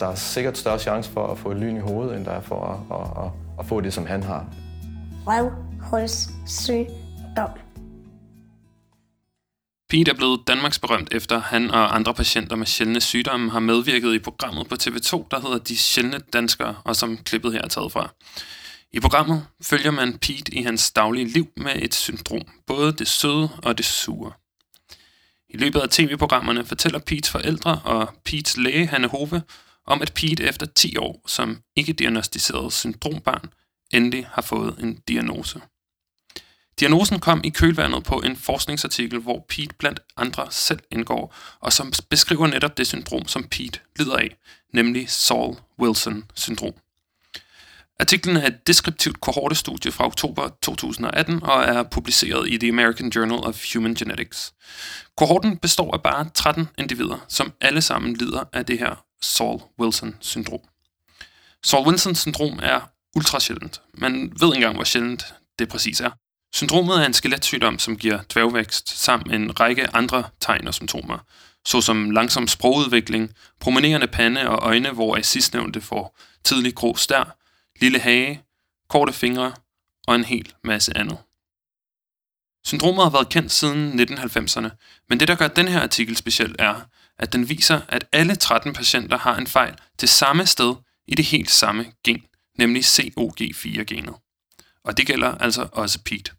Der 0.00 0.06
er 0.06 0.14
sikkert 0.14 0.58
større 0.58 0.78
chance 0.78 1.10
for 1.10 1.26
at 1.26 1.38
få 1.38 1.50
et 1.50 1.56
lyn 1.56 1.76
i 1.76 1.80
hovedet, 1.80 2.16
end 2.16 2.24
der 2.24 2.30
er 2.30 2.40
for 2.40 2.64
at, 2.64 2.76
at, 3.00 3.06
at, 3.24 3.30
at 3.58 3.66
få 3.66 3.80
det, 3.80 3.92
som 3.92 4.06
han 4.06 4.22
har. 4.22 4.46
Røvhulssygdom. 5.26 7.50
Pete 9.88 10.10
er 10.10 10.14
blevet 10.14 10.40
Danmarks 10.46 10.78
berømt 10.78 11.08
efter 11.12 11.40
han 11.40 11.70
og 11.70 11.94
andre 11.94 12.14
patienter 12.14 12.56
med 12.56 12.66
sjældne 12.66 13.00
sygdomme 13.00 13.50
har 13.50 13.60
medvirket 13.60 14.14
i 14.14 14.18
programmet 14.18 14.68
på 14.68 14.74
TV2, 14.74 15.26
der 15.30 15.40
hedder 15.40 15.58
De 15.58 15.76
Sjældne 15.76 16.18
Danskere, 16.32 16.76
og 16.84 16.96
som 16.96 17.16
klippet 17.16 17.52
her 17.52 17.62
er 17.62 17.68
taget 17.68 17.92
fra. 17.92 18.14
I 18.92 19.00
programmet 19.00 19.46
følger 19.62 19.90
man 19.90 20.18
Pete 20.18 20.54
i 20.54 20.62
hans 20.62 20.90
daglige 20.90 21.28
liv 21.28 21.48
med 21.56 21.72
et 21.76 21.94
syndrom, 21.94 22.42
både 22.66 22.92
det 22.92 23.08
søde 23.08 23.48
og 23.62 23.78
det 23.78 23.86
sure. 23.86 24.32
I 25.48 25.56
løbet 25.56 25.80
af 25.80 25.88
tv-programmerne 25.88 26.64
fortæller 26.64 27.00
Pete's 27.10 27.30
forældre 27.30 27.80
og 27.84 28.14
Pete's 28.28 28.60
læge 28.60 28.86
Hanne 28.86 29.08
Hove 29.08 29.42
om, 29.86 30.02
at 30.02 30.12
Pete 30.14 30.44
efter 30.44 30.66
10 30.66 30.96
år 30.96 31.22
som 31.26 31.58
ikke-diagnostiseret 31.76 32.72
syndrombarn 32.72 33.48
endelig 33.90 34.26
har 34.32 34.42
fået 34.42 34.78
en 34.78 34.98
diagnose. 35.08 35.60
Diagnosen 36.80 37.20
kom 37.20 37.40
i 37.44 37.48
kølvandet 37.48 38.04
på 38.04 38.20
en 38.20 38.36
forskningsartikel, 38.36 39.18
hvor 39.18 39.46
Pete 39.48 39.74
blandt 39.78 40.00
andre 40.16 40.46
selv 40.50 40.80
indgår, 40.90 41.34
og 41.60 41.72
som 41.72 41.92
beskriver 42.10 42.46
netop 42.46 42.76
det 42.76 42.86
syndrom, 42.86 43.28
som 43.28 43.44
Pete 43.44 43.80
lider 43.98 44.16
af, 44.16 44.36
nemlig 44.72 45.10
Saul 45.10 45.56
Wilson 45.78 46.24
syndrom. 46.34 46.72
Artiklen 48.00 48.36
er 48.36 48.46
et 48.46 48.66
deskriptivt 48.66 49.20
kohortestudie 49.20 49.92
fra 49.92 50.06
oktober 50.06 50.48
2018 50.62 51.42
og 51.42 51.62
er 51.62 51.82
publiceret 51.82 52.48
i 52.48 52.58
The 52.58 52.68
American 52.68 53.08
Journal 53.08 53.38
of 53.38 53.64
Human 53.74 53.94
Genetics. 53.94 54.52
Kohorten 55.16 55.58
består 55.58 55.94
af 55.94 56.02
bare 56.02 56.28
13 56.34 56.68
individer, 56.78 57.24
som 57.28 57.52
alle 57.60 57.82
sammen 57.82 58.16
lider 58.16 58.44
af 58.52 58.66
det 58.66 58.78
her 58.78 59.04
Saul 59.22 59.60
Wilson 59.80 60.16
syndrom. 60.20 60.60
Saul 61.64 61.86
Wilson 61.86 62.14
syndrom 62.14 62.58
er 62.62 62.80
ultra 63.14 63.40
sjældent. 63.40 63.80
Man 63.94 64.12
ved 64.14 64.48
ikke 64.48 64.56
engang, 64.56 64.74
hvor 64.74 64.84
sjældent 64.84 65.34
det 65.58 65.68
præcis 65.68 66.00
er. 66.00 66.10
Syndromet 66.56 67.02
er 67.02 67.06
en 67.06 67.14
skeletsygdom, 67.14 67.78
som 67.78 67.96
giver 67.96 68.22
dværgvækst, 68.34 68.98
samt 68.98 69.32
en 69.32 69.60
række 69.60 69.96
andre 69.96 70.24
tegn 70.40 70.68
og 70.68 70.74
symptomer, 70.74 71.18
såsom 71.66 72.10
langsom 72.10 72.48
sprogudvikling, 72.48 73.34
promenerende 73.60 74.06
pande 74.06 74.48
og 74.48 74.58
øjne, 74.62 74.90
hvor 74.90 75.22
sidstnævnte 75.22 75.80
får 75.80 76.18
tidlig 76.44 76.74
grå 76.74 76.96
stær, 76.96 77.36
lille 77.80 77.98
hage, 77.98 78.42
korte 78.88 79.12
fingre 79.12 79.52
og 80.06 80.14
en 80.14 80.24
hel 80.24 80.54
masse 80.64 80.96
andet. 80.96 81.18
Syndromet 82.64 83.04
har 83.04 83.10
været 83.10 83.28
kendt 83.28 83.52
siden 83.52 84.00
1990'erne, 84.00 84.68
men 85.08 85.20
det, 85.20 85.28
der 85.28 85.34
gør 85.34 85.48
den 85.48 85.68
her 85.68 85.80
artikel 85.80 86.16
speciel, 86.16 86.56
er, 86.58 86.80
at 87.18 87.32
den 87.32 87.48
viser, 87.48 87.80
at 87.88 88.04
alle 88.12 88.36
13 88.36 88.72
patienter 88.72 89.18
har 89.18 89.36
en 89.36 89.46
fejl 89.46 89.74
til 89.98 90.08
samme 90.08 90.46
sted 90.46 90.74
i 91.06 91.14
det 91.14 91.24
helt 91.24 91.50
samme 91.50 91.86
gen, 92.04 92.22
nemlig 92.58 92.84
COG4-genet. 92.84 94.14
Og 94.84 94.96
det 94.96 95.06
gælder 95.06 95.34
altså 95.34 95.68
også 95.72 95.98
Pete. 96.04 96.32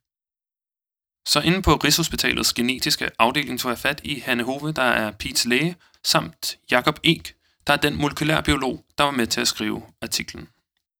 Så 1.27 1.39
inde 1.39 1.61
på 1.61 1.75
Rigshospitalets 1.75 2.53
genetiske 2.53 3.09
afdeling 3.19 3.59
tog 3.59 3.69
jeg 3.69 3.79
fat 3.79 4.01
i 4.03 4.19
Hanne 4.25 4.43
Hove, 4.43 4.71
der 4.71 4.83
er 4.83 5.11
Pete's 5.23 5.49
læge, 5.49 5.75
samt 6.03 6.57
Jakob 6.71 6.99
Ek, 7.03 7.35
der 7.67 7.73
er 7.73 7.77
den 7.77 7.95
molekylærbiolog, 7.95 8.85
der 8.97 9.03
var 9.03 9.11
med 9.11 9.27
til 9.27 9.41
at 9.41 9.47
skrive 9.47 9.81
artiklen. 10.01 10.47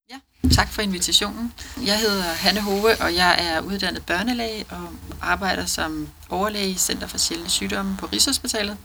Ja, 0.09 0.49
tak 0.49 0.71
for 0.71 0.81
invitationen. 0.81 1.53
Jeg 1.85 1.99
hedder 1.99 2.23
Hanne 2.23 2.61
Hove, 2.61 3.01
og 3.01 3.15
jeg 3.15 3.37
er 3.39 3.61
uddannet 3.61 4.05
børnelæge 4.05 4.65
og 4.69 4.89
arbejder 5.21 5.65
som 5.65 6.09
overlæge 6.29 6.69
i 6.69 6.75
Center 6.75 7.07
for 7.07 7.17
Sjældne 7.17 7.49
Sygdomme 7.49 7.97
på 7.97 8.05
Rigshospitalet. 8.05 8.77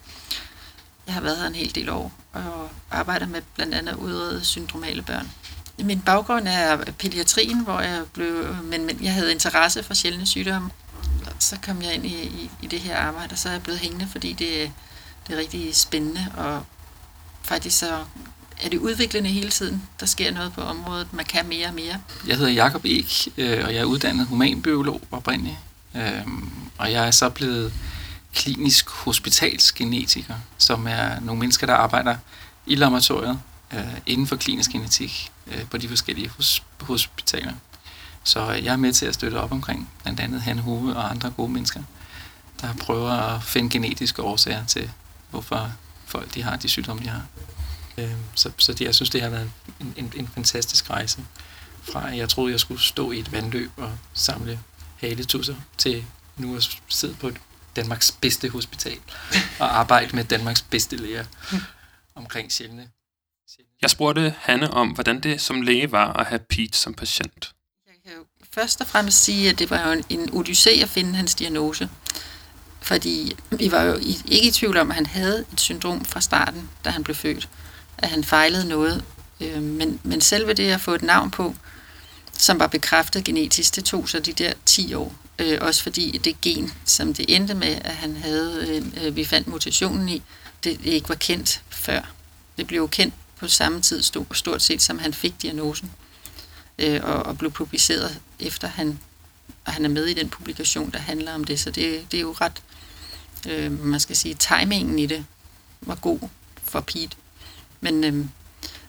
Jeg 1.07 1.14
har 1.14 1.20
været 1.20 1.38
her 1.38 1.47
en 1.47 1.55
hel 1.55 1.74
del 1.74 1.88
år 1.88 2.12
og 2.32 2.70
arbejder 2.90 3.26
med 3.26 3.43
blandt 3.55 3.74
andet 3.74 3.95
udrede 3.95 4.45
syndromale 4.45 5.03
børn. 5.03 5.30
Min 5.78 6.01
baggrund 6.01 6.49
er 6.49 6.76
pædiatrien, 6.99 7.64
hvor 7.64 7.80
jeg 7.80 8.03
blev, 8.12 8.57
men, 8.62 8.84
men 8.84 8.99
jeg 9.03 9.14
havde 9.14 9.32
interesse 9.32 9.82
for 9.82 9.95
sjældne 9.95 10.26
sygdomme 10.26 10.70
så 11.43 11.57
kom 11.62 11.82
jeg 11.82 11.95
ind 11.95 12.07
i, 12.07 12.22
i, 12.22 12.51
i 12.62 12.66
det 12.66 12.80
her 12.80 12.97
arbejde, 12.97 13.32
og 13.32 13.38
så 13.38 13.49
er 13.49 13.53
jeg 13.53 13.62
blevet 13.62 13.80
hængende, 13.80 14.09
fordi 14.12 14.32
det, 14.32 14.72
det 15.26 15.34
er 15.34 15.38
rigtig 15.38 15.76
spændende, 15.76 16.26
og 16.36 16.62
faktisk 17.43 17.78
så 17.78 18.05
er 18.62 18.68
det 18.68 18.78
udviklende 18.78 19.30
hele 19.30 19.51
tiden. 19.51 19.82
Der 20.01 20.07
sker 20.07 20.32
noget 20.32 20.53
på 20.53 20.61
området, 20.61 21.12
man 21.12 21.24
kan 21.24 21.49
mere 21.49 21.66
og 21.66 21.74
mere. 21.74 22.01
Jeg 22.26 22.36
hedder 22.36 22.53
Jakob 22.53 22.84
Ek, 22.84 23.28
øh, 23.36 23.64
og 23.64 23.74
jeg 23.74 23.80
er 23.80 23.84
uddannet 23.84 24.26
humanbiolog 24.26 25.01
oprindeligt, 25.11 25.57
øhm, 25.95 26.51
og 26.78 26.93
jeg 26.93 27.07
er 27.07 27.11
så 27.11 27.28
blevet 27.28 27.72
klinisk 28.34 28.90
hospitalsgenetiker, 28.90 30.34
som 30.59 30.86
er 30.86 31.20
nogle 31.20 31.40
mennesker, 31.40 31.66
der 31.66 31.74
arbejder 31.74 32.16
i 32.66 32.74
laboratoriet 32.74 33.40
øh, 33.72 33.80
inden 34.07 34.26
for 34.26 34.36
klinisk 34.36 34.70
genetik 34.70 35.30
øh, 35.47 35.64
på 35.70 35.78
de 35.78 35.88
forskellige 35.88 36.30
hospitaler. 36.80 37.53
Så 38.25 38.51
jeg 38.51 38.73
er 38.73 38.77
med 38.77 38.93
til 38.93 39.07
at 39.07 39.14
støtte 39.14 39.37
op 39.37 39.53
omkring 39.53 39.91
blandt 40.03 40.20
andet 40.20 40.43
Han 40.43 40.59
Hove 40.59 40.97
og 40.97 41.11
andre 41.11 41.31
gode 41.31 41.53
mennesker, 41.53 41.83
der 42.61 42.75
prøver 42.75 43.11
at 43.11 43.43
finde 43.43 43.70
genetiske 43.70 44.23
årsager 44.23 44.66
til, 44.66 44.91
hvorfor 45.31 45.73
folk 46.07 46.35
de 46.35 46.43
har 46.43 46.57
de 46.57 46.68
sygdomme, 46.68 47.03
de 47.03 47.09
har. 47.09 47.27
Øhm, 47.99 48.23
så, 48.35 48.51
så 48.59 48.73
det, 48.73 48.85
jeg 48.85 48.95
synes, 48.95 49.11
det 49.11 49.23
har 49.23 49.29
været 49.29 49.51
en, 49.81 49.95
en, 49.97 50.12
en 50.16 50.29
fantastisk 50.29 50.91
rejse. 50.91 51.25
fra 51.93 52.01
jeg 52.01 52.29
troede, 52.29 52.53
jeg 52.53 52.61
skulle 52.61 52.81
stå 52.81 53.11
i 53.11 53.18
et 53.18 53.33
vandløb 53.33 53.70
og 53.77 53.99
samle 54.12 54.61
haletusser, 54.97 55.57
til 55.79 56.05
nu 56.37 56.57
at 56.57 56.79
sidde 56.89 57.14
på 57.14 57.31
Danmarks 57.77 58.12
bedste 58.20 58.49
hospital 58.49 58.99
og 59.61 59.79
arbejde 59.79 60.16
med 60.16 60.25
Danmarks 60.25 60.62
bedste 60.62 60.97
læger 60.97 61.25
omkring 62.14 62.53
sjældne. 62.53 62.89
Jeg 63.83 63.91
spurgte 63.91 64.35
Hanne 64.39 64.70
om, 64.70 64.89
hvordan 64.89 65.20
det 65.20 65.41
som 65.41 65.62
læge 65.62 65.93
var 65.93 66.12
at 66.12 66.27
have 66.27 66.39
Pete 66.39 66.79
som 66.79 66.95
patient. 66.95 67.55
Først 68.55 68.80
og 68.80 68.86
fremmest 68.86 69.24
sige, 69.24 69.50
at 69.50 69.59
det 69.59 69.70
var 69.70 69.86
jo 69.86 69.92
en, 69.92 70.05
en 70.09 70.30
odyssé 70.30 70.82
at 70.82 70.88
finde 70.88 71.14
hans 71.14 71.34
diagnose. 71.34 71.88
Fordi 72.80 73.36
vi 73.50 73.72
var 73.72 73.82
jo 73.82 73.94
ikke 74.26 74.48
i 74.48 74.50
tvivl 74.50 74.76
om, 74.76 74.90
at 74.90 74.94
han 74.94 75.07
havde 75.07 75.44
et 75.53 75.61
syndrom 75.61 76.05
fra 76.05 76.20
starten, 76.20 76.70
da 76.84 76.90
han 76.90 77.05
blev 77.05 77.16
født. 77.16 77.48
At 77.98 78.11
han 78.11 78.24
fejlede 78.24 78.68
noget. 78.68 79.05
Øh, 79.40 79.62
men, 79.62 80.00
men 80.03 80.20
selve 80.20 80.53
det 80.53 80.70
at 80.70 80.80
få 80.80 80.94
et 80.94 81.03
navn 81.03 81.30
på, 81.30 81.55
som 82.32 82.59
var 82.59 82.66
bekræftet 82.66 83.24
genetisk, 83.24 83.76
det 83.76 83.84
tog 83.84 84.09
så 84.09 84.20
de 84.20 84.32
der 84.32 84.53
10 84.66 84.94
år. 84.94 85.14
Øh, 85.38 85.59
også 85.61 85.82
fordi 85.82 86.20
det 86.24 86.40
gen, 86.40 86.72
som 86.84 87.14
det 87.14 87.36
endte 87.36 87.55
med, 87.55 87.78
at 87.84 87.94
han 87.94 88.16
havde, 88.16 88.66
øh, 88.68 89.07
øh 89.07 89.16
vi 89.16 89.24
fandt 89.24 89.48
mutationen 89.48 90.09
i, 90.09 90.22
det 90.64 90.80
ikke 90.84 91.09
var 91.09 91.14
kendt 91.14 91.62
før. 91.70 92.00
Det 92.57 92.66
blev 92.66 92.78
jo 92.78 92.86
kendt 92.86 93.14
på 93.38 93.48
samme 93.48 93.80
tid, 93.80 94.03
stort 94.32 94.62
set, 94.62 94.82
som 94.82 94.98
han 94.98 95.14
fik 95.14 95.42
diagnosen. 95.42 95.90
Øh, 96.79 97.01
og, 97.03 97.14
og 97.14 97.39
blev 97.39 97.51
publiceret 97.51 98.20
efter 98.41 98.68
han, 98.68 98.99
og 99.64 99.73
han 99.73 99.85
er 99.85 99.89
med 99.89 100.07
i 100.07 100.14
den 100.14 100.29
publikation, 100.29 100.91
der 100.91 100.99
handler 100.99 101.35
om 101.35 101.45
det. 101.45 101.61
Så 101.61 101.70
det, 101.70 102.07
det 102.12 102.16
er 102.16 102.20
jo 102.20 102.33
ret, 102.33 102.62
øh, 103.49 103.85
man 103.85 104.01
skal 104.01 104.16
sige, 104.16 104.35
timingen 104.35 104.99
i 104.99 105.07
det 105.07 105.25
var 105.81 105.95
god 105.95 106.20
for 106.62 106.81
Pete. 106.81 107.16
Men, 107.81 108.05
øh, 108.05 108.27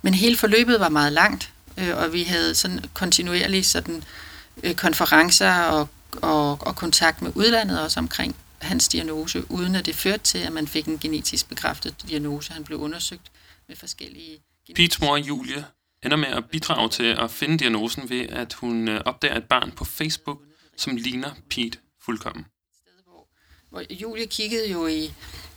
men 0.02 0.14
hele 0.14 0.38
forløbet 0.38 0.80
var 0.80 0.90
meget 0.90 1.14
langt, 1.14 1.52
øh, 1.78 1.98
og 1.98 2.14
vi 2.14 2.24
havde 2.24 2.56
sådan 2.56 2.86
kontinuerligt 2.94 3.66
sådan, 3.66 4.04
øh, 4.64 4.76
konferencer 4.76 5.54
og, 5.54 5.88
og, 6.22 6.68
og 6.68 6.76
kontakt 6.76 7.22
med 7.22 7.32
udlandet 7.36 7.82
også 7.82 8.00
omkring 8.00 8.36
hans 8.62 8.88
diagnose, 8.88 9.52
uden 9.52 9.76
at 9.76 9.86
det 9.86 9.96
førte 9.96 10.24
til, 10.24 10.38
at 10.38 10.54
man 10.54 10.68
fik 10.68 10.86
en 10.86 11.00
genetisk 11.00 11.50
bekræftet 11.50 11.96
diagnose. 12.10 12.54
Han 12.54 12.64
blev 12.64 12.80
undersøgt 12.80 13.32
med 13.68 13.76
forskellige... 13.76 14.40
Pete's 14.80 14.98
mor 15.00 15.18
Julie 15.18 15.66
ender 16.06 16.18
med 16.18 16.28
at 16.28 16.46
bidrage 16.46 16.90
til 16.90 17.04
at 17.04 17.32
finde 17.32 17.58
diagnosen 17.60 18.10
ved, 18.10 18.26
at 18.30 18.54
hun 18.54 18.88
øh, 18.88 19.02
opdager 19.06 19.38
et 19.38 19.44
barn 19.44 19.72
på 19.72 19.86
Facebook, 19.86 20.40
som 20.78 20.96
ligner 20.96 21.32
Pete 21.50 21.78
fuldkommen. 22.06 22.46
Hvor 23.70 23.84
Julie 23.90 24.26
kiggede 24.26 24.72
jo 24.72 24.88
i, 24.88 25.14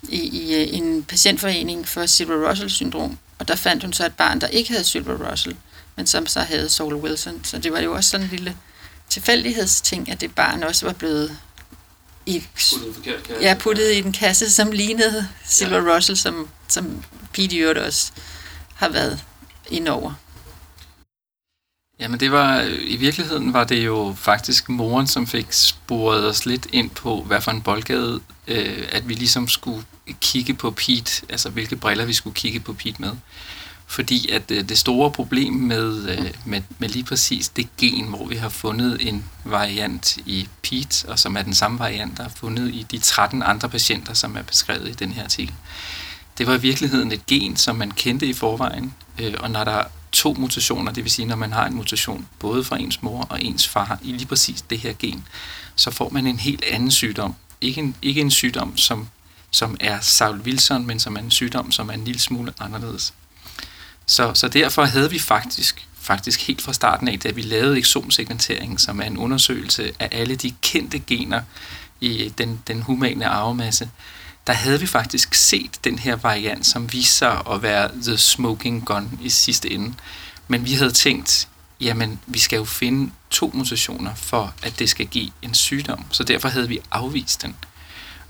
i, 0.08 0.18
i 0.18 0.54
øh, 0.54 0.76
en 0.76 1.04
patientforening 1.04 1.88
for 1.88 2.06
Silver 2.06 2.50
Russell 2.50 2.70
syndrom, 2.70 3.18
og 3.38 3.48
der 3.48 3.56
fandt 3.56 3.82
hun 3.82 3.92
så 3.92 4.06
et 4.06 4.16
barn, 4.16 4.40
der 4.40 4.46
ikke 4.46 4.70
havde 4.70 4.84
Silver 4.84 5.30
Russell, 5.30 5.56
men 5.96 6.06
som 6.06 6.26
så 6.26 6.40
havde 6.40 6.68
Saul 6.68 6.94
Wilson. 6.94 7.44
Så 7.44 7.58
det 7.58 7.72
var 7.72 7.80
jo 7.80 7.94
også 7.94 8.10
sådan 8.10 8.26
en 8.26 8.30
lille 8.30 8.56
tilfældighedsting, 9.08 10.10
at 10.10 10.20
det 10.20 10.34
barn 10.34 10.62
også 10.62 10.86
var 10.86 10.92
blevet 10.92 11.38
i, 12.26 12.44
puttet, 12.54 13.16
ja, 13.40 13.56
puttet 13.60 13.92
i 13.92 13.98
en 13.98 14.12
kasse, 14.12 14.50
som 14.50 14.72
lignede 14.72 15.28
Silver 15.44 15.82
ja. 15.82 15.96
Russell, 15.96 16.18
som, 16.18 16.48
som 16.68 17.04
Pete 17.32 17.56
Hjort 17.56 17.78
også 17.78 18.12
har 18.74 18.88
været 18.88 19.24
indover. 19.70 20.14
Jamen 22.00 22.20
det 22.20 22.32
var, 22.32 22.60
øh, 22.60 22.78
i 22.80 22.96
virkeligheden 22.96 23.52
var 23.52 23.64
det 23.64 23.86
jo 23.86 24.14
faktisk 24.18 24.68
moren, 24.68 25.06
som 25.06 25.26
fik 25.26 25.46
sporet 25.50 26.28
os 26.28 26.46
lidt 26.46 26.66
ind 26.72 26.90
på, 26.90 27.22
hvad 27.22 27.40
for 27.40 27.50
en 27.50 27.62
boldgade, 27.62 28.20
øh, 28.46 28.88
at 28.92 29.08
vi 29.08 29.14
ligesom 29.14 29.48
skulle 29.48 29.84
kigge 30.20 30.54
på 30.54 30.70
Pete, 30.70 31.22
altså 31.28 31.50
hvilke 31.50 31.76
briller 31.76 32.04
vi 32.04 32.12
skulle 32.12 32.34
kigge 32.34 32.60
på 32.60 32.72
Pete 32.72 33.02
med. 33.02 33.12
Fordi 33.86 34.30
at 34.30 34.50
øh, 34.50 34.68
det 34.68 34.78
store 34.78 35.10
problem 35.10 35.52
med, 35.52 36.08
øh, 36.08 36.34
med, 36.44 36.62
med 36.78 36.88
lige 36.88 37.04
præcis 37.04 37.48
det 37.48 37.68
gen, 37.76 38.04
hvor 38.04 38.26
vi 38.26 38.36
har 38.36 38.48
fundet 38.48 39.08
en 39.08 39.24
variant 39.44 40.16
i 40.16 40.48
Pete, 40.62 41.08
og 41.08 41.18
som 41.18 41.36
er 41.36 41.42
den 41.42 41.54
samme 41.54 41.78
variant, 41.78 42.18
der 42.18 42.24
er 42.24 42.28
fundet 42.28 42.74
i 42.74 42.86
de 42.90 42.98
13 42.98 43.42
andre 43.42 43.68
patienter, 43.68 44.14
som 44.14 44.36
er 44.36 44.42
beskrevet 44.42 44.88
i 44.88 44.92
den 44.92 45.12
her 45.12 45.24
artikel, 45.24 45.54
det 46.38 46.46
var 46.46 46.54
i 46.54 46.60
virkeligheden 46.60 47.12
et 47.12 47.26
gen, 47.26 47.56
som 47.56 47.76
man 47.76 47.90
kendte 47.90 48.26
i 48.26 48.32
forvejen, 48.32 48.94
øh, 49.18 49.34
og 49.40 49.50
når 49.50 49.64
der 49.64 49.82
to 50.12 50.34
mutationer, 50.38 50.92
det 50.92 51.04
vil 51.04 51.12
sige, 51.12 51.26
når 51.26 51.36
man 51.36 51.52
har 51.52 51.66
en 51.66 51.74
mutation 51.74 52.28
både 52.38 52.64
fra 52.64 52.78
ens 52.78 53.02
mor 53.02 53.22
og 53.22 53.42
ens 53.42 53.68
far 53.68 53.98
i 54.02 54.12
lige 54.12 54.26
præcis 54.26 54.62
det 54.62 54.78
her 54.78 54.92
gen, 54.98 55.26
så 55.76 55.90
får 55.90 56.08
man 56.10 56.26
en 56.26 56.38
helt 56.38 56.64
anden 56.64 56.90
sygdom. 56.90 57.34
Ikke 57.60 57.80
en, 57.80 57.96
ikke 58.02 58.20
en 58.20 58.30
sygdom, 58.30 58.76
som, 58.76 59.08
som 59.50 59.76
er 59.80 60.00
Saul 60.00 60.40
Wilson, 60.40 60.86
men 60.86 61.00
som 61.00 61.16
er 61.16 61.20
en 61.20 61.30
sygdom, 61.30 61.72
som 61.72 61.88
er 61.88 61.94
en 61.94 62.04
lille 62.04 62.20
smule 62.20 62.52
anderledes. 62.60 63.14
Så, 64.06 64.34
så 64.34 64.48
derfor 64.48 64.84
havde 64.84 65.10
vi 65.10 65.18
faktisk, 65.18 65.88
faktisk 66.00 66.46
helt 66.46 66.62
fra 66.62 66.72
starten 66.72 67.08
af, 67.08 67.18
da 67.20 67.30
vi 67.30 67.42
lavede 67.42 67.78
exomsekventeringen, 67.78 68.78
som 68.78 69.00
er 69.00 69.04
en 69.04 69.16
undersøgelse 69.16 69.92
af 69.98 70.08
alle 70.12 70.36
de 70.36 70.54
kendte 70.62 70.98
gener 70.98 71.42
i 72.00 72.32
den, 72.38 72.62
den 72.66 72.82
humane 72.82 73.26
arvemasse, 73.26 73.90
der 74.46 74.52
havde 74.52 74.80
vi 74.80 74.86
faktisk 74.86 75.34
set 75.34 75.70
den 75.84 75.98
her 75.98 76.16
variant, 76.16 76.66
som 76.66 76.92
viste 76.92 77.12
sig 77.12 77.42
at 77.50 77.62
være 77.62 77.90
the 78.02 78.18
smoking 78.18 78.84
gun 78.86 79.18
i 79.22 79.28
sidste 79.28 79.70
ende. 79.70 79.94
Men 80.48 80.64
vi 80.64 80.72
havde 80.72 80.90
tænkt, 80.90 81.48
jamen 81.80 82.20
vi 82.26 82.38
skal 82.38 82.56
jo 82.56 82.64
finde 82.64 83.12
to 83.30 83.50
mutationer 83.54 84.14
for, 84.14 84.54
at 84.62 84.78
det 84.78 84.90
skal 84.90 85.06
give 85.06 85.30
en 85.42 85.54
sygdom. 85.54 86.04
Så 86.10 86.24
derfor 86.24 86.48
havde 86.48 86.68
vi 86.68 86.78
afvist 86.90 87.42
den. 87.42 87.56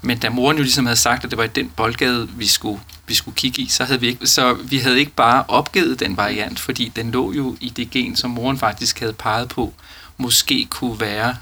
Men 0.02 0.18
da 0.18 0.28
moren 0.28 0.56
jo 0.56 0.62
ligesom 0.62 0.86
havde 0.86 0.96
sagt, 0.96 1.24
at 1.24 1.30
det 1.30 1.38
var 1.38 1.44
i 1.44 1.48
den 1.48 1.68
boldgade, 1.76 2.28
vi 2.28 2.46
skulle, 2.46 2.80
vi 3.06 3.14
skulle 3.14 3.34
kigge 3.34 3.62
i, 3.62 3.68
så 3.68 3.84
havde 3.84 4.00
vi 4.00 4.06
ikke, 4.06 4.26
så 4.26 4.54
vi 4.54 4.78
havde 4.78 4.98
ikke 4.98 5.12
bare 5.12 5.44
opgivet 5.48 6.00
den 6.00 6.16
variant, 6.16 6.60
fordi 6.60 6.92
den 6.96 7.10
lå 7.10 7.32
jo 7.32 7.56
i 7.60 7.68
det 7.68 7.90
gen, 7.90 8.16
som 8.16 8.30
moren 8.30 8.58
faktisk 8.58 9.00
havde 9.00 9.12
peget 9.12 9.48
på, 9.48 9.74
måske 10.16 10.66
kunne 10.70 11.00
være 11.00 11.36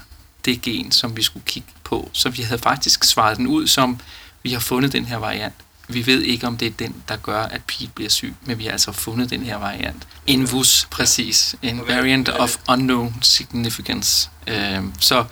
det 0.45 0.61
gen, 0.61 0.91
som 0.91 1.17
vi 1.17 1.23
skulle 1.23 1.45
kigge 1.45 1.69
på. 1.83 2.09
Så 2.13 2.29
vi 2.29 2.41
havde 2.41 2.61
faktisk 2.61 3.03
svaret 3.03 3.37
den 3.37 3.47
ud 3.47 3.67
som, 3.67 3.99
vi 4.45 4.53
har 4.53 4.59
fundet 4.59 4.91
den 4.91 5.05
her 5.05 5.17
variant. 5.17 5.53
Vi 5.87 6.05
ved 6.05 6.21
ikke, 6.21 6.47
om 6.47 6.57
det 6.57 6.65
er 6.65 6.71
den, 6.71 7.03
der 7.07 7.15
gør, 7.17 7.41
at 7.41 7.61
Pete 7.63 7.91
bliver 7.95 8.09
syg, 8.09 8.33
men 8.41 8.57
vi 8.57 8.65
har 8.65 8.71
altså 8.71 8.91
fundet 8.91 9.29
den 9.29 9.43
her 9.43 9.57
variant. 9.57 10.07
En 10.27 10.51
VUS, 10.51 10.87
præcis. 10.91 11.55
En 11.61 11.81
variant 11.87 12.29
of 12.29 12.57
unknown 12.69 13.15
significance. 13.21 14.29
Øh, 14.47 14.83
så, 14.99 15.25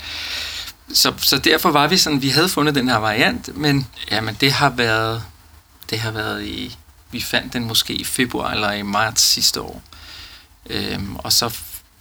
så, 0.94 1.14
så 1.18 1.38
derfor 1.38 1.72
var 1.72 1.88
vi 1.88 1.98
sådan, 1.98 2.22
vi 2.22 2.30
havde 2.30 2.50
fundet 2.50 2.76
den 2.76 2.90
her 2.90 2.98
variant, 2.98 3.58
men 3.58 3.88
jamen, 4.12 4.38
det 4.42 4.52
har 4.52 4.70
været, 4.70 5.24
det 5.90 6.00
har 6.00 6.12
været 6.12 6.46
i, 6.46 6.78
vi 7.12 7.22
fandt 7.22 7.54
den 7.54 7.64
måske 7.64 7.94
i 7.94 8.04
februar 8.04 8.52
eller 8.52 8.72
i 8.72 8.82
marts 8.82 9.22
sidste 9.22 9.62
år. 9.62 9.82
Øh, 10.70 11.00
og 11.14 11.34
så 11.34 11.58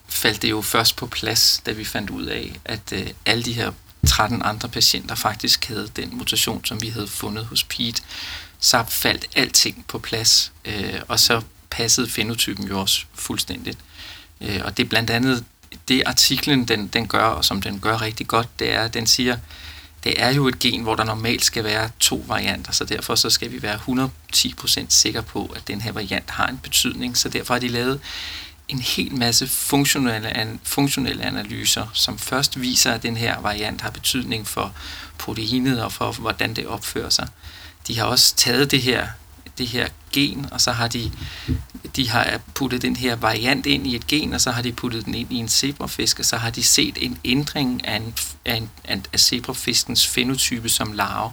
faldt 0.08 0.42
det 0.42 0.50
jo 0.50 0.62
først 0.62 0.96
på 0.96 1.06
plads, 1.06 1.62
da 1.66 1.72
vi 1.72 1.84
fandt 1.84 2.10
ud 2.10 2.24
af, 2.24 2.60
at 2.64 2.92
øh, 2.92 3.06
alle 3.26 3.42
de 3.42 3.52
her 3.52 3.70
13 4.06 4.42
andre 4.42 4.68
patienter 4.68 5.14
faktisk 5.14 5.68
havde 5.68 5.88
den 5.96 6.16
mutation, 6.16 6.64
som 6.64 6.82
vi 6.82 6.88
havde 6.88 7.08
fundet 7.08 7.46
hos 7.46 7.64
Pete, 7.64 8.02
så 8.60 8.84
faldt 8.88 9.26
alting 9.34 9.84
på 9.88 9.98
plads, 9.98 10.52
øh, 10.64 11.00
og 11.08 11.20
så 11.20 11.42
passede 11.70 12.08
fenotypen 12.08 12.68
jo 12.68 12.80
også 12.80 13.04
fuldstændigt. 13.14 13.78
Øh, 14.40 14.60
og 14.64 14.76
det 14.76 14.84
er 14.84 14.88
blandt 14.88 15.10
andet 15.10 15.44
det 15.88 16.02
artiklen, 16.06 16.68
den, 16.68 16.86
den 16.88 17.08
gør, 17.08 17.24
og 17.24 17.44
som 17.44 17.62
den 17.62 17.80
gør 17.80 18.02
rigtig 18.02 18.26
godt, 18.26 18.58
det 18.58 18.72
er, 18.72 18.80
at 18.80 18.94
den 18.94 19.06
siger, 19.06 19.36
det 20.04 20.22
er 20.22 20.30
jo 20.30 20.48
et 20.48 20.58
gen, 20.58 20.82
hvor 20.82 20.94
der 20.94 21.04
normalt 21.04 21.44
skal 21.44 21.64
være 21.64 21.90
to 22.00 22.24
varianter, 22.26 22.72
så 22.72 22.84
derfor 22.84 23.14
så 23.14 23.30
skal 23.30 23.52
vi 23.52 23.62
være 23.62 23.80
110% 24.34 24.84
sikre 24.88 25.22
på, 25.22 25.52
at 25.56 25.68
den 25.68 25.80
her 25.80 25.92
variant 25.92 26.30
har 26.30 26.46
en 26.46 26.58
betydning. 26.62 27.16
Så 27.16 27.28
derfor 27.28 27.54
har 27.54 27.58
de 27.58 27.68
lavet 27.68 28.00
en 28.68 28.78
hel 28.78 29.14
masse 29.14 29.48
funktionelle, 29.48 30.58
funktionelle 30.62 31.24
analyser, 31.24 31.86
som 31.94 32.18
først 32.18 32.60
viser, 32.60 32.92
at 32.92 33.02
den 33.02 33.16
her 33.16 33.40
variant 33.40 33.80
har 33.80 33.90
betydning 33.90 34.46
for 34.46 34.74
proteinet 35.18 35.82
og 35.82 35.92
for, 35.92 36.12
hvordan 36.12 36.54
det 36.54 36.66
opfører 36.66 37.10
sig. 37.10 37.28
De 37.86 37.98
har 37.98 38.04
også 38.04 38.34
taget 38.36 38.70
det 38.70 38.82
her, 38.82 39.06
det 39.58 39.66
her 39.66 39.88
gen, 40.12 40.46
og 40.50 40.60
så 40.60 40.72
har 40.72 40.88
de, 40.88 41.12
de 41.96 42.08
har 42.08 42.40
puttet 42.54 42.82
den 42.82 42.96
her 42.96 43.16
variant 43.16 43.66
ind 43.66 43.86
i 43.86 43.96
et 43.96 44.06
gen, 44.06 44.34
og 44.34 44.40
så 44.40 44.50
har 44.50 44.62
de 44.62 44.72
puttet 44.72 45.04
den 45.04 45.14
ind 45.14 45.32
i 45.32 45.36
en 45.36 45.48
zebrafisk, 45.48 46.18
og 46.18 46.24
så 46.24 46.36
har 46.36 46.50
de 46.50 46.62
set 46.62 46.98
en 47.00 47.18
ændring 47.24 47.86
af, 47.86 47.96
en, 47.96 48.14
af, 48.44 48.56
en, 48.88 49.06
af 49.12 49.20
zebrafiskens 49.20 50.06
fenotype 50.06 50.68
som 50.68 50.92
larve. 50.92 51.32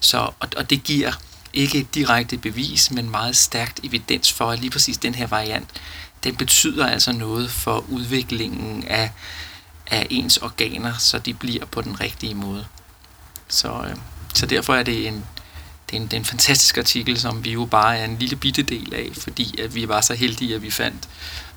Så, 0.00 0.18
og, 0.18 0.48
og 0.56 0.70
det 0.70 0.84
giver 0.84 1.12
ikke 1.52 1.78
et 1.78 1.94
direkte 1.94 2.38
bevis, 2.38 2.90
men 2.90 3.10
meget 3.10 3.36
stærkt 3.36 3.80
evidens 3.84 4.32
for, 4.32 4.50
at 4.50 4.60
lige 4.60 4.70
præcis 4.70 4.98
den 4.98 5.14
her 5.14 5.26
variant 5.26 5.68
den 6.24 6.36
betyder 6.36 6.86
altså 6.86 7.12
noget 7.12 7.50
for 7.50 7.84
udviklingen 7.88 8.84
af, 8.84 9.10
af 9.86 10.06
ens 10.10 10.36
organer, 10.36 10.94
så 10.98 11.18
de 11.18 11.34
bliver 11.34 11.64
på 11.64 11.82
den 11.82 12.00
rigtige 12.00 12.34
måde. 12.34 12.66
Så, 13.48 13.84
øh, 13.90 13.96
så 14.34 14.46
derfor 14.46 14.74
er 14.74 14.82
det 14.82 15.08
en, 15.08 15.24
det 15.90 15.96
er, 15.96 16.00
en, 16.00 16.02
det 16.02 16.12
er 16.12 16.16
en 16.16 16.24
fantastisk 16.24 16.78
artikel, 16.78 17.20
som 17.20 17.44
vi 17.44 17.52
jo 17.52 17.64
bare 17.64 17.98
er 17.98 18.04
en 18.04 18.18
lille 18.18 18.36
bitte 18.36 18.62
del 18.62 18.94
af, 18.94 19.10
fordi 19.18 19.60
at 19.60 19.74
vi 19.74 19.88
var 19.88 20.00
så 20.00 20.14
heldige, 20.14 20.54
at 20.54 20.62
vi 20.62 20.70
fandt 20.70 21.08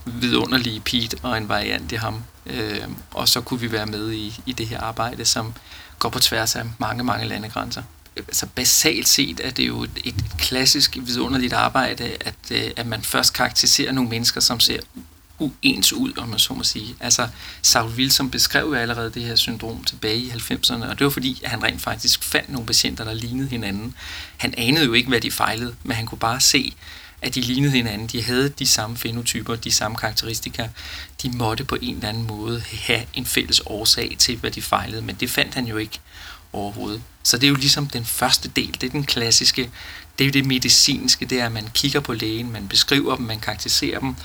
vidunderlige 0.06 0.80
Pete 0.80 1.18
og 1.24 1.38
en 1.38 1.50
variant 1.50 1.92
i 1.92 1.96
ham. 1.96 2.24
Øh, 2.46 2.82
og 3.12 3.28
så 3.30 3.42
kunne 3.42 3.60
vi 3.60 3.72
være 3.72 3.86
med 3.86 4.12
i, 4.12 4.42
i 4.46 4.54
det 4.54 4.68
her 4.68 4.82
arbejde, 4.82 5.26
som 5.26 5.54
går 6.00 6.10
på 6.10 6.20
tværs 6.20 6.56
af 6.56 6.66
mange, 6.80 7.04
mange 7.04 7.28
landegrænser 7.28 7.84
altså 8.18 8.46
basalt 8.46 9.08
set 9.08 9.42
er 9.44 9.50
det 9.50 9.68
jo 9.68 9.84
et, 9.84 10.00
et 10.04 10.16
klassisk 10.38 10.98
vidunderligt 11.02 11.54
arbejde, 11.54 12.18
at, 12.20 12.36
øh, 12.52 12.72
at 12.76 12.88
man 12.88 13.02
først 13.02 13.34
karakteriserer 13.34 13.92
nogle 13.92 14.10
mennesker, 14.10 14.42
som 14.42 14.60
ser 14.60 14.80
uens 15.40 15.94
ud, 15.94 16.18
om 16.18 16.30
man 16.30 16.40
så 16.40 16.54
må 16.54 16.64
sige. 16.64 16.96
Altså, 17.00 17.28
Saul 17.62 17.92
Wilson 17.92 18.30
beskrev 18.30 18.66
jo 18.66 18.74
allerede 18.74 19.12
det 19.12 19.24
her 19.24 19.36
syndrom 19.36 19.84
tilbage 19.84 20.18
i 20.18 20.30
90'erne, 20.30 20.86
og 20.86 21.00
det 21.00 21.06
var 21.06 21.10
fordi, 21.10 21.42
at 21.44 21.50
han 21.50 21.64
rent 21.64 21.82
faktisk 21.82 22.24
fandt 22.24 22.50
nogle 22.50 22.66
patienter, 22.66 23.04
der 23.04 23.14
lignede 23.14 23.50
hinanden. 23.50 23.96
Han 24.38 24.54
anede 24.58 24.86
jo 24.86 24.94
ikke, 24.94 25.10
hvad 25.10 25.22
de 25.22 25.32
fejlede, 25.32 25.76
men 25.84 25.96
han 25.96 26.06
kunne 26.06 26.20
bare 26.20 26.40
se, 26.40 26.74
at 27.22 27.36
de 27.36 27.42
lignede 27.42 27.72
hinanden. 27.72 28.08
De 28.08 28.24
havde 28.24 28.50
de 28.50 28.68
samme 28.68 28.98
fenotyper, 28.98 29.56
de 29.56 29.72
samme 29.72 29.98
karakteristika. 29.98 30.68
De 31.22 31.30
måtte 31.30 31.64
på 31.64 31.78
en 31.82 31.96
eller 31.96 32.10
anden 32.10 32.28
måde 32.28 32.64
have 32.72 33.02
en 33.14 33.26
fælles 33.26 33.62
årsag 33.66 34.16
til, 34.20 34.38
hvad 34.38 34.52
de 34.52 34.62
fejlede, 34.62 35.02
men 35.02 35.16
det 35.16 35.30
fandt 35.30 35.54
han 35.54 35.66
jo 35.66 35.78
ikke 35.78 36.00
overhovedet. 36.54 37.02
Så 37.24 37.38
det 37.38 37.48
er 37.48 37.50
jo 37.50 37.56
ligesom 37.56 37.88
den 37.88 38.06
første 38.06 38.50
del, 38.50 38.78
det 38.82 38.84
er 38.84 38.92
den 38.92 39.04
klassiske, 39.04 39.72
det 40.18 40.24
er 40.24 40.26
jo 40.26 40.32
det 40.32 40.46
medicinske, 40.46 41.26
det 41.26 41.42
er, 41.42 41.46
at 41.46 41.52
man 41.52 41.68
kigger 41.74 42.00
på 42.00 42.14
lægen, 42.14 42.52
man 42.52 42.68
beskriver 42.68 43.16
dem, 43.16 43.26
man 43.26 43.40
karakteriserer 43.40 44.00
dem, 44.00 44.16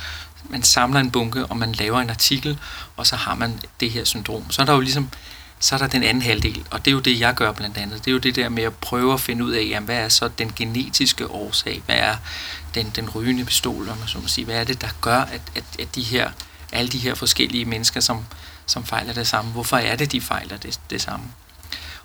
man 0.50 0.62
samler 0.62 1.00
en 1.00 1.10
bunke, 1.10 1.46
og 1.46 1.56
man 1.56 1.72
laver 1.72 2.00
en 2.00 2.10
artikel, 2.10 2.58
og 2.96 3.06
så 3.06 3.16
har 3.16 3.34
man 3.34 3.60
det 3.80 3.90
her 3.90 4.04
syndrom. 4.04 4.50
Så 4.50 4.62
er 4.62 4.66
der 4.66 4.72
jo 4.72 4.80
ligesom, 4.80 5.08
så 5.60 5.74
er 5.74 5.78
der 5.78 5.86
den 5.86 6.02
anden 6.02 6.22
halvdel, 6.22 6.64
og 6.70 6.84
det 6.84 6.90
er 6.90 6.92
jo 6.92 7.00
det, 7.00 7.20
jeg 7.20 7.34
gør 7.34 7.52
blandt 7.52 7.78
andet. 7.78 8.04
Det 8.04 8.10
er 8.10 8.12
jo 8.12 8.18
det 8.18 8.36
der 8.36 8.48
med 8.48 8.62
at 8.62 8.74
prøve 8.74 9.12
at 9.12 9.20
finde 9.20 9.44
ud 9.44 9.52
af, 9.52 9.66
jamen, 9.68 9.84
hvad 9.84 9.96
er 9.96 10.08
så 10.08 10.28
den 10.28 10.52
genetiske 10.56 11.30
årsag? 11.30 11.82
Hvad 11.86 11.96
er 11.96 12.16
den, 12.74 12.92
den 12.96 13.10
rygende 13.10 13.44
pistol, 13.44 13.88
om 13.88 13.98
så 14.06 14.18
må 14.18 14.28
sige? 14.28 14.44
Hvad 14.44 14.56
er 14.56 14.64
det, 14.64 14.80
der 14.80 14.88
gør, 15.00 15.20
at, 15.20 15.42
at, 15.54 15.64
at 15.78 15.94
de 15.94 16.02
her, 16.02 16.30
alle 16.72 16.88
de 16.88 16.98
her 16.98 17.14
forskellige 17.14 17.64
mennesker, 17.64 18.00
som, 18.00 18.24
som 18.66 18.84
fejler 18.84 19.12
det 19.12 19.26
samme, 19.26 19.50
hvorfor 19.50 19.76
er 19.76 19.96
det, 19.96 20.12
de 20.12 20.20
fejler 20.20 20.56
det, 20.56 20.80
det 20.90 21.02
samme? 21.02 21.26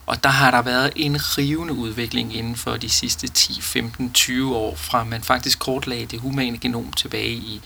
Og 0.06 0.24
der 0.24 0.30
har 0.30 0.52
der 0.52 0.62
været 0.62 0.93
en 0.95 1.38
rivende 1.38 1.74
udvikling 1.74 2.36
inden 2.36 2.56
for 2.56 2.78
de 2.78 2.89
sidste 2.89 3.28
10, 3.28 3.62
15, 3.62 4.14
20 4.14 4.56
år, 4.56 4.76
fra 4.76 5.04
man 5.04 5.24
faktisk 5.24 5.60
kortlagde 5.60 6.06
det 6.06 6.20
humane 6.20 6.58
genom 6.58 6.93
tilbage 6.93 7.32
i 7.32 7.62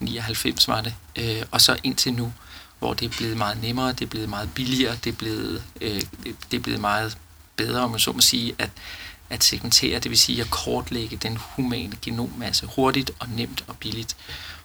99 0.00 0.68
var 0.68 0.80
det, 0.80 0.94
øh, 1.16 1.42
og 1.50 1.60
så 1.60 1.76
indtil 1.82 2.12
nu, 2.12 2.32
hvor 2.78 2.94
det 2.94 3.06
er 3.06 3.16
blevet 3.16 3.36
meget 3.36 3.62
nemmere, 3.62 3.92
det 3.92 4.02
er 4.02 4.06
blevet 4.06 4.28
meget 4.28 4.50
billigere, 4.54 4.96
det 5.04 5.12
er 5.12 5.16
blevet, 5.16 5.62
øh, 5.80 6.00
det 6.50 6.56
er 6.56 6.60
blevet 6.60 6.80
meget 6.80 7.18
bedre, 7.56 7.80
om 7.80 7.90
man 7.90 8.00
så 8.00 8.12
må 8.12 8.20
sige, 8.20 8.54
at, 8.58 8.70
at 9.30 9.44
segmentere, 9.44 9.98
det 9.98 10.10
vil 10.10 10.18
sige 10.18 10.40
at 10.40 10.50
kortlægge 10.50 11.16
den 11.16 11.38
humane 11.40 11.96
genommasse 12.02 12.66
hurtigt 12.66 13.10
og 13.18 13.28
nemt 13.28 13.64
og 13.66 13.76
billigt. 13.76 14.16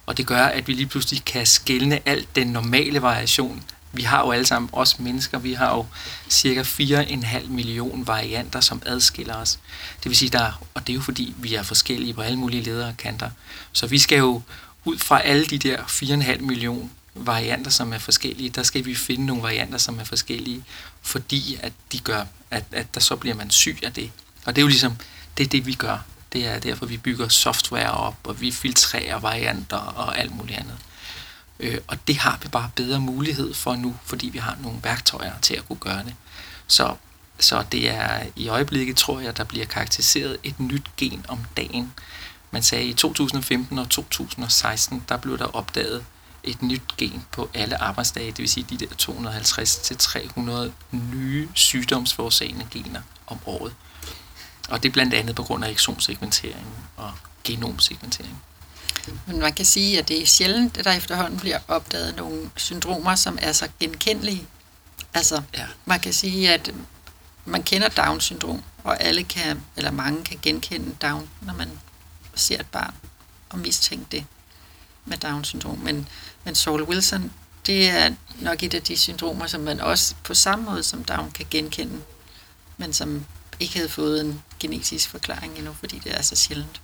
Og 0.06 0.18
det 0.18 0.28
gør, 0.28 0.44
at 0.44 0.68
vi 0.68 0.74
lige 0.74 0.88
pludselig 0.88 1.26
kan 1.26 1.46
skælne 1.46 2.00
alt 2.10 2.36
den 2.36 2.48
normale 2.48 3.02
variation 3.02 3.64
vi 3.96 4.04
har 4.04 4.26
jo 4.26 4.32
alle 4.32 4.46
sammen, 4.46 4.70
os 4.74 5.00
mennesker, 5.00 5.40
vi 5.40 5.54
har 5.54 5.76
jo 5.76 5.86
cirka 6.30 6.62
4,5 6.62 7.48
million 7.48 8.08
varianter, 8.08 8.60
som 8.60 8.82
adskiller 8.86 9.36
os. 9.36 9.60
Det 10.04 10.10
vil 10.10 10.18
sige, 10.18 10.30
der, 10.30 10.62
og 10.74 10.88
det 10.88 10.94
er 10.94 10.96
jo 10.96 11.02
fordi, 11.02 11.34
vi 11.38 11.56
er 11.56 11.64
forskellige 11.64 12.14
på 12.14 12.22
alle 12.22 12.40
mulige 12.40 12.64
ledere 12.64 12.88
og 12.88 12.98
kanter. 12.98 13.30
Så 13.72 13.88
vi 13.88 14.00
skal 14.00 14.18
jo 14.18 14.42
ud 14.86 14.98
fra 14.98 15.22
alle 15.22 15.46
de 15.46 15.58
der 15.58 15.78
4,5 15.78 16.42
million 16.42 16.92
varianter, 17.16 17.72
som 17.72 17.94
er 17.94 17.98
forskellige, 17.98 18.50
der 18.50 18.64
skal 18.64 18.86
vi 18.86 18.96
finde 18.96 19.26
nogle 19.26 19.44
varianter, 19.44 19.78
som 19.78 20.00
er 20.00 20.04
forskellige, 20.04 20.64
fordi 21.02 21.58
at 21.62 21.74
de 21.92 22.00
gør, 22.00 22.24
at, 22.52 22.64
at 22.72 22.96
der 22.96 23.00
så 23.00 23.16
bliver 23.16 23.36
man 23.36 23.50
syg 23.50 23.78
af 23.84 23.94
det. 23.94 24.12
Og 24.46 24.56
det 24.56 24.62
er 24.62 24.64
jo 24.64 24.68
ligesom, 24.68 24.98
det 25.38 25.44
er 25.44 25.48
det, 25.48 25.66
vi 25.66 25.74
gør. 25.74 26.06
Det 26.34 26.48
er 26.48 26.60
derfor, 26.60 26.86
vi 26.86 26.98
bygger 26.98 27.28
software 27.28 27.92
op, 27.92 28.18
og 28.24 28.42
vi 28.42 28.52
filtrerer 28.52 29.20
varianter 29.20 29.78
og 29.78 30.20
alt 30.20 30.36
muligt 30.36 30.60
andet. 30.60 30.78
Øh, 31.60 31.78
og 31.88 32.08
det 32.08 32.18
har 32.18 32.40
vi 32.42 32.48
bare 32.48 32.70
bedre 32.76 33.00
mulighed 33.00 33.54
for 33.54 33.76
nu, 33.76 33.96
fordi 34.04 34.30
vi 34.30 34.38
har 34.38 34.58
nogle 34.62 34.80
værktøjer 34.84 35.40
til 35.42 35.54
at 35.56 35.68
kunne 35.68 35.80
gøre 35.80 36.04
det. 36.04 36.16
Så, 36.68 36.96
så 37.40 37.64
det 37.72 37.90
er 37.90 38.24
i 38.36 38.48
øjeblikket, 38.48 38.96
tror 38.96 39.20
jeg, 39.20 39.38
der 39.38 39.44
bliver 39.44 39.66
karakteriseret 39.66 40.38
et 40.44 40.60
nyt 40.60 40.92
gen 40.98 41.26
om 41.28 41.40
dagen. 41.58 41.94
Man 42.52 42.64
sagde 42.64 42.86
i 42.86 42.94
2015 42.94 43.80
og 43.80 43.90
2016, 43.90 45.04
der 45.10 45.18
blev 45.18 45.38
der 45.38 45.56
opdaget 45.56 46.06
et 46.44 46.62
nyt 46.62 46.98
gen 46.98 47.26
på 47.32 47.50
alle 47.54 47.82
arbejdsdage, 47.82 48.28
det 48.28 48.40
vil 48.40 48.50
sige 48.50 48.66
de 48.70 48.78
der 48.78 48.88
250-300 50.86 50.96
nye 51.16 51.50
sygdomsforårsagende 51.54 52.68
gener 52.72 53.02
om 53.28 53.38
året. 53.46 53.74
Og 54.70 54.84
det 54.84 54.90
er 54.90 54.94
blandt 54.94 55.14
andet 55.14 55.36
på 55.36 55.44
grund 55.44 55.66
af 55.66 55.70
eksonsegmentering 55.70 56.68
og 56.98 57.12
genomsegmentering. 57.44 58.42
Men 59.28 59.40
man 59.40 59.54
kan 59.54 59.66
sige, 59.66 60.00
at 60.00 60.08
det 60.08 60.22
er 60.22 60.26
sjældent, 60.26 60.78
at 60.78 60.86
der 60.86 60.92
efterhånden 60.92 61.40
bliver 61.40 61.60
opdaget 61.68 62.16
nogle 62.16 62.50
syndromer, 62.56 63.16
som 63.16 63.38
er 63.42 63.52
så 63.52 63.68
genkendelige. 63.80 64.48
Altså, 65.14 65.42
ja. 65.58 65.66
man 65.86 66.00
kan 66.00 66.14
sige, 66.14 66.54
at 66.54 66.74
man 67.46 67.64
kender 67.64 67.90
Down-syndrom, 67.90 68.64
og 68.84 69.04
alle 69.04 69.24
kan, 69.24 69.62
eller 69.76 69.92
mange 69.92 70.24
kan 70.24 70.40
genkende 70.42 70.96
Down, 71.02 71.30
når 71.42 71.54
man 71.54 71.70
ser 72.36 72.60
et 72.60 72.68
barn 72.68 72.94
og 73.50 73.60
mistænke 73.60 74.06
det 74.12 74.26
med 75.06 75.18
Down-syndrom. 75.18 75.78
Men, 75.78 76.08
men 76.44 76.56
Saul 76.56 76.84
Wilson, 76.84 77.32
det 77.66 77.90
er 77.90 78.14
nok 78.40 78.64
et 78.64 78.74
af 78.74 78.82
de 78.82 78.98
syndromer, 78.98 79.48
som 79.48 79.62
man 79.62 79.80
også 79.80 80.16
på 80.24 80.34
samme 80.34 80.66
måde 80.66 80.84
som 80.84 81.04
Down 81.04 81.32
kan 81.32 81.46
genkende, 81.50 82.02
men 82.78 82.94
som 82.94 83.26
ikke 83.60 83.76
havde 83.76 83.90
fået 83.90 84.22
en 84.22 84.44
genetisk 84.60 85.10
forklaring 85.10 85.58
endnu, 85.58 85.76
fordi 85.80 86.00
det 86.00 86.18
er 86.18 86.22
så 86.22 86.36
sjældent. 86.36 86.82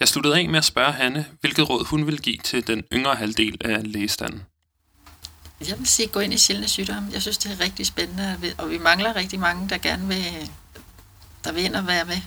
Jeg 0.00 0.08
sluttede 0.08 0.36
af 0.36 0.48
med 0.48 0.58
at 0.58 0.64
spørge 0.64 0.92
Hanne, 0.92 1.26
hvilket 1.40 1.70
råd 1.70 1.84
hun 1.84 2.06
vil 2.06 2.20
give 2.20 2.38
til 2.44 2.66
den 2.66 2.82
yngre 2.92 3.14
halvdel 3.14 3.56
af 3.60 3.92
lægestanden. 3.92 4.42
Jeg 5.68 5.78
vil 5.78 5.86
sige, 5.86 6.08
gå 6.08 6.20
ind 6.20 6.34
i 6.34 6.38
sjældne 6.38 6.68
sygdomme. 6.68 7.10
Jeg 7.12 7.22
synes, 7.22 7.38
det 7.38 7.52
er 7.52 7.60
rigtig 7.64 7.86
spændende, 7.86 8.54
og 8.58 8.70
vi 8.70 8.78
mangler 8.78 9.16
rigtig 9.16 9.40
mange, 9.40 9.68
der 9.68 9.78
gerne 9.78 10.08
vil, 10.08 10.50
der 11.44 11.52
vil 11.52 11.64
ind 11.64 11.76
og 11.76 11.86
være 11.86 12.04
med 12.04 12.20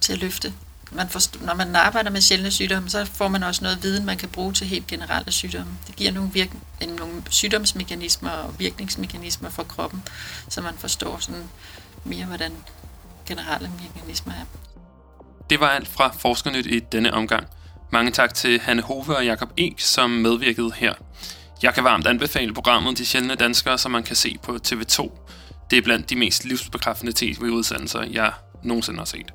til 0.00 0.12
at 0.12 0.18
løfte. 0.18 0.54
Man 0.92 1.08
forstår, 1.08 1.40
når 1.40 1.54
man 1.54 1.76
arbejder 1.76 2.10
med 2.10 2.20
sjældne 2.20 2.50
sygdomme, 2.50 2.90
så 2.90 3.04
får 3.04 3.28
man 3.28 3.42
også 3.42 3.64
noget 3.64 3.82
viden, 3.82 4.04
man 4.04 4.16
kan 4.16 4.28
bruge 4.28 4.52
til 4.52 4.66
helt 4.66 4.86
generelle 4.86 5.32
sygdomme. 5.32 5.72
Det 5.86 5.96
giver 5.96 6.12
nogle, 6.12 6.32
virk, 6.32 6.48
nogle 6.98 7.22
sygdomsmekanismer 7.30 8.30
og 8.30 8.58
virkningsmekanismer 8.58 9.50
for 9.50 9.62
kroppen, 9.62 10.02
så 10.48 10.60
man 10.60 10.74
forstår 10.78 11.18
sådan 11.18 11.44
mere, 12.04 12.24
hvordan 12.24 12.52
generelle 13.26 13.70
mekanismer 13.94 14.32
er. 14.32 14.44
Det 15.50 15.60
var 15.60 15.68
alt 15.68 15.88
fra 15.88 16.14
Forskernyt 16.18 16.66
i 16.66 16.78
denne 16.78 17.14
omgang. 17.14 17.46
Mange 17.92 18.10
tak 18.10 18.34
til 18.34 18.60
Hanne 18.60 18.82
Hove 18.82 19.16
og 19.16 19.24
Jakob 19.24 19.52
Ek, 19.56 19.80
som 19.80 20.10
medvirkede 20.10 20.72
her. 20.76 20.94
Jeg 21.62 21.74
kan 21.74 21.84
varmt 21.84 22.06
anbefale 22.06 22.54
programmet 22.54 22.98
De 22.98 23.06
Sjældne 23.06 23.34
Danskere, 23.34 23.78
som 23.78 23.92
man 23.92 24.02
kan 24.02 24.16
se 24.16 24.36
på 24.42 24.58
TV2. 24.68 25.10
Det 25.70 25.78
er 25.78 25.82
blandt 25.82 26.10
de 26.10 26.16
mest 26.16 26.44
livsbekræftende 26.44 27.12
tv-udsendelser, 27.16 28.02
jeg 28.02 28.32
nogensinde 28.62 28.98
har 28.98 29.04
set. 29.04 29.32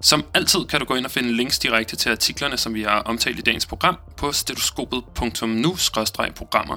Som 0.00 0.24
altid 0.34 0.64
kan 0.64 0.80
du 0.80 0.86
gå 0.86 0.94
ind 0.94 1.04
og 1.04 1.10
finde 1.10 1.32
links 1.32 1.58
direkte 1.58 1.96
til 1.96 2.10
artiklerne, 2.10 2.56
som 2.56 2.74
vi 2.74 2.82
har 2.82 3.00
omtalt 3.00 3.38
i 3.38 3.42
dagens 3.42 3.66
program 3.66 3.96
på 4.16 4.32
stetoskopet.nu-programmer. 4.32 6.76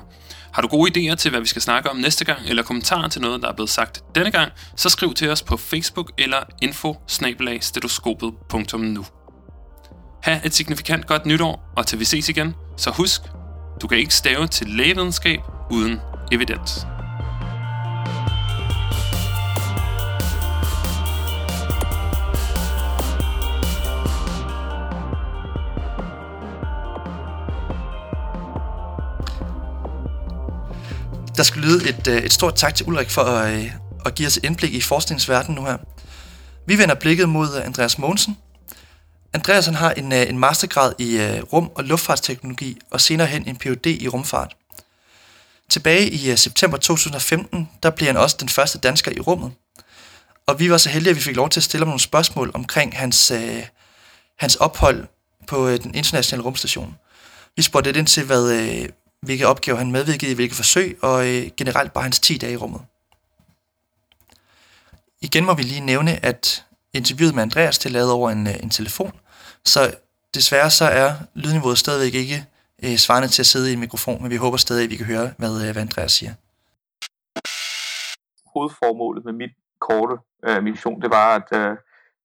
Har 0.52 0.62
du 0.62 0.68
gode 0.68 0.92
idéer 0.92 1.16
til, 1.16 1.32
hvad 1.32 1.42
vi 1.42 1.48
skal 1.48 1.62
snakke 1.62 1.90
om 1.90 1.98
næste 1.98 2.26
gang, 2.26 2.40
eller 2.48 2.64
kommentarer 2.64 3.08
til 3.08 3.22
noget, 3.22 3.42
der 3.42 3.48
er 3.48 3.54
blevet 3.54 3.70
sagt 3.70 4.04
denne 4.16 4.32
gang, 4.32 4.52
så 4.76 4.90
skriv 4.90 5.14
til 5.14 5.30
os 5.30 5.44
på 5.44 5.58
Facebook 5.58 6.12
eller 6.18 6.38
info 6.62 6.96
Ha' 10.24 10.40
et 10.46 10.54
signifikant 10.54 11.08
godt 11.08 11.26
nytår, 11.26 11.74
og 11.78 11.88
til 11.88 12.00
vi 12.00 12.06
ses 12.06 12.30
igen, 12.30 12.56
så 12.78 12.92
husk, 12.92 13.22
du 13.82 13.88
kan 13.88 13.98
ikke 13.98 14.14
stave 14.14 14.48
til 14.48 14.68
lægevidenskab 14.68 15.40
uden 15.72 16.00
evidens. 16.32 16.97
Der 31.38 31.44
skal 31.44 31.62
lyde 31.62 31.90
et, 31.90 32.08
øh, 32.08 32.18
et 32.18 32.34
stort 32.34 32.56
tak 32.56 32.76
til 32.76 32.88
Ulrik 32.88 33.10
for 33.10 33.22
at, 33.22 33.72
at 34.06 34.16
give 34.16 34.28
os 34.28 34.38
et 34.38 34.46
indblik 34.46 34.74
i 34.74 34.82
forskningsverdenen 34.82 35.56
nu 35.56 35.66
her. 35.66 35.78
Vi 36.68 36.78
vender 36.78 36.96
blikket 36.96 37.30
mod 37.30 37.56
Andreas 37.56 37.98
Mogensen. 37.98 38.38
Andreas 39.34 39.66
han 39.66 39.76
har 39.76 39.92
en, 39.92 40.12
øh, 40.12 40.30
en 40.30 40.40
mastergrad 40.40 40.94
i 41.00 41.20
rum- 41.54 41.72
og 41.76 41.84
luftfartsteknologi 41.84 42.80
og 42.92 43.02
senere 43.02 43.28
hen 43.28 43.48
en 43.48 43.56
Ph.D. 43.56 43.86
i 43.86 44.08
rumfart. 44.08 44.56
Tilbage 45.70 46.10
i 46.10 46.36
september 46.36 46.78
2015, 46.78 47.70
der 47.84 47.90
blev 47.90 48.08
han 48.08 48.18
også 48.18 48.38
den 48.40 48.50
første 48.50 48.80
dansker 48.80 49.12
i 49.12 49.20
rummet. 49.20 49.52
Og 50.48 50.60
vi 50.60 50.72
var 50.72 50.78
så 50.78 50.90
heldige, 50.90 51.10
at 51.10 51.16
vi 51.16 51.22
fik 51.22 51.36
lov 51.36 51.50
til 51.50 51.60
at 51.60 51.64
stille 51.64 51.82
ham 51.82 51.88
nogle 51.88 52.00
spørgsmål 52.00 52.52
omkring 52.54 52.98
hans, 52.98 53.32
øh, 53.32 53.64
hans 54.40 54.56
ophold 54.56 55.08
på 55.48 55.68
øh, 55.68 55.84
den 55.84 55.96
internationale 55.96 56.44
rumstation. 56.44 56.96
Vi 57.56 57.62
spurgte 57.62 57.88
lidt 57.88 57.98
ind 57.98 58.08
til, 58.08 58.24
hvad, 58.24 58.52
øh, 58.52 58.90
hvilke 59.22 59.48
opgaver 59.48 59.78
han 59.78 59.92
medvirkede 59.92 60.32
i, 60.32 60.36
hvilke 60.36 60.56
forsøg, 60.56 60.98
og 61.02 61.28
øh, 61.28 61.52
generelt 61.58 61.94
bare 61.94 62.04
hans 62.04 62.20
10 62.20 62.38
dage 62.38 62.54
i 62.54 62.58
rummet. 62.58 62.82
Igen 65.22 65.46
må 65.46 65.54
vi 65.54 65.62
lige 65.62 65.82
nævne, 65.82 66.26
at 66.26 66.66
interviewet 66.94 67.36
med 67.36 67.44
Andreas 67.44 67.80
det 67.80 67.86
er 67.86 67.94
lavet 67.94 68.12
over 68.12 68.30
en, 68.32 68.48
øh, 68.48 68.64
en 68.64 68.70
telefon, 68.70 69.20
så 69.66 69.94
desværre 70.34 70.72
så 70.72 70.86
er 70.86 71.14
lydniveauet 71.34 71.78
stadigvæk 71.78 72.14
ikke 72.14 72.46
øh, 72.84 72.98
svarende 72.98 73.28
til 73.28 73.42
at 73.42 73.46
sidde 73.46 73.70
i 73.70 73.74
en 73.74 73.80
mikrofon, 73.80 74.22
men 74.22 74.32
vi 74.32 74.36
håber 74.36 74.58
stadig, 74.58 74.84
at 74.84 74.90
vi 74.90 74.96
kan 74.96 75.06
høre, 75.06 75.32
hvad, 75.38 75.68
øh, 75.68 75.72
hvad 75.72 75.82
Andreas 75.82 76.12
siger. 76.12 76.34
Hovedformålet 78.54 79.26
med 79.26 79.34
mit 79.34 79.54
korte 79.80 80.16
øh, 80.48 80.64
mission, 80.64 81.02
det 81.02 81.10
var 81.10 81.36
at 81.36 81.60
øh, 81.60 81.78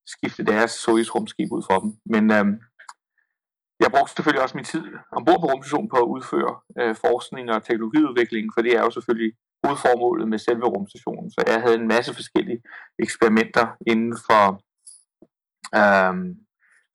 skifte 0.07 0.45
deres 0.45 0.70
Soyuz 0.70 1.09
rumskib 1.09 1.53
ud 1.53 1.62
for 1.70 1.78
dem. 1.80 1.90
Men 2.07 2.30
øh, 2.30 2.47
jeg 3.83 3.91
brugte 3.91 4.12
selvfølgelig 4.14 4.43
også 4.43 4.57
min 4.57 4.64
tid 4.64 4.85
ombord 5.12 5.41
på 5.41 5.47
rumstationen 5.47 5.89
på 5.89 5.97
at 5.97 6.11
udføre 6.14 6.53
øh, 6.80 6.95
forskning 7.07 7.51
og 7.51 7.64
teknologiudvikling, 7.64 8.45
for 8.55 8.62
det 8.62 8.72
er 8.76 8.83
jo 8.83 8.91
selvfølgelig 8.91 9.33
hovedformålet 9.64 10.28
med 10.28 10.39
selve 10.39 10.66
rumstationen. 10.66 11.30
Så 11.30 11.45
jeg 11.47 11.61
havde 11.61 11.74
en 11.74 11.89
masse 11.89 12.14
forskellige 12.14 12.62
eksperimenter 12.99 13.66
inden 13.87 14.16
for 14.26 14.45
øh, 15.80 16.14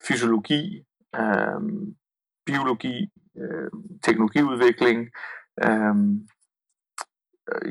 fysiologi, 0.06 0.84
øh, 1.20 1.60
biologi, 2.46 2.96
øh, 3.40 3.70
teknologiudvikling, 4.02 4.98
øh, 5.64 5.94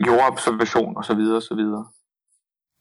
jordobservation 0.08 0.98
osv. 0.98 1.22
osv. 1.40 1.64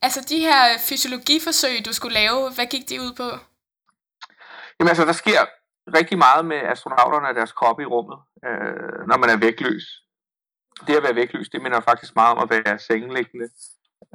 Altså 0.03 0.21
de 0.29 0.39
her 0.39 0.79
fysiologiforsøg, 0.89 1.87
du 1.87 1.93
skulle 1.93 2.15
lave, 2.15 2.55
hvad 2.55 2.67
gik 2.67 2.89
de 2.89 3.01
ud 3.01 3.13
på? 3.17 3.29
Jamen 4.79 4.89
altså, 4.89 5.05
der 5.05 5.13
sker 5.13 5.41
rigtig 5.95 6.19
meget 6.19 6.45
med 6.45 6.57
astronauterne 6.57 7.29
og 7.29 7.35
deres 7.35 7.53
kroppe 7.53 7.83
i 7.83 7.87
rummet, 7.87 8.19
øh, 8.47 9.07
når 9.09 9.17
man 9.17 9.31
er 9.31 9.37
vægtløs. 9.37 9.85
Det 10.87 10.97
at 10.97 11.03
være 11.03 11.15
vægtløs, 11.15 11.49
det 11.49 11.63
minder 11.63 11.81
faktisk 11.81 12.17
meget 12.17 12.37
om 12.37 12.43
at 12.43 12.51
være 12.51 12.79
sengeliggende. 12.79 13.49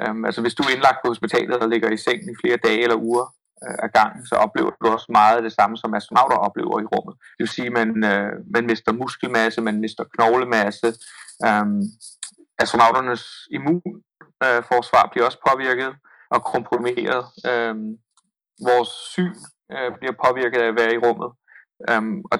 Um, 0.09 0.25
altså 0.25 0.41
hvis 0.41 0.55
du 0.55 0.63
er 0.63 0.73
indlagt 0.75 0.99
på 1.01 1.07
hospitalet 1.07 1.57
og 1.63 1.69
ligger 1.69 1.89
i 1.91 1.97
sengen 1.97 2.29
i 2.29 2.39
flere 2.41 2.57
dage 2.57 2.83
eller 2.83 2.95
uger 2.95 3.25
øh, 3.63 3.77
af 3.85 3.91
gangen, 3.91 4.25
så 4.25 4.35
oplever 4.35 4.69
du 4.69 4.87
også 4.87 5.05
meget 5.09 5.35
af 5.37 5.41
det 5.41 5.53
samme, 5.53 5.77
som 5.77 5.93
astronauter 5.93 6.37
oplever 6.37 6.79
i 6.79 6.89
rummet. 6.93 7.15
Det 7.15 7.39
vil 7.43 7.47
sige, 7.47 7.67
at 7.67 7.73
man, 7.73 7.89
øh, 8.11 8.31
man 8.53 8.65
mister 8.65 8.91
muskelmasse, 8.91 9.61
man 9.61 9.79
mister 9.79 10.03
knoglemasse. 10.13 10.87
Um, 11.49 11.81
astronauternes 12.59 13.23
immunforsvar 13.51 15.09
bliver 15.11 15.25
også 15.25 15.39
påvirket 15.49 15.95
og 16.29 16.43
komprimeret. 16.43 17.23
Um, 17.51 17.97
vores 18.69 18.89
syn 19.13 19.35
øh, 19.73 19.91
bliver 19.99 20.15
påvirket 20.25 20.59
af 20.61 20.67
at 20.67 20.75
være 20.75 20.93
i 20.93 20.97
rummet. 21.05 21.29
Um, 21.89 22.25
og 22.31 22.37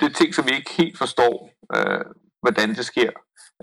det 0.00 0.06
er 0.06 0.14
ting, 0.14 0.34
som 0.34 0.46
vi 0.46 0.52
ikke 0.54 0.72
helt 0.72 0.98
forstår, 0.98 1.50
uh, 1.76 2.04
hvordan 2.42 2.68
det 2.68 2.84
sker. 2.86 3.10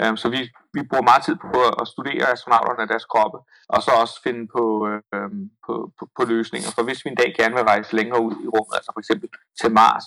Um, 0.04 0.18
så 0.18 0.30
vi, 0.30 0.40
vi 0.74 0.82
bruger 0.90 1.10
meget 1.10 1.24
tid 1.24 1.36
på 1.36 1.60
at 1.82 1.88
studere 1.88 2.32
astronauterne 2.32 2.84
og 2.84 2.90
deres 2.90 3.06
kroppe, 3.06 3.38
og 3.70 3.84
så 3.84 3.92
også 3.92 4.16
finde 4.24 4.48
på, 4.56 4.64
uh, 4.90 5.32
på, 5.66 5.74
på, 6.00 6.04
på 6.18 6.26
løsninger. 6.26 6.70
For 6.76 6.84
hvis 6.84 7.06
vi 7.06 7.10
en 7.10 7.22
dag 7.22 7.36
gerne 7.38 7.56
vil 7.56 7.64
rejse 7.64 7.96
længere 7.96 8.22
ud 8.22 8.36
i 8.46 8.48
rummet, 8.54 8.76
altså 8.78 8.92
for 8.94 9.00
eksempel 9.00 9.30
til 9.62 9.72
Mars, 9.72 10.06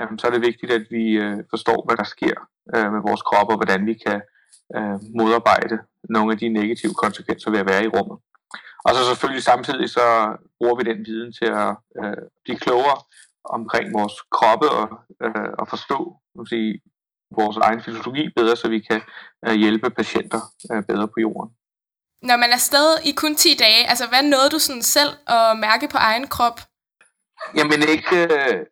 um, 0.00 0.18
så 0.18 0.26
er 0.26 0.30
det 0.30 0.46
vigtigt, 0.48 0.72
at 0.72 0.84
vi 0.90 1.04
uh, 1.24 1.38
forstår, 1.50 1.78
hvad 1.86 1.96
der 1.96 2.08
sker 2.14 2.36
uh, 2.76 2.92
med 2.94 3.00
vores 3.08 3.22
kroppe, 3.22 3.52
og 3.52 3.58
hvordan 3.60 3.86
vi 3.86 3.94
kan 4.06 4.20
uh, 4.76 4.96
modarbejde 5.18 5.78
nogle 6.08 6.32
af 6.32 6.38
de 6.38 6.48
negative 6.48 6.94
konsekvenser 6.94 7.50
ved 7.50 7.58
at 7.58 7.68
være 7.68 7.84
i 7.84 7.92
rummet. 7.96 8.18
Og 8.86 8.94
så 8.94 9.04
selvfølgelig 9.04 9.42
samtidig 9.42 9.90
så 9.90 10.36
bruger 10.58 10.76
vi 10.76 10.84
den 10.90 11.06
viden 11.06 11.32
til 11.32 11.48
at 11.64 11.72
øh, 12.00 12.22
blive 12.44 12.58
klogere 12.58 12.98
omkring 13.44 13.94
vores 13.98 14.16
kroppe 14.30 14.70
og, 14.70 14.88
øh, 15.24 15.50
og 15.58 15.68
forstå 15.68 16.20
sige, 16.48 16.80
vores 17.36 17.56
egen 17.56 17.82
fysiologi 17.82 18.28
bedre, 18.36 18.56
så 18.56 18.68
vi 18.68 18.80
kan 18.80 19.00
øh, 19.46 19.54
hjælpe 19.54 19.90
patienter 19.90 20.40
øh, 20.72 20.82
bedre 20.82 21.08
på 21.08 21.18
jorden. 21.20 21.50
Når 22.22 22.36
man 22.36 22.50
er 22.50 22.54
afsted 22.54 22.88
i 23.04 23.12
kun 23.12 23.34
10 23.34 23.48
dage, 23.54 23.88
altså 23.88 24.08
hvad 24.08 24.22
nåede 24.22 24.50
du 24.50 24.58
sådan 24.58 24.82
selv 24.82 25.12
at 25.26 25.58
mærke 25.58 25.88
på 25.88 25.98
egen 25.98 26.26
krop? 26.26 26.60
Jamen 27.56 27.82
ikke, 27.88 28.16
øh, 28.22 28.66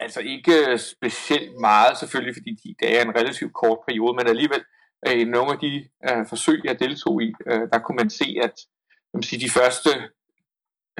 altså 0.00 0.20
ikke 0.20 0.78
specielt 0.78 1.60
meget 1.60 1.98
selvfølgelig, 1.98 2.34
fordi 2.38 2.56
10 2.62 2.76
dage 2.82 2.98
er 2.98 3.04
en 3.04 3.16
relativt 3.16 3.54
kort 3.54 3.78
periode, 3.88 4.16
men 4.16 4.26
alligevel 4.26 4.64
øh, 5.06 5.20
i 5.20 5.24
nogle 5.24 5.52
af 5.52 5.58
de 5.58 5.88
øh, 6.08 6.26
forsøg, 6.28 6.60
jeg 6.64 6.78
deltog 6.78 7.22
i, 7.22 7.32
øh, 7.46 7.62
der 7.72 7.78
kunne 7.78 7.96
man 7.96 8.10
se, 8.10 8.36
at 8.42 8.54
man 9.14 9.22
sige, 9.22 9.46
de 9.46 9.50
første 9.50 9.90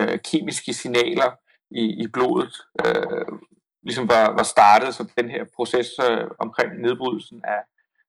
øh, 0.00 0.18
kemiske 0.30 0.74
signaler 0.74 1.30
i, 1.74 2.02
i 2.04 2.06
blodet 2.06 2.54
øh, 2.86 3.38
ligesom 3.82 4.08
var, 4.08 4.32
var 4.38 4.42
startet, 4.42 4.94
så 4.94 5.12
den 5.18 5.30
her 5.30 5.44
proces 5.56 5.88
øh, 6.10 6.26
omkring 6.38 6.80
nedbrydelsen 6.80 7.40
af, 7.44 7.62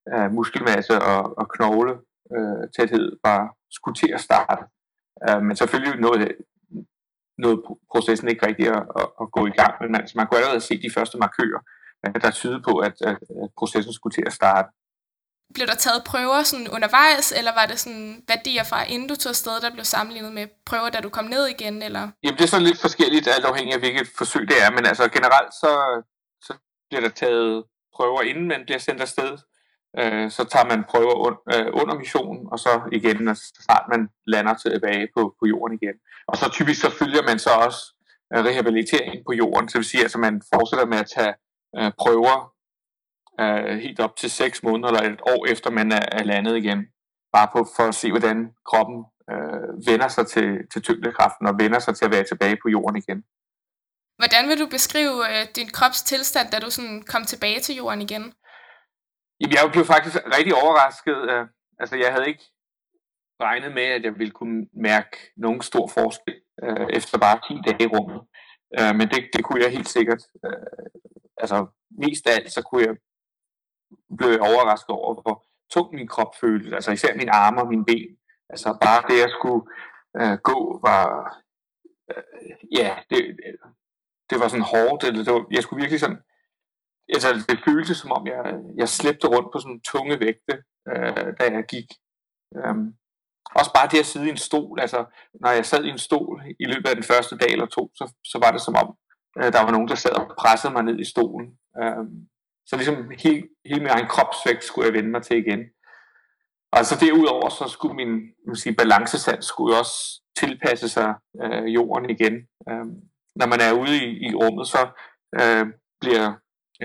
af 0.06 0.32
muskelmasse 0.32 1.02
og, 1.02 1.38
og 1.38 1.50
knogle 1.50 1.94
øh, 2.36 2.70
tæthed 2.78 3.18
var 3.24 3.56
skulle 3.72 3.96
til 3.96 4.12
at 4.14 4.22
starte. 4.22 4.64
Øh, 5.30 5.42
men 5.42 5.56
selvfølgelig 5.56 6.02
nåede, 6.02 6.28
nåede 7.38 7.64
processen 7.92 8.28
ikke 8.28 8.48
rigtig 8.48 8.68
at, 8.68 8.84
at, 9.00 9.08
at 9.22 9.32
gå 9.32 9.46
i 9.46 9.56
gang, 9.60 9.74
men 9.82 9.92
man, 9.92 10.08
man 10.16 10.28
kunne 10.28 10.40
allerede 10.40 10.62
se 10.62 10.82
de 10.82 10.94
første 10.94 11.18
markører, 11.18 11.62
der 12.24 12.32
tyder 12.32 12.62
på, 12.68 12.78
at, 12.78 12.96
at, 13.02 13.18
at 13.44 13.50
processen 13.58 13.94
skulle 13.94 14.14
til 14.14 14.24
at 14.26 14.34
starte 14.34 14.70
blev 15.54 15.68
der 15.68 15.76
taget 15.76 16.04
prøver 16.04 16.44
sådan 16.44 16.68
undervejs, 16.68 17.32
eller 17.38 17.54
var 17.60 17.66
det 17.66 17.80
sådan 17.80 18.24
værdier 18.28 18.64
fra 18.64 18.84
inden 18.84 19.08
du 19.08 19.16
tog 19.16 19.30
afsted, 19.30 19.62
der 19.62 19.72
blev 19.72 19.86
sammenlignet 19.86 20.34
med 20.34 20.48
prøver, 20.66 20.90
da 20.90 21.00
du 21.02 21.10
kom 21.10 21.26
ned 21.26 21.46
igen? 21.48 21.82
Eller? 21.82 22.04
Jamen 22.24 22.38
det 22.38 22.44
er 22.44 22.48
sådan 22.48 22.66
lidt 22.66 22.82
forskelligt, 22.82 23.28
alt 23.28 23.46
afhængig 23.46 23.74
af 23.74 23.80
hvilket 23.80 24.08
forsøg 24.18 24.48
det 24.48 24.58
er, 24.64 24.72
men 24.72 24.86
altså 24.86 25.04
generelt 25.18 25.54
så, 25.54 25.72
så 26.42 26.54
bliver 26.90 27.02
der 27.02 27.10
taget 27.10 27.64
prøver, 27.96 28.22
inden 28.22 28.48
man 28.48 28.62
bliver 28.66 28.80
sendt 28.80 29.02
afsted. 29.02 29.38
Øh, 30.00 30.32
så 30.32 30.44
tager 30.44 30.66
man 30.66 30.84
prøver 30.90 31.16
un, 31.28 31.36
øh, 31.54 31.68
under 31.82 31.96
missionen, 31.96 32.48
og 32.52 32.60
så 32.60 32.82
igen, 32.92 33.18
når 33.28 33.36
snart 33.66 33.86
man 33.90 34.10
lander 34.28 34.54
tilbage 34.54 35.08
på, 35.16 35.36
på 35.40 35.46
jorden 35.46 35.80
igen. 35.82 35.96
Og 36.28 36.38
så 36.38 36.50
typisk 36.50 36.82
så 36.82 36.90
følger 37.00 37.24
man 37.24 37.40
så 37.40 37.50
også 37.50 37.82
øh, 38.34 38.46
rehabilitering 38.46 39.16
på 39.28 39.34
jorden, 39.34 39.70
så 39.70 39.74
det 39.74 39.80
vil 39.80 39.86
sige, 39.86 40.02
at 40.02 40.06
altså, 40.06 40.18
man 40.18 40.42
fortsætter 40.54 40.86
med 40.86 40.98
at 40.98 41.10
tage 41.16 41.34
øh, 41.78 41.92
prøver 42.00 42.53
øh, 43.40 43.78
helt 43.78 44.00
op 44.00 44.16
til 44.16 44.32
6 44.32 44.64
måneder 44.64 44.90
eller 44.90 45.14
et 45.14 45.22
år 45.22 45.46
efter 45.52 45.70
man 45.70 45.92
er, 45.92 46.06
er 46.12 46.24
landet 46.24 46.58
igen. 46.58 46.88
Bare 47.34 47.48
på, 47.54 47.68
for 47.76 47.84
at 47.84 47.96
se, 47.96 48.10
hvordan 48.10 48.54
kroppen 48.70 49.06
øh, 49.32 49.88
vender 49.88 50.08
sig 50.08 50.28
til, 50.28 50.48
til 50.74 50.82
tyngdekraften 50.82 51.48
og 51.48 51.56
vender 51.60 51.80
sig 51.80 51.96
til 51.96 52.06
at 52.06 52.12
være 52.12 52.24
tilbage 52.24 52.58
på 52.62 52.70
jorden 52.70 52.98
igen. 52.98 53.24
Hvordan 54.18 54.50
vil 54.50 54.60
du 54.60 54.68
beskrive 54.68 55.16
øh, 55.32 55.48
din 55.56 55.70
krops 55.70 56.04
tilstand, 56.04 56.48
da 56.52 56.60
du 56.60 56.70
sådan 56.70 57.04
kom 57.12 57.24
tilbage 57.24 57.60
til 57.60 57.76
jorden 57.76 58.02
igen? 58.02 58.34
Jamen, 59.40 59.54
jeg 59.54 59.70
blev 59.72 59.86
faktisk 59.86 60.16
rigtig 60.38 60.56
overrasket. 60.64 61.18
Øh, 61.32 61.46
altså, 61.80 61.96
jeg 61.96 62.12
havde 62.14 62.28
ikke 62.28 62.46
regnet 63.42 63.72
med, 63.74 63.84
at 63.84 64.04
jeg 64.04 64.14
ville 64.20 64.32
kunne 64.32 64.68
mærke 64.74 65.18
nogen 65.38 65.62
stor 65.62 65.88
forskel 65.88 66.36
øh, 66.64 66.88
efter 66.90 67.18
bare 67.18 67.40
10 67.48 67.62
dage 67.68 67.84
i 67.84 67.92
rummet. 67.96 68.22
Øh, 68.80 68.96
men 68.98 69.08
det, 69.10 69.30
det 69.34 69.44
kunne 69.44 69.64
jeg 69.64 69.72
helt 69.72 69.90
sikkert. 69.90 70.24
Øh, 70.46 70.88
altså, 71.38 71.58
mest 72.04 72.28
af 72.28 72.36
alt, 72.36 72.52
så 72.52 72.62
kunne 72.62 72.84
jeg 72.88 72.96
blev 74.18 74.30
jeg 74.30 74.42
overrasket 74.42 74.90
over, 74.90 75.22
hvor 75.22 75.46
tung 75.74 75.96
min 75.96 76.08
krop 76.08 76.36
føltes. 76.42 76.74
Altså 76.74 76.92
især 76.92 77.16
mine 77.16 77.32
arme 77.32 77.62
og 77.62 77.68
mine 77.68 77.86
ben. 77.86 78.18
Altså 78.50 78.78
bare 78.82 79.04
det, 79.10 79.20
jeg 79.20 79.30
skulle 79.30 79.64
øh, 80.20 80.38
gå, 80.50 80.80
var... 80.88 81.04
Øh, 82.12 82.24
ja, 82.80 82.98
det, 83.10 83.38
det 84.30 84.40
var 84.40 84.48
sådan 84.48 84.72
hårdt. 84.74 85.04
Eller 85.04 85.24
det 85.24 85.34
var, 85.34 85.46
jeg 85.52 85.64
skulle 85.64 85.82
virkelig 85.82 86.00
sådan... 86.00 86.22
Altså, 87.14 87.46
det 87.50 87.60
føltes 87.68 87.98
som 87.98 88.12
om, 88.12 88.28
jeg, 88.28 88.56
jeg 88.76 88.90
slæbte 88.90 89.28
rundt 89.28 89.50
på 89.52 89.60
sådan 89.60 89.82
tunge 89.82 90.20
vægte, 90.20 90.64
øh, 90.88 91.28
da 91.40 91.44
jeg 91.58 91.66
gik. 91.70 91.90
Um, 92.66 92.94
også 93.56 93.72
bare 93.74 93.88
det 93.92 94.00
at 94.00 94.06
sidde 94.06 94.28
i 94.28 94.30
en 94.30 94.38
stol. 94.38 94.80
Altså, 94.80 95.06
når 95.42 95.50
jeg 95.50 95.66
sad 95.66 95.84
i 95.84 95.90
en 95.90 95.98
stol 95.98 96.42
i 96.60 96.66
løbet 96.66 96.90
af 96.90 96.96
den 96.96 97.04
første 97.04 97.38
dag 97.38 97.52
eller 97.52 97.66
to, 97.66 97.92
så, 97.96 98.14
så 98.24 98.40
var 98.44 98.52
det 98.52 98.62
som 98.62 98.76
om, 98.76 98.98
øh, 99.38 99.54
der 99.54 99.64
var 99.64 99.72
nogen, 99.72 99.88
der 99.88 99.96
sad 99.96 100.12
og 100.12 100.36
pressede 100.38 100.74
mig 100.74 100.84
ned 100.84 101.00
i 101.00 101.12
stolen. 101.14 101.48
Um, 101.82 102.28
så 102.66 102.76
ligesom 102.76 103.12
hele, 103.20 103.44
hele 103.66 103.80
min 103.80 103.90
egen 103.90 104.08
kropsvægt 104.08 104.64
skulle 104.64 104.88
jeg 104.88 104.94
vende 104.94 105.10
mig 105.10 105.24
til 105.24 105.38
igen. 105.38 105.60
Og 106.72 106.86
så 106.86 106.96
derudover, 107.06 107.50
så 107.50 107.68
skulle 107.68 107.96
min 107.96 108.12
sige, 108.56 108.76
balancesans 108.76 109.46
skulle 109.46 109.78
også 109.80 110.22
tilpasse 110.38 110.90
sig 110.90 111.14
øh, 111.44 111.74
jorden 111.74 112.10
igen. 112.10 112.36
Øh, 112.70 112.86
når 113.36 113.48
man 113.48 113.60
er 113.62 113.72
ude 113.82 113.96
i, 114.06 114.28
i 114.28 114.36
rummet, 114.36 114.68
så 114.68 114.82
øh, 115.42 115.66
bliver 116.02 116.34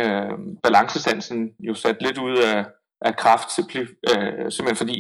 øh, 0.03 0.35
balancesansen 0.63 1.55
jo 1.61 1.75
sat 1.75 1.97
lidt 2.01 2.19
ud 2.19 2.37
af, 2.37 2.67
af 3.01 3.17
kraft, 3.17 3.59
øh, 3.59 4.53
simpelthen 4.53 4.77
fordi 4.77 4.99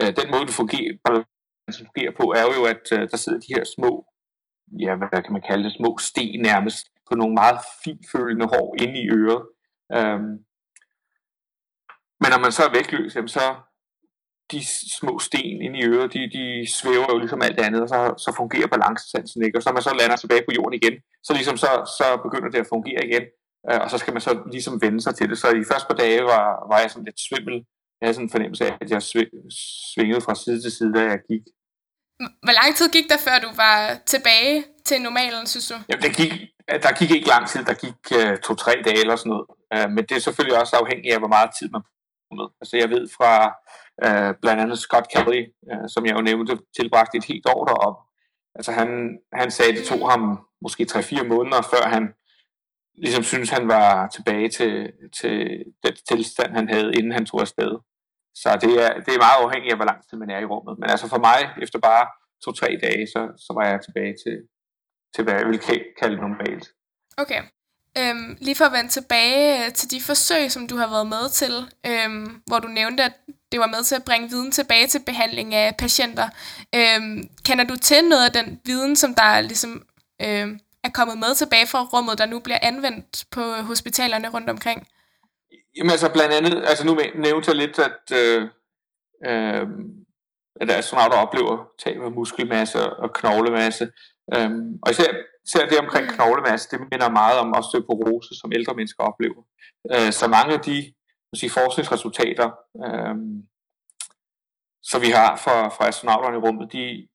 øh, 0.00 0.10
den 0.18 0.30
måde, 0.30 0.46
du 0.46 0.52
fungerer, 0.52 1.24
fungerer 1.84 2.12
på, 2.20 2.24
er 2.40 2.44
jo, 2.56 2.64
at 2.74 2.84
øh, 2.92 3.10
der 3.10 3.16
sidder 3.16 3.40
de 3.40 3.54
her 3.56 3.64
små, 3.76 4.06
ja, 4.80 4.94
hvad 4.96 5.22
kan 5.22 5.32
man 5.32 5.48
kalde 5.48 5.64
det, 5.64 5.72
små 5.72 5.98
sten 5.98 6.40
nærmest, 6.42 6.86
på 7.08 7.14
nogle 7.16 7.34
meget 7.34 7.58
finfølende 7.84 8.46
hår 8.52 8.76
inde 8.82 8.98
i 9.02 9.08
øret, 9.10 9.42
Øhm, 9.96 10.32
men 12.20 12.28
når 12.32 12.40
man 12.44 12.52
så 12.52 12.62
er 12.64 12.72
vægtløs, 12.76 13.16
jamen 13.16 13.28
så 13.38 13.46
de 14.52 14.60
små 14.98 15.12
sten 15.18 15.62
inde 15.66 15.78
i 15.78 15.84
øret, 15.92 16.12
de, 16.14 16.20
de 16.36 16.44
svæver 16.78 17.08
jo 17.12 17.18
ligesom 17.18 17.42
alt 17.42 17.60
andet, 17.66 17.80
og 17.82 17.88
så, 17.88 17.98
så 18.24 18.30
fungerer 18.36 18.66
balancesansen 18.74 19.44
ikke. 19.44 19.58
Og 19.58 19.62
så 19.62 19.68
når 19.68 19.76
man 19.78 19.82
så 19.88 19.94
lander 20.00 20.16
tilbage 20.16 20.44
på 20.46 20.52
jorden 20.58 20.78
igen, 20.80 20.94
så, 21.26 21.32
ligesom 21.38 21.56
så, 21.56 21.70
så 21.98 22.06
begynder 22.24 22.50
det 22.50 22.60
at 22.64 22.72
fungere 22.74 23.02
igen, 23.08 23.24
øh, 23.68 23.80
og 23.82 23.88
så 23.90 23.96
skal 23.98 24.12
man 24.16 24.22
så 24.28 24.32
ligesom 24.54 24.82
vende 24.84 25.00
sig 25.00 25.14
til 25.14 25.28
det. 25.30 25.38
Så 25.38 25.48
i 25.48 25.68
første 25.70 25.88
par 25.90 25.98
dage 26.02 26.22
var, 26.34 26.46
var 26.70 26.78
jeg 26.80 26.90
sådan 26.90 27.08
lidt 27.08 27.20
svimmel. 27.28 27.56
Jeg 27.98 28.04
havde 28.06 28.14
sådan 28.14 28.26
en 28.26 28.34
fornemmelse 28.36 28.64
af, 28.68 28.72
at 28.80 28.90
jeg 28.90 29.02
svingede 29.92 30.20
fra 30.26 30.34
side 30.34 30.62
til 30.62 30.72
side, 30.72 30.92
da 30.98 31.02
jeg 31.12 31.20
gik. 31.30 31.44
Hvor 32.46 32.54
lang 32.60 32.70
tid 32.78 32.86
gik 32.96 33.06
der, 33.12 33.20
før 33.26 33.36
du 33.44 33.50
var 33.64 33.76
tilbage 34.12 34.54
til 34.88 34.98
normalen, 35.08 35.46
synes 35.46 35.68
du? 35.68 35.76
Jamen, 35.88 36.02
det 36.06 36.12
gik, 36.20 36.32
der 36.84 36.98
gik 36.98 37.10
ikke 37.10 37.28
lang 37.34 37.44
tid. 37.52 37.62
Der 37.70 37.76
gik 37.84 38.00
uh, 38.18 38.34
to-tre 38.46 38.72
dage 38.86 39.00
eller 39.04 39.16
sådan 39.16 39.30
noget. 39.30 39.46
Øh, 39.72 39.90
men 39.94 40.02
det 40.06 40.14
er 40.16 40.20
selvfølgelig 40.20 40.60
også 40.60 40.76
afhængigt 40.76 41.14
af, 41.14 41.20
hvor 41.20 41.34
meget 41.36 41.50
tid 41.58 41.68
man 41.70 41.82
med. 42.38 42.48
Altså 42.60 42.76
jeg 42.76 42.90
ved 42.90 43.08
fra 43.16 43.32
øh, 44.04 44.34
blandt 44.42 44.62
andet 44.62 44.78
Scott 44.78 45.06
Kelly, 45.12 45.42
øh, 45.70 45.88
som 45.88 46.06
jeg 46.06 46.14
jo 46.16 46.20
nævnte, 46.20 46.58
tilbragte 46.78 47.18
et 47.18 47.24
helt 47.24 47.46
år 47.54 47.64
deroppe. 47.64 48.00
Altså 48.54 48.72
han, 48.72 49.18
han 49.32 49.50
sagde, 49.50 49.72
at 49.72 49.78
det 49.78 49.86
tog 49.86 50.10
ham 50.10 50.22
måske 50.62 50.86
3-4 50.90 51.24
måneder, 51.24 51.62
før 51.72 51.84
han 51.94 52.14
ligesom 52.94 53.22
synes, 53.22 53.50
han 53.50 53.68
var 53.68 54.08
tilbage 54.08 54.48
til, 54.48 54.92
til 55.20 55.64
den 55.84 55.94
tilstand, 56.08 56.50
han 56.52 56.68
havde, 56.68 56.94
inden 56.94 57.12
han 57.12 57.26
tog 57.26 57.40
afsted. 57.40 57.72
Så 58.34 58.48
det 58.64 58.72
er, 58.84 58.90
det 59.04 59.12
er 59.14 59.24
meget 59.26 59.42
afhængigt 59.44 59.72
af, 59.72 59.78
hvor 59.78 59.90
lang 59.90 60.00
tid 60.08 60.18
man 60.18 60.30
er 60.30 60.38
i 60.40 60.44
rummet. 60.44 60.78
Men 60.78 60.90
altså 60.90 61.08
for 61.08 61.18
mig, 61.28 61.38
efter 61.62 61.78
bare 61.78 62.06
to-tre 62.44 62.78
dage, 62.82 63.06
så, 63.06 63.20
så 63.46 63.50
var 63.58 63.64
jeg 63.70 63.80
tilbage 63.82 64.14
til, 64.24 64.36
til 65.14 65.24
hvad 65.24 65.34
jeg 65.34 65.46
vil 65.46 65.60
kalde 66.00 66.16
normalt. 66.16 66.66
Okay. 67.22 67.42
Øhm, 67.98 68.36
lige 68.40 68.54
for 68.54 68.64
at 68.64 68.72
vende 68.72 68.90
tilbage 68.90 69.66
øh, 69.66 69.72
til 69.72 69.90
de 69.90 70.00
forsøg, 70.00 70.52
som 70.52 70.68
du 70.68 70.76
har 70.76 70.90
været 70.90 71.06
med 71.06 71.30
til, 71.30 71.52
øhm, 71.86 72.42
hvor 72.46 72.58
du 72.58 72.68
nævnte, 72.68 73.02
at 73.02 73.12
det 73.52 73.60
var 73.60 73.66
med 73.66 73.82
til 73.84 73.94
at 73.94 74.04
bringe 74.04 74.28
viden 74.28 74.50
tilbage 74.50 74.86
til 74.86 75.00
behandling 75.06 75.54
af 75.54 75.76
patienter. 75.76 76.28
Øhm, 76.74 77.28
kender 77.44 77.64
du 77.64 77.76
til 77.76 78.04
noget 78.08 78.24
af 78.24 78.32
den 78.32 78.60
viden, 78.64 78.96
som 78.96 79.14
der 79.14 79.40
ligesom, 79.40 79.86
øhm, 80.22 80.58
er 80.84 80.90
kommet 80.94 81.18
med 81.18 81.34
tilbage 81.34 81.66
fra 81.66 81.82
rummet, 81.82 82.18
der 82.18 82.26
nu 82.26 82.38
bliver 82.38 82.58
anvendt 82.62 83.24
på 83.30 83.40
hospitalerne 83.40 84.28
rundt 84.28 84.50
omkring? 84.50 84.86
Jamen 85.76 85.90
altså 85.90 86.12
blandt 86.12 86.34
andet, 86.34 86.64
altså 86.66 86.86
nu 86.86 87.00
nævnte 87.14 87.50
jeg 87.50 87.56
lidt, 87.56 87.78
at, 87.78 88.16
øh, 88.20 88.42
øh, 89.26 89.66
at 90.60 90.70
astronauter 90.70 91.16
oplever 91.16 91.66
tab 91.84 92.02
af 92.02 92.12
muskelmasse 92.12 92.90
og 92.90 93.12
knoglemasse. 93.14 93.88
Øhm, 94.34 94.78
og 94.82 94.90
især, 94.90 95.12
ser 95.46 95.68
det 95.68 95.78
omkring 95.78 96.08
knoglemasse, 96.08 96.70
det 96.70 96.80
minder 96.90 97.10
meget 97.10 97.38
om 97.38 97.54
osteoporose, 97.58 98.34
som 98.40 98.52
ældre 98.52 98.74
mennesker 98.74 99.02
oplever. 99.04 99.42
Øh, 99.92 100.12
så 100.12 100.28
mange 100.28 100.54
af 100.54 100.60
de 100.60 100.92
sige, 101.34 101.50
forskningsresultater, 101.50 102.48
øh, 102.84 103.16
som 104.82 105.02
vi 105.02 105.10
har 105.18 105.36
fra, 105.36 105.68
fra 105.68 105.88
astronauterne 105.88 106.36
i 106.36 106.40
rummet, 106.40 106.72
de, 106.72 107.08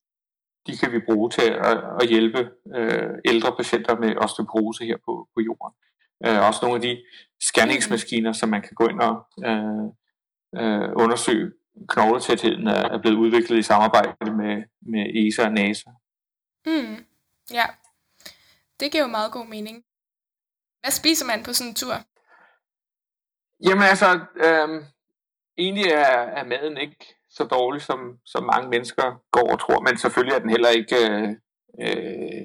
de 0.67 0.77
kan 0.77 0.91
vi 0.91 0.99
bruge 0.99 1.29
til 1.29 1.49
at, 1.69 1.77
at 2.01 2.07
hjælpe 2.09 2.49
øh, 2.75 3.09
ældre 3.25 3.55
patienter 3.55 3.99
med 3.99 4.17
osteoporose 4.17 4.85
her 4.85 4.97
på, 5.05 5.29
på 5.35 5.41
jorden. 5.41 5.73
Øh, 6.25 6.47
også 6.47 6.59
nogle 6.61 6.75
af 6.75 6.81
de 6.81 7.03
scanningsmaskiner, 7.41 8.33
som 8.33 8.49
man 8.49 8.61
kan 8.61 8.75
gå 8.75 8.87
ind 8.87 8.99
og 8.99 9.15
øh, 9.45 9.85
øh, 10.61 10.89
undersøge 10.95 11.51
knogletætheden, 11.89 12.67
er, 12.67 12.83
er 12.93 13.01
blevet 13.01 13.17
udviklet 13.17 13.57
i 13.57 13.61
samarbejde 13.61 14.31
med, 14.31 14.63
med 14.81 15.03
ESA 15.15 15.45
og 15.45 15.51
NASA. 15.51 15.89
Mm. 16.65 17.05
Ja, 17.53 17.65
det 18.79 18.91
giver 18.91 19.03
jo 19.03 19.09
meget 19.09 19.31
god 19.31 19.45
mening. 19.45 19.83
Hvad 20.81 20.91
spiser 20.91 21.25
man 21.25 21.43
på 21.43 21.53
sådan 21.53 21.69
en 21.69 21.75
tur? 21.75 21.95
Jamen 23.67 23.83
altså, 23.83 24.09
øh, 24.45 24.83
egentlig 25.57 25.85
er, 25.91 26.17
er 26.39 26.45
maden 26.45 26.77
ikke 26.77 27.15
så 27.29 27.43
dårlig, 27.43 27.81
som, 27.81 27.99
som 28.25 28.43
mange 28.43 28.69
mennesker 28.69 29.21
går 29.31 29.51
og 29.53 29.59
tror, 29.59 29.81
men 29.81 29.97
selvfølgelig 29.97 30.35
er 30.35 30.39
den 30.39 30.49
heller 30.49 30.69
ikke 30.69 30.95
øh, 31.09 31.29
øh, 31.83 32.41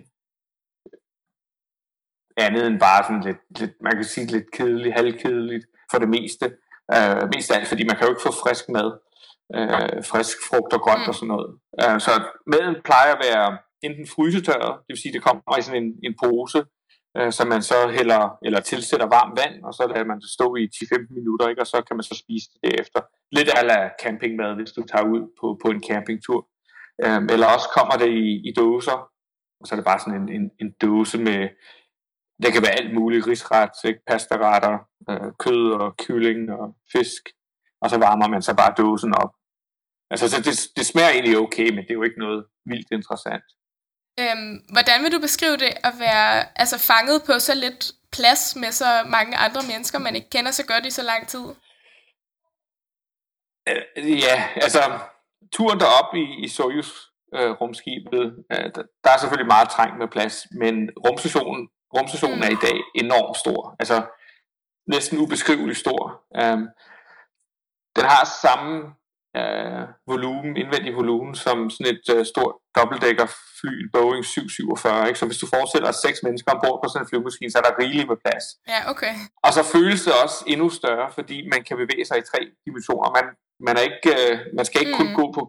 andet 2.37 2.67
end 2.67 2.81
bare 2.81 3.05
sådan 3.05 3.25
lidt, 3.29 3.61
lidt, 3.61 3.73
man 3.81 3.95
kan 3.95 4.05
sige 4.05 4.27
lidt 4.27 4.51
kedeligt, 4.53 4.95
halvkedeligt 4.95 5.67
for 5.91 5.99
det 5.99 6.09
meste. 6.09 6.47
Øh, 6.95 7.23
mest 7.35 7.51
af 7.51 7.57
alt, 7.59 7.69
fordi 7.69 7.85
man 7.85 7.97
kan 7.97 8.07
jo 8.07 8.13
ikke 8.13 8.27
få 8.29 8.33
frisk 8.45 8.65
mad, 8.69 8.89
øh, 9.57 10.05
frisk 10.05 10.37
frugt 10.49 10.73
og 10.73 10.81
grønt 10.81 11.05
mm. 11.05 11.09
og 11.09 11.15
sådan 11.15 11.33
noget. 11.35 11.51
Øh, 11.83 12.01
så 12.01 12.13
maden 12.47 12.77
plejer 12.89 13.13
at 13.15 13.23
være 13.29 13.59
enten 13.83 14.07
frysetørret, 14.07 14.75
det 14.85 14.93
vil 14.93 15.03
sige, 15.03 15.13
det 15.13 15.23
kommer 15.23 15.59
i 15.59 15.63
sådan 15.63 15.83
en, 15.83 15.91
en 16.07 16.15
pose, 16.23 16.61
øh, 17.17 17.33
som 17.33 17.47
man 17.49 17.63
så 17.63 17.79
hælder, 17.97 18.39
eller 18.47 18.61
tilsætter 18.61 19.07
varmt 19.07 19.39
vand, 19.41 19.65
og 19.65 19.73
så 19.75 19.83
lader 19.87 20.05
man 20.05 20.21
det 20.21 20.31
stå 20.37 20.57
i 20.57 20.65
10-15 20.77 21.15
minutter, 21.19 21.49
ikke? 21.49 21.63
og 21.63 21.67
så 21.67 21.83
kan 21.87 21.97
man 21.97 22.05
så 22.11 22.15
spise 22.23 22.47
det 22.53 22.61
derefter. 22.69 23.01
Lidt 23.37 23.51
ala 23.59 23.91
campingmad, 24.03 24.55
hvis 24.55 24.73
du 24.73 24.83
tager 24.83 25.07
ud 25.15 25.23
på, 25.39 25.47
på 25.63 25.69
en 25.75 25.83
campingtur. 25.89 26.41
Øhm, 27.05 27.27
eller 27.33 27.47
også 27.55 27.69
kommer 27.77 27.97
det 28.03 28.11
i, 28.25 28.29
i 28.49 28.53
dåser, 28.63 28.99
og 29.61 29.65
så 29.67 29.75
er 29.75 29.77
det 29.77 29.91
bare 29.91 30.01
sådan 30.01 30.21
en, 30.23 30.29
en, 30.39 30.51
en 30.63 30.71
dåse 30.83 31.19
med, 31.19 31.41
det 32.43 32.53
kan 32.53 32.63
være 32.63 32.79
alt 32.81 32.95
muligt, 32.95 33.27
risret, 33.27 33.77
ikke? 33.85 34.01
pastaretter, 34.11 34.75
øh, 35.11 35.31
kød 35.45 35.65
og 35.81 35.97
kylling 35.97 36.51
og 36.59 36.77
fisk, 36.93 37.23
og 37.83 37.91
så 37.91 37.97
varmer 37.99 38.29
man 38.29 38.43
så 38.43 38.53
bare 38.57 38.75
dåsen 38.83 39.15
op. 39.23 39.33
Altså, 40.13 40.29
så 40.31 40.37
det, 40.47 40.55
det 40.77 40.87
smager 40.87 41.11
egentlig 41.11 41.39
okay, 41.39 41.69
men 41.75 41.83
det 41.85 41.91
er 41.91 42.01
jo 42.01 42.03
ikke 42.03 42.19
noget 42.27 42.45
vildt 42.71 42.91
interessant. 42.99 43.47
Øhm, 44.21 44.65
hvordan 44.73 45.03
vil 45.03 45.13
du 45.13 45.21
beskrive 45.21 45.57
det 45.57 45.73
at 45.85 45.93
være 45.99 46.59
altså, 46.61 46.79
fanget 46.79 47.23
på 47.27 47.39
så 47.39 47.55
lidt 47.55 47.93
plads 48.13 48.57
med 48.57 48.73
så 48.73 48.91
mange 49.07 49.37
andre 49.37 49.63
mennesker, 49.71 49.99
man 49.99 50.17
ikke 50.17 50.31
kender 50.31 50.51
så 50.51 50.67
godt 50.67 50.87
i 50.87 50.91
så 50.91 51.03
lang 51.03 51.29
tid? 51.29 51.45
Øh, 53.69 54.21
ja, 54.27 54.49
altså 54.57 54.99
turen 55.53 55.81
derop 55.81 56.15
i, 56.15 56.45
i 56.45 56.49
Soyuz 56.49 56.91
øh, 57.35 57.51
rumskibet, 57.51 58.45
øh, 58.53 58.65
der, 58.75 58.83
der 59.05 59.11
er 59.11 59.19
selvfølgelig 59.19 59.47
meget 59.47 59.69
trængt 59.71 59.99
med 59.99 60.09
plads, 60.09 60.47
men 60.51 60.91
rumstationen, 61.07 61.69
rumstationen 61.97 62.39
mm. 62.39 62.43
er 62.43 62.51
i 62.51 62.63
dag 62.67 62.79
enormt 62.95 63.37
stor, 63.37 63.77
altså 63.79 64.03
næsten 64.87 65.19
ubeskriveligt 65.19 65.79
stor. 65.79 66.23
Um, 66.43 66.69
den 67.97 68.05
har 68.05 68.25
samme 68.43 68.95
øh, 69.41 69.83
volumen, 70.13 70.53
indvendig 70.63 70.93
volumen, 71.01 71.35
som 71.35 71.57
sådan 71.71 71.93
et 71.95 72.07
øh, 72.15 72.23
stort 72.33 72.55
dobbeltdækkerfly, 72.77 73.77
Boeing 73.95 74.25
747. 74.25 75.09
Ikke? 75.09 75.19
Så 75.21 75.27
hvis 75.27 75.43
du 75.43 75.47
forestiller 75.55 75.87
dig 75.91 75.99
seks 76.07 76.19
mennesker 76.27 76.51
ombord 76.55 76.79
på 76.81 76.87
sådan 76.89 77.03
en 77.05 77.09
flyvemaskine, 77.11 77.51
så 77.51 77.59
er 77.59 77.67
der 77.67 77.81
rigeligt 77.83 78.09
med 78.13 78.19
plads. 78.25 78.45
Ja, 78.73 78.81
okay. 78.93 79.15
Og 79.47 79.51
så 79.57 79.63
føles 79.75 80.01
det 80.07 80.15
også 80.25 80.39
endnu 80.53 80.69
større, 80.81 81.09
fordi 81.19 81.37
man 81.55 81.61
kan 81.69 81.77
bevæge 81.83 82.05
sig 82.09 82.17
i 82.19 82.29
tre 82.31 82.41
dimensioner. 82.67 83.09
Man, 83.19 83.27
man, 83.67 83.75
er 83.79 83.85
ikke, 83.91 84.11
øh, 84.19 84.35
man 84.59 84.65
skal 84.69 84.81
ikke 84.83 84.95
mm. 84.95 85.01
kun 85.01 85.11
gå 85.21 85.25
på 85.39 85.43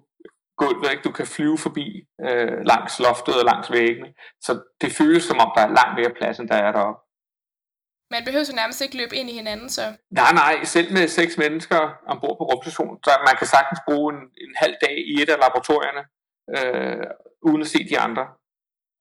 gulvet, 0.62 0.92
ikke? 0.92 1.04
du 1.08 1.12
kan 1.20 1.28
flyve 1.36 1.58
forbi 1.66 1.88
øh, 2.28 2.58
langs 2.72 2.94
loftet 3.06 3.36
og 3.42 3.46
langs 3.52 3.72
væggene. 3.72 4.10
Så 4.46 4.52
det 4.82 4.92
føles 5.00 5.24
som 5.24 5.38
om, 5.44 5.50
der 5.56 5.62
er 5.64 5.76
langt 5.80 5.96
mere 6.00 6.14
plads, 6.18 6.40
end 6.40 6.50
der 6.50 6.60
er 6.66 6.72
deroppe. 6.72 7.00
Man 8.12 8.24
behøver 8.26 8.44
så 8.44 8.56
nærmest 8.56 8.82
ikke 8.82 8.98
løbe 8.98 9.16
ind 9.16 9.30
i 9.30 9.34
hinanden, 9.34 9.70
så... 9.70 9.94
Nej, 10.12 10.34
nej, 10.34 10.64
selv 10.64 10.94
med 10.94 11.08
seks 11.08 11.38
mennesker 11.38 12.00
ombord 12.08 12.38
på 12.38 12.44
rumstationen, 12.44 12.98
så 13.04 13.12
man 13.28 13.36
kan 13.38 13.48
sagtens 13.48 13.80
bruge 13.88 14.14
en, 14.14 14.20
en 14.20 14.54
halv 14.56 14.76
dag 14.82 14.98
i 14.98 15.22
et 15.22 15.30
af 15.30 15.38
laboratorierne, 15.40 16.04
øh, 16.56 17.08
uden 17.42 17.62
at 17.62 17.68
se 17.68 17.90
de 17.90 18.00
andre. 18.00 18.28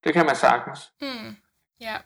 Det 0.04 0.12
kan 0.14 0.26
man 0.26 0.36
sagtens. 0.36 0.80
Hmm. 1.00 1.36
Ja. 1.80 1.96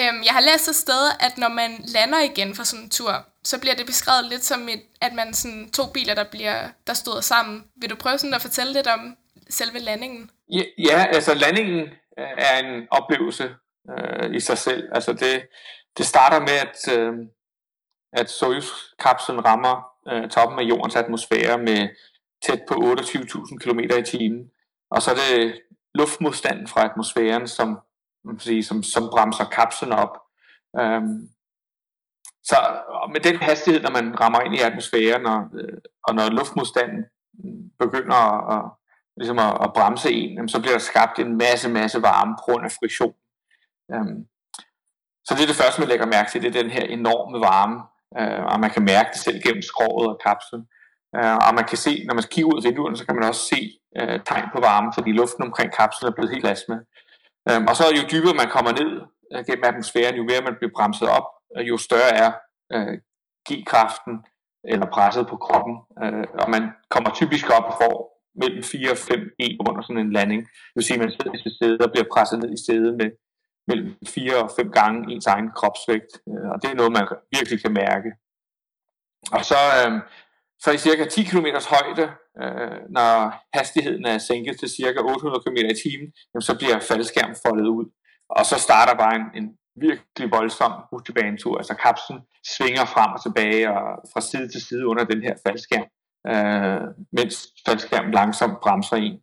Øhm, 0.00 0.22
jeg 0.24 0.32
har 0.32 0.40
læst 0.40 0.68
et 0.68 0.74
sted, 0.74 1.10
at 1.20 1.38
når 1.38 1.48
man 1.48 1.70
lander 1.94 2.20
igen 2.20 2.54
fra 2.54 2.64
sådan 2.64 2.84
en 2.84 2.90
tur, 2.90 3.26
så 3.44 3.60
bliver 3.60 3.74
det 3.74 3.86
beskrevet 3.86 4.24
lidt 4.24 4.44
som, 4.44 4.68
et, 4.68 4.82
at 5.00 5.12
man 5.12 5.34
sådan 5.34 5.70
to 5.70 5.82
biler, 5.94 6.14
der, 6.14 6.24
bliver, 6.24 6.68
der 6.86 6.94
stod 6.94 7.22
sammen. 7.22 7.64
Vil 7.76 7.90
du 7.90 7.96
prøve 7.96 8.18
sådan 8.18 8.34
at 8.34 8.42
fortælle 8.42 8.72
lidt 8.72 8.86
om 8.86 9.16
selve 9.50 9.78
landingen? 9.78 10.30
Ja, 10.52 10.62
ja 10.78 11.06
altså 11.06 11.34
landingen 11.34 11.80
øh, 12.18 12.28
er 12.38 12.58
en 12.58 12.86
oplevelse 12.90 13.54
øh, 13.90 14.34
i 14.34 14.40
sig 14.40 14.58
selv. 14.58 14.88
Altså 14.92 15.12
det, 15.12 15.46
det 15.98 16.06
starter 16.06 16.40
med, 16.40 16.56
at, 16.66 16.98
øh, 16.98 17.14
at 18.12 18.30
Soyuz-kapslen 18.30 19.44
rammer 19.44 19.86
øh, 20.08 20.30
toppen 20.30 20.58
af 20.58 20.62
jordens 20.62 20.96
atmosfære 20.96 21.58
med 21.58 21.88
tæt 22.42 22.60
på 22.68 22.74
28.000 22.74 23.58
km 23.58 23.78
i 23.80 24.02
timen. 24.02 24.50
Og 24.90 25.02
så 25.02 25.10
er 25.10 25.14
det 25.14 25.60
luftmodstanden 25.94 26.68
fra 26.68 26.84
atmosfæren, 26.90 27.48
som, 27.48 27.80
man 28.24 28.38
sige, 28.38 28.64
som, 28.64 28.82
som 28.82 29.10
bremser 29.10 29.44
kapslen 29.44 29.92
op. 29.92 30.18
Øhm, 30.80 31.28
så 32.42 32.56
med 33.12 33.20
den 33.20 33.36
hastighed, 33.36 33.82
når 33.82 33.90
man 33.90 34.20
rammer 34.20 34.40
ind 34.40 34.54
i 34.54 34.60
atmosfæren, 34.60 35.26
og, 35.26 35.40
øh, 35.54 35.78
og 36.02 36.14
når 36.14 36.30
luftmodstanden 36.30 37.04
begynder 37.78 38.14
at, 38.14 38.56
at, 38.56 38.70
ligesom 39.16 39.38
at, 39.38 39.58
at 39.64 39.72
bremse 39.72 40.12
en, 40.12 40.48
så 40.48 40.60
bliver 40.60 40.72
der 40.72 40.78
skabt 40.78 41.18
en 41.18 41.36
masse, 41.36 41.68
masse 41.68 42.02
varme 42.02 42.34
på 42.36 42.42
grund 42.42 42.64
af 42.64 42.72
friktion. 42.72 43.14
Øhm, 43.92 44.26
så 45.26 45.30
det 45.34 45.42
er 45.42 45.50
det 45.52 45.62
første, 45.62 45.80
man 45.80 45.88
lægger 45.88 46.06
mærke 46.06 46.30
til, 46.30 46.42
det 46.42 46.48
er 46.48 46.62
den 46.62 46.70
her 46.70 46.84
enorme 46.98 47.40
varme, 47.40 47.78
øh, 48.18 48.44
og 48.52 48.60
man 48.60 48.70
kan 48.70 48.84
mærke 48.92 49.10
det 49.12 49.20
selv 49.20 49.38
gennem 49.46 49.62
skroget 49.62 50.08
og 50.08 50.20
kapslen. 50.26 50.62
Øh, 51.16 51.36
og 51.46 51.54
man 51.58 51.66
kan 51.70 51.78
se, 51.86 51.92
når 52.06 52.14
man 52.14 52.24
kigger 52.34 52.50
ud 52.52 52.60
af 52.60 52.64
vinduerne, 52.68 52.96
så 52.96 53.04
kan 53.06 53.16
man 53.16 53.28
også 53.30 53.44
se 53.52 53.60
øh, 53.98 54.20
tegn 54.28 54.48
på 54.54 54.60
varme, 54.68 54.90
fordi 54.96 55.10
luften 55.12 55.42
omkring 55.48 55.70
kapslen 55.80 56.08
er 56.08 56.14
blevet 56.16 56.34
helt 56.34 56.48
astma. 56.54 56.76
Øh, 57.48 57.60
og 57.68 57.74
så 57.76 57.84
jo 57.98 58.02
dybere 58.12 58.34
man 58.42 58.50
kommer 58.54 58.72
ned 58.80 58.90
øh, 59.32 59.40
gennem 59.46 59.64
atmosfæren, 59.70 60.16
jo 60.20 60.24
mere 60.30 60.46
man 60.48 60.56
bliver 60.58 60.74
bremset 60.76 61.08
op, 61.18 61.26
øh, 61.56 61.68
jo 61.70 61.76
større 61.88 62.12
er 62.24 62.30
øh, 62.74 62.94
G-kraften 63.48 64.14
eller 64.72 64.86
presset 64.96 65.24
på 65.32 65.36
kroppen. 65.46 65.74
Øh, 66.02 66.26
og 66.42 66.50
man 66.54 66.62
kommer 66.94 67.10
typisk 67.20 67.46
op 67.56 67.66
og 67.70 67.76
får 67.82 67.96
mellem 68.42 68.62
4 68.62 68.90
og 68.90 68.98
5 68.98 69.30
E 69.44 69.46
under 69.68 69.82
sådan 69.82 70.02
en 70.06 70.12
landing. 70.12 70.42
Det 70.42 70.76
vil 70.76 70.84
sige, 70.84 70.96
at 70.96 71.04
man 71.04 71.10
sidder 71.10 71.34
i 71.34 71.42
sit 71.44 71.56
sæde 71.58 71.78
og 71.86 71.90
bliver 71.92 72.08
presset 72.14 72.38
ned 72.42 72.50
i 72.58 72.64
sædet 72.66 72.92
med 73.00 73.08
mellem 73.68 73.96
fire 74.14 74.36
og 74.44 74.50
fem 74.56 74.70
gange 74.70 75.12
ens 75.12 75.26
egen 75.26 75.50
kropsvægt, 75.56 76.12
øh, 76.28 76.48
og 76.52 76.62
det 76.62 76.70
er 76.70 76.74
noget, 76.74 76.92
man 76.92 77.06
virkelig 77.36 77.62
kan 77.62 77.72
mærke. 77.72 78.10
Og 79.32 79.44
så, 79.44 79.60
øh, 79.78 79.92
så 80.62 80.70
i 80.70 80.78
cirka 80.78 81.04
10 81.04 81.22
km 81.22 81.46
højde, 81.74 82.06
øh, 82.42 82.78
når 82.96 83.10
hastigheden 83.56 84.04
er 84.04 84.18
sænket 84.18 84.58
til 84.60 84.68
cirka 84.68 84.98
800 85.00 85.42
km 85.44 85.56
i 85.56 85.76
timen, 85.84 86.08
jamen, 86.30 86.42
så 86.48 86.54
bliver 86.58 86.78
faldskærmen 86.78 87.36
foldet 87.46 87.66
ud. 87.66 87.86
Og 88.28 88.46
så 88.46 88.56
starter 88.58 88.94
bare 88.94 89.16
en, 89.16 89.26
en 89.34 89.46
virkelig 89.76 90.30
voldsom 90.30 90.72
rutsjebanetur. 90.92 91.58
Altså 91.58 91.74
kapslen 91.74 92.20
svinger 92.54 92.84
frem 92.84 93.10
og 93.16 93.22
tilbage 93.22 93.70
og 93.70 93.84
fra 94.12 94.20
side 94.20 94.48
til 94.48 94.62
side 94.68 94.86
under 94.86 95.04
den 95.04 95.22
her 95.22 95.34
faldskærm, 95.46 95.88
øh, 96.32 96.82
mens 97.12 97.34
faldskærmen 97.66 98.12
langsomt 98.12 98.60
bremser 98.62 98.96
en. 98.96 99.16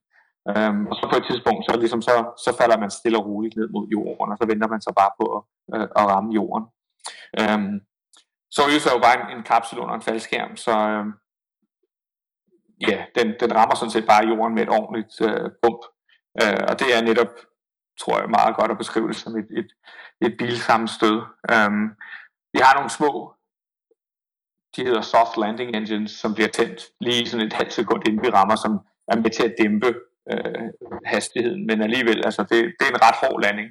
Øhm, 0.49 0.87
og 0.87 0.95
så 0.95 1.03
på 1.11 1.17
et 1.17 1.25
tidspunkt, 1.29 1.65
så, 1.65 1.77
ligesom 1.79 2.01
så, 2.01 2.15
så 2.45 2.55
falder 2.59 2.77
man 2.77 2.91
stille 2.91 3.17
og 3.17 3.25
roligt 3.25 3.55
ned 3.55 3.69
mod 3.69 3.87
jorden, 3.87 4.31
og 4.31 4.37
så 4.37 4.45
venter 4.51 4.67
man 4.67 4.81
så 4.81 4.93
bare 4.99 5.11
på 5.19 5.25
at, 5.37 5.41
øh, 5.75 5.87
at 5.99 6.05
ramme 6.13 6.33
jorden. 6.33 6.65
Øhm, 7.39 7.73
Soyuz 8.55 8.85
er 8.85 8.93
jo 8.95 9.01
bare 9.07 9.17
en, 9.21 9.37
en 9.37 9.43
kapsel 9.43 9.79
under 9.79 9.95
en 9.95 10.01
faldskærm, 10.01 10.55
så 10.55 10.73
øh, 10.93 11.05
ja, 12.87 13.05
den, 13.15 13.27
den 13.39 13.55
rammer 13.55 13.75
sådan 13.75 13.95
set 13.95 14.07
bare 14.07 14.27
jorden 14.27 14.55
med 14.55 14.63
et 14.63 14.75
ordentligt 14.79 15.21
øh, 15.27 15.49
bump. 15.61 15.81
Øh, 16.41 16.63
og 16.69 16.79
det 16.79 16.87
er 16.95 17.01
netop, 17.01 17.33
tror 18.01 18.19
jeg, 18.19 18.29
meget 18.29 18.55
godt 18.55 18.71
at 18.71 18.77
beskrive 18.77 19.07
det 19.07 19.15
som 19.15 19.37
et, 19.37 19.49
et, 19.59 19.69
et 20.21 20.33
bilsammenstød. 20.37 21.17
Øhm, 21.51 21.85
vi 22.53 22.59
har 22.65 22.73
nogle 22.75 22.89
små, 22.89 23.11
de 24.75 24.85
hedder 24.87 25.01
soft 25.01 25.37
landing 25.37 25.75
engines, 25.75 26.11
som 26.11 26.33
bliver 26.33 26.49
tændt 26.49 26.81
lige 26.99 27.29
sådan 27.29 27.47
et 27.47 27.53
halvt 27.53 27.73
sekund 27.73 28.07
inden 28.07 28.23
vi 28.23 28.29
rammer, 28.29 28.55
som 28.55 28.73
er 29.07 29.15
med 29.15 29.31
til 29.31 29.43
at 29.43 29.55
dæmpe 29.57 29.93
øh, 30.31 30.67
hastigheden. 31.05 31.65
Men 31.65 31.81
alligevel, 31.81 32.25
altså 32.25 32.41
det, 32.43 32.59
det 32.77 32.83
er 32.85 32.93
en 32.95 33.03
ret 33.07 33.21
hård 33.23 33.41
landing. 33.41 33.69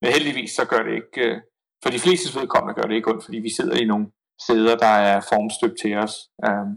Men 0.00 0.12
heldigvis 0.12 0.50
så 0.50 0.64
gør 0.72 0.82
det 0.86 0.94
ikke, 1.00 1.20
øh, 1.26 1.40
for 1.82 1.90
de 1.90 2.04
fleste 2.04 2.40
vedkommende 2.40 2.74
gør 2.74 2.88
det 2.88 2.94
ikke 2.94 3.10
ondt, 3.10 3.24
fordi 3.24 3.38
vi 3.38 3.56
sidder 3.56 3.76
i 3.82 3.84
nogle 3.84 4.06
sæder, 4.46 4.76
der 4.76 4.94
er 5.10 5.20
formstøbt 5.20 5.78
til 5.82 5.94
os. 6.04 6.14
Øh, 6.46 6.68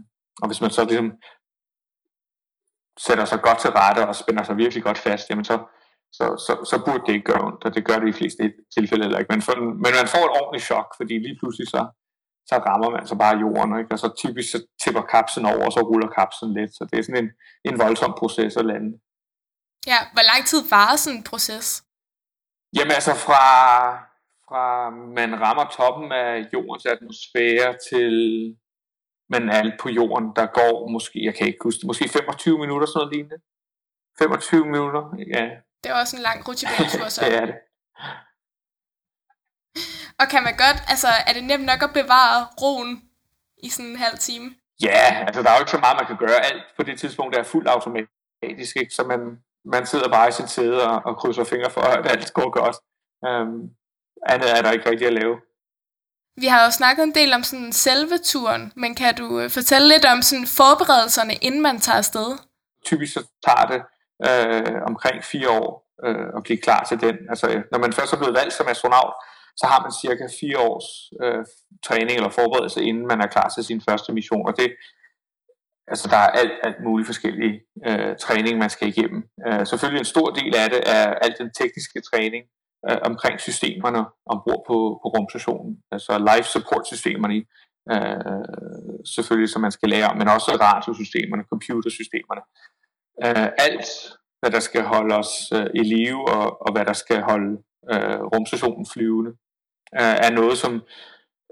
og 0.42 0.46
hvis 0.48 0.60
man 0.60 0.70
så 0.70 0.84
ligesom 0.84 1.12
sætter 3.06 3.24
sig 3.24 3.40
godt 3.46 3.58
til 3.60 3.70
rette 3.70 4.02
og 4.08 4.16
spænder 4.16 4.44
sig 4.44 4.56
virkelig 4.56 4.82
godt 4.82 4.98
fast, 4.98 5.30
jamen 5.30 5.44
så, 5.44 5.56
så, 6.18 6.24
så, 6.46 6.52
så 6.70 6.76
burde 6.84 7.04
det 7.06 7.12
ikke 7.14 7.30
gøre 7.32 7.44
ondt, 7.48 7.64
og 7.64 7.74
det 7.74 7.86
gør 7.88 7.98
det 7.98 8.08
i 8.08 8.18
fleste 8.20 8.52
tilfælde 8.76 9.04
heller 9.04 9.18
ikke. 9.18 9.32
Men, 9.34 9.42
for, 9.42 9.54
men 9.84 9.92
man 9.98 10.12
får 10.14 10.24
et 10.26 10.36
ordentligt 10.40 10.68
chok, 10.70 10.88
fordi 10.98 11.14
lige 11.26 11.38
pludselig 11.40 11.68
så, 11.74 11.82
så 12.48 12.56
rammer 12.68 12.90
man 12.90 13.06
så 13.06 13.16
bare 13.16 13.38
jorden, 13.38 13.78
ikke? 13.78 13.92
og 13.94 13.98
så 13.98 14.08
typisk 14.22 14.50
så 14.50 14.58
tipper 14.82 15.02
kapslen 15.02 15.46
over, 15.46 15.64
og 15.66 15.72
så 15.72 15.80
ruller 15.80 16.08
kapslen 16.18 16.54
lidt, 16.54 16.72
så 16.74 16.82
det 16.90 16.98
er 16.98 17.02
sådan 17.02 17.24
en, 17.24 17.30
en 17.68 17.78
voldsom 17.78 18.14
proces 18.18 18.56
at 18.56 18.66
lande. 18.66 18.90
Ja, 19.86 19.98
hvor 20.14 20.24
lang 20.30 20.46
tid 20.46 20.60
varer 20.70 20.96
sådan 20.96 21.18
en 21.18 21.24
proces? 21.24 21.84
Jamen 22.76 22.92
altså 22.98 23.14
fra, 23.14 23.44
fra 24.48 24.90
man 24.90 25.40
rammer 25.40 25.66
toppen 25.78 26.12
af 26.12 26.48
jordens 26.52 26.86
atmosfære 26.86 27.70
til 27.90 28.14
man 29.34 29.48
er 29.48 29.72
på 29.80 29.88
jorden, 29.88 30.32
der 30.36 30.46
går 30.46 30.88
måske, 30.88 31.24
jeg 31.24 31.34
kan 31.34 31.46
ikke 31.46 31.58
huske 31.62 31.86
måske 31.86 32.08
25 32.08 32.58
minutter, 32.58 32.86
sådan 32.86 32.98
noget 32.98 33.12
lignende. 33.14 33.38
25 34.18 34.64
minutter, 34.74 35.02
ja. 35.34 35.44
Det 35.82 35.90
er 35.90 35.94
også 36.02 36.16
en 36.16 36.22
lang 36.22 36.48
rutsjebanetur 36.48 37.08
så. 37.08 37.20
det 37.24 37.36
er 37.42 37.46
det. 37.46 37.54
Og 40.20 40.26
kan 40.28 40.42
man 40.42 40.56
godt, 40.64 40.78
altså 40.92 41.08
er 41.26 41.32
det 41.32 41.44
nemt 41.44 41.64
nok 41.64 41.82
at 41.82 41.92
bevare 41.92 42.46
roen 42.62 43.02
i 43.62 43.68
sådan 43.68 43.90
en 43.90 43.96
halv 43.96 44.18
time? 44.18 44.54
Ja, 44.82 45.24
altså 45.26 45.42
der 45.42 45.50
er 45.50 45.54
jo 45.56 45.60
ikke 45.60 45.70
så 45.70 45.78
meget, 45.78 45.96
man 46.00 46.06
kan 46.06 46.16
gøre. 46.16 46.44
Alt 46.50 46.62
på 46.76 46.82
det 46.82 46.98
tidspunkt 47.00 47.36
er 47.36 47.42
fuldt 47.42 47.68
automatisk, 47.68 48.76
ikke? 48.76 48.94
så 48.94 49.02
man, 49.04 49.20
man 49.64 49.86
sidder 49.86 50.08
bare 50.08 50.28
i 50.28 50.32
sin 50.32 50.48
sæde 50.48 50.88
og, 50.90 51.02
og 51.04 51.16
krydser 51.16 51.44
fingre 51.44 51.70
for, 51.70 51.80
at 51.80 52.10
alt 52.12 52.32
går 52.32 52.50
godt. 52.60 52.76
Um, 53.28 53.70
andet 54.26 54.58
er 54.58 54.62
der 54.62 54.70
ikke 54.70 54.90
rigtig 54.90 55.06
at 55.06 55.12
lave. 55.12 55.36
Vi 56.36 56.46
har 56.46 56.64
jo 56.64 56.70
snakket 56.70 57.02
en 57.04 57.14
del 57.14 57.32
om 57.32 57.42
sådan 57.42 57.72
selve 57.72 58.18
turen, 58.24 58.72
men 58.76 58.94
kan 58.94 59.14
du 59.14 59.40
øh, 59.40 59.50
fortælle 59.50 59.88
lidt 59.88 60.04
om 60.04 60.22
sådan 60.22 60.46
forberedelserne, 60.46 61.34
inden 61.34 61.62
man 61.62 61.80
tager 61.80 61.98
afsted? 61.98 62.38
Typisk 62.86 63.12
så 63.12 63.22
tager 63.46 63.66
det 63.72 63.80
øh, 64.28 64.82
omkring 64.86 65.24
fire 65.24 65.50
år 65.50 65.68
øh, 66.04 66.26
at 66.36 66.42
blive 66.42 66.58
klar 66.58 66.84
til 66.84 67.00
den. 67.00 67.16
Altså, 67.28 67.62
når 67.72 67.78
man 67.78 67.92
først 67.92 68.12
er 68.12 68.18
blevet 68.18 68.34
valgt 68.34 68.52
som 68.54 68.68
astronaut, 68.68 69.14
så 69.60 69.66
har 69.72 69.80
man 69.84 69.92
cirka 70.02 70.24
fire 70.40 70.58
års 70.68 70.88
øh, 71.22 71.44
træning 71.86 72.14
eller 72.16 72.38
forberedelse, 72.40 72.84
inden 72.88 73.06
man 73.06 73.20
er 73.20 73.26
klar 73.34 73.48
til 73.48 73.64
sin 73.64 73.80
første 73.88 74.12
mission. 74.12 74.46
Og 74.48 74.54
det, 74.60 74.68
altså, 75.92 76.06
der 76.12 76.16
er 76.16 76.30
alt, 76.40 76.52
alt 76.62 76.80
muligt 76.86 77.06
forskellige 77.06 77.56
øh, 77.88 78.16
træning, 78.24 78.58
man 78.58 78.70
skal 78.70 78.88
igennem. 78.88 79.22
Øh, 79.46 79.66
selvfølgelig 79.66 80.00
en 80.00 80.14
stor 80.14 80.28
del 80.38 80.52
af 80.62 80.70
det 80.70 80.82
er 80.98 81.06
alt 81.24 81.38
den 81.38 81.50
tekniske 81.60 82.00
træning, 82.10 82.44
øh, 82.88 82.98
omkring 83.10 83.40
systemerne 83.40 84.00
ombord 84.32 84.62
på, 84.68 84.76
på 85.02 85.06
rumstationen. 85.14 85.72
Altså 85.94 86.12
life 86.30 86.48
support 86.56 86.86
systemerne, 86.92 87.38
øh, 87.92 88.44
selvfølgelig 89.14 89.50
som 89.50 89.62
man 89.62 89.72
skal 89.76 89.88
lære 89.88 90.08
om, 90.10 90.16
men 90.16 90.28
også 90.28 90.50
radiosystemerne, 90.66 91.44
computersystemerne. 91.52 92.42
Øh, 93.24 93.48
alt, 93.66 93.88
hvad 94.40 94.50
der 94.50 94.60
skal 94.60 94.82
holde 94.82 95.14
os 95.22 95.32
øh, 95.56 95.66
i 95.80 95.82
live, 95.94 96.22
og, 96.36 96.46
og 96.64 96.72
hvad 96.72 96.84
der 96.84 96.96
skal 97.02 97.20
holde 97.30 97.52
øh, 97.92 98.20
rumstationen 98.32 98.86
flyvende, 98.92 99.32
øh, 99.98 100.16
er 100.26 100.30
noget, 100.30 100.58
som 100.58 100.72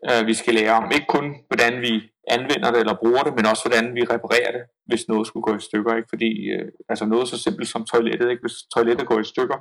øh, 0.08 0.26
vi 0.26 0.34
skal 0.34 0.54
lære 0.54 0.72
om. 0.72 0.90
Ikke 0.94 1.06
kun, 1.08 1.26
hvordan 1.48 1.80
vi 1.80 1.92
anvender 2.36 2.70
det 2.70 2.80
eller 2.80 3.00
bruger 3.02 3.22
det, 3.22 3.34
men 3.36 3.46
også, 3.46 3.62
hvordan 3.66 3.94
vi 3.94 4.02
reparerer 4.14 4.52
det, 4.56 4.62
hvis 4.88 5.08
noget 5.08 5.26
skulle 5.26 5.46
gå 5.48 5.56
i 5.56 5.66
stykker. 5.68 5.96
Ikke? 5.96 6.08
Fordi 6.12 6.30
øh, 6.54 6.68
altså 6.88 7.04
noget 7.04 7.28
så 7.28 7.36
simpelt 7.38 7.68
som 7.68 7.84
toilettet, 7.92 8.30
ikke? 8.30 8.44
hvis 8.44 8.58
toilettet 8.74 9.08
går 9.08 9.18
i 9.20 9.30
stykker, 9.32 9.58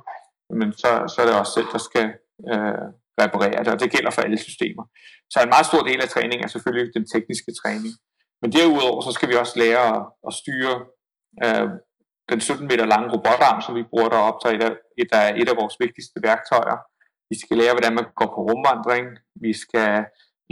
men 0.58 0.72
så, 0.72 0.90
så 1.12 1.16
er 1.22 1.26
det 1.26 1.38
også 1.40 1.52
selv, 1.58 1.68
der 1.74 1.82
skal 1.88 2.06
øh, 2.52 2.86
reparere 3.22 3.60
det, 3.64 3.72
og 3.74 3.80
det 3.80 3.94
gælder 3.94 4.10
for 4.10 4.22
alle 4.22 4.38
systemer. 4.46 4.84
Så 5.32 5.36
en 5.42 5.54
meget 5.54 5.66
stor 5.70 5.82
del 5.90 6.00
af 6.02 6.08
træningen 6.08 6.44
er 6.44 6.52
selvfølgelig 6.54 6.94
den 6.98 7.06
tekniske 7.12 7.52
træning. 7.60 7.92
Men 8.42 8.52
derudover 8.52 9.00
så 9.06 9.12
skal 9.16 9.28
vi 9.28 9.36
også 9.42 9.54
lære 9.62 9.82
at, 9.94 10.02
at 10.28 10.32
styre 10.40 10.74
øh, 11.44 11.68
den 12.30 12.40
17 12.40 12.66
meter 12.70 12.86
lange 12.86 13.08
robotarm, 13.14 13.60
som 13.62 13.74
vi 13.78 13.90
bruger 13.90 14.08
deroppe, 14.08 14.38
der 14.42 14.48
er 14.50 14.56
et 15.02 15.10
af, 15.12 15.26
et 15.40 15.48
af, 15.50 15.56
vores 15.60 15.76
vigtigste 15.84 16.18
værktøjer. 16.28 16.78
Vi 17.30 17.36
skal 17.42 17.56
lære, 17.56 17.72
hvordan 17.76 17.94
man 17.94 18.06
går 18.16 18.26
på 18.26 18.40
rumvandring. 18.48 19.06
Vi 19.44 19.52
skal 19.52 20.04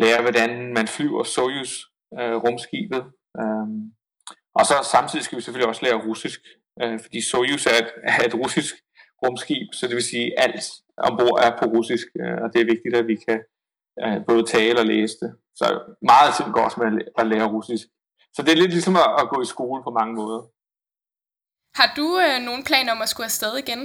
lære, 0.03 0.21
hvordan 0.23 0.73
man 0.77 0.87
flyver 0.89 1.23
Soyuz 1.23 1.73
øh, 2.19 2.37
rumskibet. 2.45 3.03
Øh, 3.41 3.67
og 4.59 4.65
så 4.67 4.77
samtidig 4.93 5.25
skal 5.25 5.37
vi 5.39 5.43
selvfølgelig 5.43 5.69
også 5.69 5.85
lære 5.85 6.05
russisk, 6.09 6.41
øh, 6.83 7.01
fordi 7.05 7.21
Soyuz 7.31 7.67
er 7.67 7.77
et, 7.83 7.91
er 8.03 8.23
et 8.29 8.35
russisk 8.35 8.75
rumskib, 9.23 9.69
så 9.73 9.87
det 9.87 9.95
vil 9.95 10.11
sige, 10.13 10.27
at 10.39 10.45
alt 10.45 10.65
ombord 10.97 11.39
er 11.47 11.53
på 11.61 11.65
russisk, 11.77 12.07
øh, 12.21 12.39
og 12.43 12.49
det 12.53 12.61
er 12.61 12.73
vigtigt, 12.73 12.97
at 12.97 13.07
vi 13.13 13.17
kan 13.27 13.39
øh, 14.03 14.17
både 14.29 14.43
tale 14.55 14.79
og 14.83 14.87
læse 14.87 15.17
det. 15.23 15.31
Så 15.61 15.67
meget 16.11 16.35
tid 16.37 16.47
går 16.55 16.65
også 16.69 16.81
med 16.81 16.91
at 17.21 17.27
lære 17.27 17.53
russisk. 17.57 17.87
Så 18.35 18.43
det 18.43 18.53
er 18.53 18.63
lidt 18.63 18.75
ligesom 18.77 18.97
at, 18.97 19.09
at 19.21 19.29
gå 19.33 19.43
i 19.43 19.53
skole 19.55 19.81
på 19.87 19.91
mange 19.99 20.15
måder. 20.21 20.41
Har 21.79 21.89
du 21.99 22.07
øh, 22.25 22.39
nogen 22.49 22.65
planer 22.69 22.93
om 22.93 23.03
at 23.03 23.09
skulle 23.09 23.31
afsted 23.33 23.53
igen? 23.65 23.83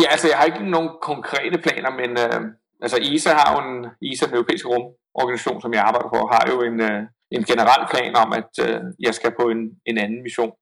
Ja, 0.00 0.06
altså 0.10 0.28
jeg 0.28 0.36
har 0.38 0.44
ikke 0.44 0.70
nogen 0.70 0.90
konkrete 1.02 1.58
planer, 1.58 1.90
men 2.00 2.10
øh, 2.24 2.40
altså 2.84 2.98
ESA 3.02 3.32
har 3.40 3.48
jo 3.54 3.58
en, 3.68 3.86
ESA, 4.08 4.26
den 4.26 4.34
europæiske 4.34 4.68
rumorganisation, 4.68 5.60
som 5.60 5.72
jeg 5.74 5.82
arbejder 5.82 6.08
for, 6.08 6.32
har 6.34 6.44
jo 6.52 6.56
en, 6.68 6.80
øh, 6.80 7.02
en 7.30 7.44
generel 7.44 7.84
plan 7.92 8.16
om, 8.16 8.32
at 8.40 8.52
øh, 8.66 8.80
jeg 9.06 9.14
skal 9.14 9.32
på 9.40 9.44
en, 9.54 9.60
en 9.86 9.98
anden 9.98 10.22
mission. 10.22 10.52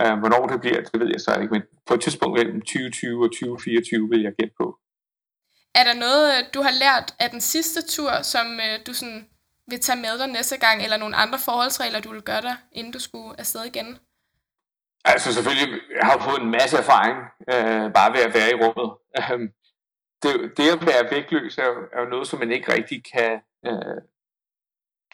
Øh, 0.00 0.14
hvornår 0.20 0.46
det 0.46 0.60
bliver, 0.60 0.80
det 0.80 1.00
ved 1.00 1.08
jeg 1.14 1.20
så 1.20 1.30
ikke, 1.40 1.52
men 1.52 1.62
på 1.88 1.94
et 1.94 2.00
tidspunkt 2.00 2.38
mellem 2.38 2.60
2020 2.60 3.24
og 3.24 3.30
2024 3.30 4.08
vil 4.12 4.22
jeg 4.22 4.32
gætte 4.38 4.54
på. 4.60 4.66
Er 5.74 5.84
der 5.84 5.94
noget, 5.94 6.24
øh, 6.34 6.40
du 6.54 6.60
har 6.62 6.74
lært 6.84 7.14
af 7.18 7.30
den 7.30 7.40
sidste 7.40 7.80
tur, 7.94 8.12
som 8.22 8.46
øh, 8.66 8.74
du 8.86 8.92
sådan 8.94 9.26
vil 9.70 9.80
tage 9.80 10.00
med 10.06 10.18
dig 10.18 10.28
næste 10.28 10.56
gang, 10.56 10.82
eller 10.84 10.96
nogle 10.96 11.16
andre 11.16 11.38
forholdsregler, 11.38 12.00
du 12.00 12.12
vil 12.12 12.22
gøre 12.22 12.42
dig, 12.42 12.56
inden 12.72 12.92
du 12.92 12.98
skulle 12.98 13.40
afsted 13.40 13.64
igen? 13.64 13.98
Altså 15.04 15.34
selvfølgelig, 15.34 15.80
jeg 15.98 16.06
har 16.06 16.18
fået 16.18 16.42
en 16.42 16.50
masse 16.50 16.76
erfaring, 16.76 17.18
øh, 17.52 17.92
bare 17.92 18.12
ved 18.12 18.22
at 18.28 18.34
være 18.34 18.50
i 18.50 18.60
rummet. 18.62 18.88
Uh, 19.18 19.40
det, 20.22 20.32
det 20.56 20.64
at 20.74 20.86
være 20.86 21.10
vægtløs 21.10 21.58
er, 21.58 21.70
er 21.92 22.00
jo 22.00 22.08
noget, 22.08 22.26
som 22.28 22.38
man 22.38 22.52
ikke 22.52 22.72
rigtig 22.72 23.04
kan 23.14 23.40
øh, 23.66 23.98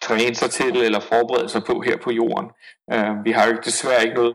træne 0.02 0.34
sig 0.34 0.50
til 0.50 0.76
eller 0.76 1.00
forberede 1.00 1.48
sig 1.48 1.62
på 1.66 1.80
her 1.80 1.96
på 1.96 2.10
jorden. 2.10 2.50
Øh, 2.92 3.24
vi 3.24 3.30
har 3.32 3.46
jo 3.46 3.60
desværre 3.64 4.02
ikke 4.02 4.14
noget 4.14 4.34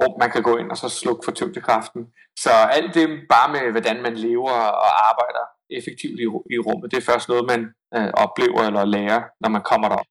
rum, 0.00 0.14
man 0.20 0.30
kan 0.30 0.42
gå 0.42 0.56
ind 0.56 0.70
og 0.70 0.76
så 0.76 0.88
slukke 0.88 1.24
for 1.24 1.32
tyngdekraften. 1.32 2.02
Så 2.38 2.50
alt 2.50 2.94
det 2.94 3.06
bare 3.30 3.52
med, 3.52 3.70
hvordan 3.70 4.02
man 4.02 4.14
lever 4.14 4.50
og 4.50 5.08
arbejder 5.10 5.44
effektivt 5.70 6.20
i, 6.20 6.26
i 6.54 6.58
rummet, 6.66 6.90
det 6.90 6.96
er 6.98 7.10
først 7.12 7.28
noget, 7.28 7.44
man 7.52 7.60
øh, 7.96 8.10
oplever 8.24 8.62
eller 8.68 8.84
lærer, 8.84 9.22
når 9.40 9.48
man 9.48 9.62
kommer 9.62 9.88
der. 9.88 10.02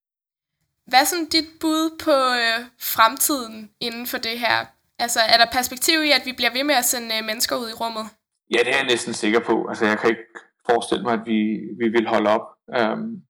Hvad 0.88 1.00
er 1.00 1.04
sådan 1.04 1.30
dit 1.30 1.50
bud 1.62 1.84
på 2.06 2.16
øh, 2.44 2.60
fremtiden 2.96 3.72
inden 3.80 4.08
for 4.08 4.18
det 4.18 4.40
her? 4.40 4.66
Altså, 5.00 5.20
er 5.20 5.38
der 5.38 5.56
perspektiv 5.58 6.04
i, 6.04 6.12
at 6.12 6.26
vi 6.26 6.34
bliver 6.38 6.54
ved 6.54 6.64
med 6.64 6.76
at 6.76 6.86
sende 6.86 7.18
øh, 7.18 7.26
mennesker 7.26 7.56
ud 7.56 7.70
i 7.70 7.74
rummet? 7.82 8.06
Ja, 8.54 8.60
det 8.66 8.72
er 8.74 8.78
jeg 8.78 8.86
næsten 8.86 9.14
sikker 9.14 9.40
på. 9.40 9.68
Altså, 9.70 9.86
jeg 9.86 10.00
kan 10.00 10.10
ikke 10.10 10.28
forestille 10.70 11.04
mig, 11.04 11.14
at 11.14 11.26
vi, 11.26 11.40
vi 11.82 11.88
vil 11.90 12.08
holde 12.08 12.30
op. 12.30 12.46
Um, 12.80 13.22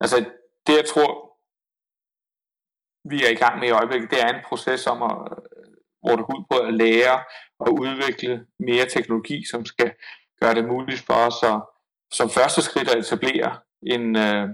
altså, 0.00 0.16
det 0.66 0.74
jeg 0.80 0.86
tror, 0.92 1.10
vi 3.10 3.24
er 3.24 3.30
i 3.30 3.40
gang 3.44 3.58
med 3.58 3.68
i 3.68 3.76
øjeblikket, 3.80 4.10
det 4.10 4.20
er 4.22 4.28
en 4.28 4.44
proces 4.48 4.86
om 4.86 5.02
at, 5.02 5.16
øh, 5.32 5.74
hvor 6.02 6.16
det 6.16 6.26
går 6.26 6.38
ud 6.38 6.44
på 6.50 6.56
at 6.58 6.74
lære 6.74 7.16
og 7.58 7.80
udvikle 7.80 8.46
mere 8.58 8.86
teknologi, 8.86 9.44
som 9.50 9.64
skal 9.64 9.92
gøre 10.40 10.54
det 10.54 10.64
muligt 10.64 11.00
for 11.00 11.14
os 11.14 11.42
at, 11.42 11.62
som 12.12 12.30
første 12.30 12.62
skridt 12.62 12.90
at 12.90 12.98
etablere 12.98 13.58
en, 13.82 14.16
øh, 14.16 14.48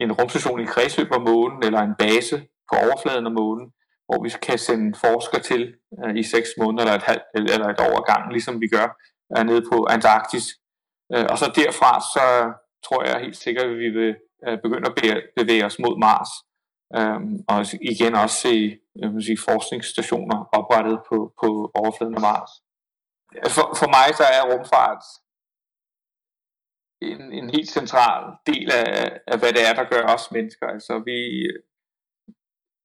en 0.00 0.12
rumstation 0.12 0.60
i 0.60 0.64
kredsløb 0.64 1.10
om 1.12 1.22
månen, 1.22 1.62
eller 1.62 1.80
en 1.80 1.94
base 1.98 2.36
på 2.70 2.74
overfladen 2.84 3.26
af 3.26 3.32
månen, 3.32 3.72
hvor 4.06 4.22
vi 4.22 4.30
kan 4.42 4.58
sende 4.58 4.98
forskere 4.98 5.40
til 5.40 5.74
øh, 6.04 6.16
i 6.16 6.22
seks 6.22 6.48
måneder 6.58 6.82
eller 6.82 6.96
et, 6.96 7.02
halvt, 7.02 7.22
eller 7.34 7.68
et 7.68 7.80
år 7.80 7.96
ad 8.00 8.12
gangen, 8.12 8.32
ligesom 8.32 8.60
vi 8.60 8.68
gør 8.68 8.86
øh, 9.36 9.44
nede 9.44 9.62
på 9.72 9.86
Antarktis. 9.90 10.46
Øh, 11.14 11.26
og 11.30 11.38
så 11.38 11.52
derfra, 11.56 12.00
så 12.14 12.24
tror 12.86 13.04
jeg 13.04 13.20
helt 13.20 13.36
sikkert, 13.36 13.66
at 13.66 13.78
vi 13.78 13.88
vil 13.98 14.16
øh, 14.48 14.58
begynde 14.62 14.88
at 14.88 15.22
bevæge 15.36 15.64
os 15.64 15.78
mod 15.78 15.98
Mars. 15.98 16.30
Øh, 16.98 17.20
og 17.48 17.66
igen 17.90 18.14
også 18.14 18.36
se 18.36 18.78
jeg 19.02 19.08
vil 19.14 19.24
sige, 19.24 19.44
forskningsstationer 19.48 20.38
oprettet 20.58 20.98
på, 21.08 21.16
på 21.40 21.70
overfladen 21.74 22.14
af 22.14 22.20
Mars. 22.20 22.52
For, 23.54 23.66
for 23.80 23.88
mig 23.96 24.08
så 24.20 24.24
er 24.36 24.42
rumfart 24.50 25.02
en, 27.02 27.32
en 27.32 27.50
helt 27.50 27.70
central 27.70 28.22
del 28.46 28.70
af, 28.72 29.20
af, 29.26 29.38
hvad 29.38 29.52
det 29.52 29.62
er, 29.68 29.74
der 29.74 29.84
gør 29.94 30.04
os 30.14 30.30
mennesker. 30.32 30.66
Altså 30.66 31.02
vi, 31.08 31.18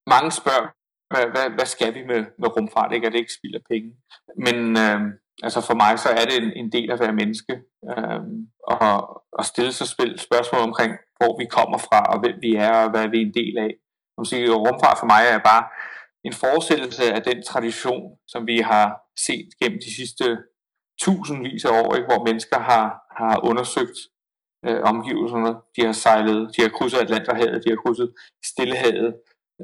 mange 0.07 0.31
spørger, 0.31 0.67
hvad, 1.11 1.25
hvad, 1.33 1.47
hvad 1.57 1.65
skal 1.65 1.93
vi 1.93 2.03
med, 2.11 2.21
med 2.39 2.49
rumfart? 2.55 2.93
Ikke? 2.93 3.07
Er 3.07 3.11
det 3.11 3.19
ikke 3.19 3.37
spild 3.39 3.55
af 3.55 3.65
penge? 3.71 3.89
Men 4.45 4.57
øh, 4.83 5.01
altså 5.45 5.61
for 5.67 5.75
mig 5.83 5.99
så 5.99 6.09
er 6.09 6.25
det 6.29 6.37
en, 6.43 6.51
en 6.61 6.71
del 6.71 6.89
af 6.89 6.93
at 6.93 6.99
være 6.99 7.19
menneske. 7.21 7.53
Øh, 7.91 8.21
og, 8.67 8.93
og 9.37 9.45
stille 9.45 9.73
sig 9.73 9.87
spørgsmål 10.27 10.61
omkring, 10.61 10.91
hvor 11.17 11.31
vi 11.41 11.45
kommer 11.57 11.77
fra, 11.77 11.99
og 12.13 12.19
hvem 12.19 12.37
vi 12.41 12.51
er, 12.55 12.75
og 12.83 12.89
hvad 12.91 13.07
vi 13.07 13.17
er 13.21 13.25
en 13.25 13.37
del 13.41 13.55
af. 13.57 13.71
Man 14.17 14.25
sige, 14.25 14.51
rumfart 14.65 14.97
for 14.99 15.09
mig 15.13 15.23
er 15.35 15.39
bare 15.51 15.63
en 16.27 16.33
forestillelse 16.33 17.03
af 17.17 17.21
den 17.29 17.43
tradition, 17.43 18.17
som 18.27 18.47
vi 18.47 18.57
har 18.57 18.85
set 19.27 19.49
gennem 19.61 19.79
de 19.85 19.95
sidste 19.95 20.25
tusindvis 21.03 21.65
af 21.65 21.81
år, 21.81 21.95
ikke? 21.95 22.07
hvor 22.07 22.25
mennesker 22.27 22.59
har, 22.59 22.85
har 23.19 23.45
undersøgt 23.49 23.97
øh, 24.65 24.81
omgivelserne. 24.83 25.51
De 25.75 25.85
har 25.85 25.91
sejlet, 25.91 26.51
de 26.55 26.61
har 26.61 26.69
krydset 26.69 26.99
Atlanterhavet, 26.99 27.63
de 27.65 27.69
har 27.69 27.79
krydset 27.85 28.13
Stillehavet, 28.45 29.15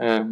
øh, 0.04 0.26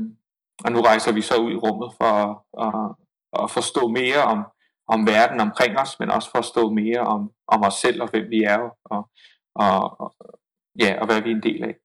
og 0.66 0.72
nu 0.72 0.82
rejser 0.82 1.12
vi 1.12 1.22
så 1.22 1.36
ud 1.36 1.52
i 1.52 1.62
rummet 1.66 1.90
for 2.00 2.12
at, 2.24 2.32
at, 2.66 2.96
at 3.44 3.52
forstå 3.52 3.88
mere 3.88 4.22
om, 4.24 4.40
om 4.88 5.08
verden 5.08 5.40
omkring 5.40 5.80
os, 5.80 6.00
men 6.00 6.12
også 6.12 6.32
for 6.32 6.38
at 6.38 6.46
forstå 6.46 6.70
mere 6.70 7.00
om, 7.00 7.32
om 7.48 7.62
os 7.64 7.74
selv 7.74 8.02
og 8.02 8.10
hvem 8.10 8.30
vi 8.30 8.44
er, 8.44 8.60
og, 8.86 9.10
og, 9.56 10.02
og, 10.02 10.16
ja, 10.80 11.00
og 11.00 11.06
hvad 11.06 11.22
vi 11.22 11.32
er 11.32 11.36
en 11.36 11.44
del 11.44 11.64
af. 11.64 11.76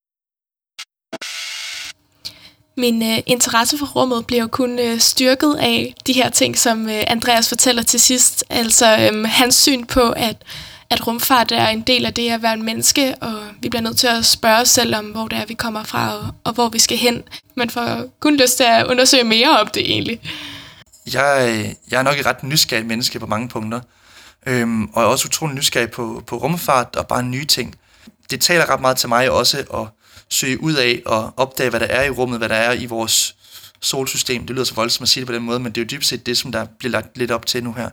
Min 2.77 3.03
øh, 3.03 3.19
interesse 3.27 3.79
for 3.79 3.87
rummet 3.87 4.27
bliver 4.27 4.43
jo 4.43 4.49
kun 4.49 4.79
øh, 4.79 4.99
styrket 4.99 5.57
af 5.61 5.95
de 6.07 6.13
her 6.13 6.31
ting, 6.31 6.59
som 6.59 6.89
øh, 6.89 7.03
Andreas 7.07 7.49
fortæller 7.49 7.83
til 7.83 8.01
sidst. 8.01 8.45
Altså 8.51 9.11
øh, 9.13 9.25
hans 9.25 9.55
syn 9.55 9.85
på, 9.85 10.11
at, 10.11 10.37
at 10.91 11.07
rumfart 11.07 11.53
er 11.53 11.69
en 11.69 11.81
del 11.81 12.07
af 12.07 12.15
det 12.15 12.31
at 12.31 12.43
være 12.43 12.55
en 12.55 12.63
menneske, 12.63 13.15
og 13.21 13.35
vi 13.61 13.69
bliver 13.69 13.83
nødt 13.83 13.99
til 13.99 14.07
at 14.07 14.25
spørge 14.25 14.61
os 14.61 14.69
selv 14.69 14.97
om, 14.97 15.05
hvor 15.05 15.29
det 15.29 15.39
er, 15.39 15.47
vi 15.47 15.55
kommer 15.55 15.85
fra, 15.85 16.17
og, 16.17 16.35
og 16.45 16.53
hvor 16.53 16.69
vi 16.69 16.79
skal 16.79 16.97
hen. 16.97 17.23
Man 17.55 17.71
får 17.71 18.05
kun 18.21 18.37
lyst 18.37 18.57
til 18.57 18.65
at 18.65 18.87
undersøge 18.87 19.25
mere 19.25 19.61
om 19.61 19.69
det 19.75 19.91
egentlig. 19.91 20.21
Jeg, 21.13 21.77
jeg 21.91 21.99
er 21.99 22.03
nok 22.03 22.19
et 22.19 22.27
ret 22.27 22.43
nysgerrig 22.43 22.87
menneske 22.87 23.19
på 23.19 23.27
mange 23.27 23.49
punkter, 23.49 23.81
øhm, 24.47 24.85
og 24.85 25.03
er 25.03 25.07
også 25.07 25.27
utrolig 25.27 25.57
nysgerrig 25.57 25.91
på, 25.91 26.23
på 26.27 26.37
rumfart 26.37 26.97
og 26.97 27.07
bare 27.07 27.23
nye 27.23 27.45
ting. 27.45 27.75
Det 28.31 28.41
taler 28.41 28.71
ret 28.71 28.81
meget 28.81 28.97
til 28.97 29.09
mig 29.09 29.31
også 29.31 29.59
at 29.59 29.89
søge 30.33 30.63
ud 30.63 30.75
af 30.75 31.03
og 31.07 31.35
opdage, 31.37 31.71
hvad 31.71 31.81
der 31.81 31.87
er 31.87 32.05
i 32.05 32.11
rummet, 32.11 32.39
hvad 32.39 32.49
der 32.49 32.55
er 32.55 32.73
i 32.73 32.87
vores 32.87 33.37
solsystem. 33.81 34.47
Det 34.47 34.57
lyder 34.57 34.65
så 34.65 34.75
voldsomt 34.75 35.03
at 35.03 35.09
sige 35.09 35.21
det 35.21 35.27
på 35.27 35.33
den 35.33 35.43
måde, 35.43 35.61
men 35.61 35.73
det 35.73 35.81
er 35.81 35.85
jo 35.85 35.89
dybest 35.89 36.11
set 36.11 36.27
det, 36.27 36.39
som 36.39 36.53
der 36.53 36.67
bliver 36.79 36.93
lagt 36.93 37.19
lidt 37.19 37.31
op 37.31 37.47
til 37.47 37.65
nu 37.65 37.73
her. 37.73 37.91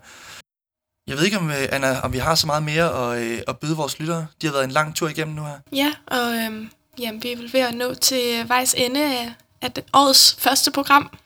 Jeg 1.07 1.17
ved 1.17 1.25
ikke, 1.25 1.37
om, 1.37 1.49
øh, 1.49 1.67
Anna, 1.71 1.99
om 1.99 2.13
vi 2.13 2.17
har 2.17 2.35
så 2.35 2.47
meget 2.47 2.63
mere 2.63 3.13
at, 3.13 3.23
øh, 3.23 3.41
at 3.47 3.59
byde 3.59 3.75
vores 3.75 3.99
lyttere. 3.99 4.27
De 4.41 4.47
har 4.47 4.53
været 4.53 4.63
en 4.63 4.71
lang 4.71 4.95
tur 4.95 5.09
igennem 5.09 5.35
nu 5.35 5.43
her. 5.45 5.59
Ja, 5.73 5.93
og 6.07 6.35
øhm, 6.35 6.69
jamen, 6.99 7.23
vi 7.23 7.31
er 7.31 7.37
ved 7.51 7.59
at 7.59 7.75
nå 7.75 7.93
til 7.93 8.47
vejs 8.47 8.73
ende 8.73 9.03
af, 9.03 9.33
af 9.61 9.71
årets 9.93 10.35
første 10.39 10.71
program. 10.71 11.17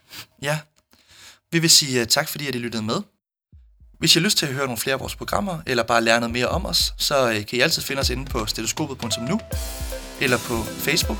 Ja. 0.42 0.58
Vi 1.52 1.58
vil 1.58 1.70
sige 1.70 2.00
uh, 2.00 2.06
tak, 2.06 2.28
fordi 2.28 2.48
I 2.48 2.52
lyttede 2.52 2.82
med. 2.82 2.96
Hvis 3.98 4.16
I 4.16 4.18
har 4.18 4.24
lyst 4.24 4.38
til 4.38 4.46
at 4.46 4.52
høre 4.52 4.64
nogle 4.64 4.78
flere 4.78 4.94
af 4.94 5.00
vores 5.00 5.16
programmer, 5.16 5.58
eller 5.66 5.82
bare 5.82 6.04
lære 6.04 6.20
noget 6.20 6.32
mere 6.32 6.48
om 6.48 6.66
os, 6.66 6.94
så 6.98 7.24
uh, 7.28 7.34
kan 7.34 7.58
I 7.58 7.60
altid 7.60 7.82
finde 7.82 8.00
os 8.00 8.10
inde 8.10 8.24
på 8.24 8.46
stetoskopet.nu, 8.46 9.40
eller 10.20 10.38
på 10.38 10.64
Facebook, 10.78 11.18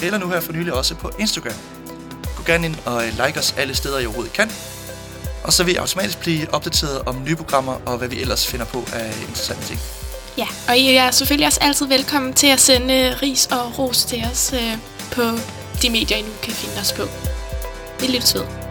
eller 0.00 0.18
nu 0.18 0.28
her 0.28 0.40
for 0.40 0.52
nylig 0.52 0.72
også 0.72 0.94
på 0.94 1.10
Instagram. 1.18 1.54
Gå 2.36 2.42
gerne 2.46 2.66
ind 2.66 2.76
og 2.84 3.06
øh, 3.06 3.26
like 3.26 3.38
os 3.38 3.54
alle 3.58 3.74
steder, 3.74 3.98
I 3.98 4.06
overhovedet 4.06 4.32
kan. 4.32 4.50
Og 5.44 5.52
så 5.52 5.64
vil 5.64 5.74
I 5.74 5.76
automatisk 5.76 6.20
blive 6.20 6.54
opdateret 6.54 7.02
om 7.06 7.22
nye 7.24 7.36
programmer 7.36 7.80
og 7.86 7.98
hvad 7.98 8.08
vi 8.08 8.20
ellers 8.20 8.46
finder 8.46 8.66
på 8.66 8.84
af 8.92 9.06
interessante 9.20 9.64
ting. 9.64 9.80
Ja, 10.38 10.46
og 10.68 10.78
I 10.78 10.96
er 10.96 11.10
selvfølgelig 11.10 11.46
også 11.46 11.60
altid 11.62 11.86
velkommen 11.86 12.34
til 12.34 12.46
at 12.46 12.60
sende 12.60 12.94
øh, 12.94 13.22
ris 13.22 13.46
og 13.46 13.78
ros 13.78 14.04
til 14.04 14.24
os 14.32 14.52
øh, 14.52 14.78
på 15.12 15.22
de 15.82 15.90
medier, 15.90 16.16
I 16.16 16.22
nu 16.22 16.32
kan 16.42 16.52
finde 16.52 16.80
os 16.80 16.92
på. 16.92 17.02
Vi 18.00 18.06
lyttes 18.06 18.34
ved. 18.34 18.65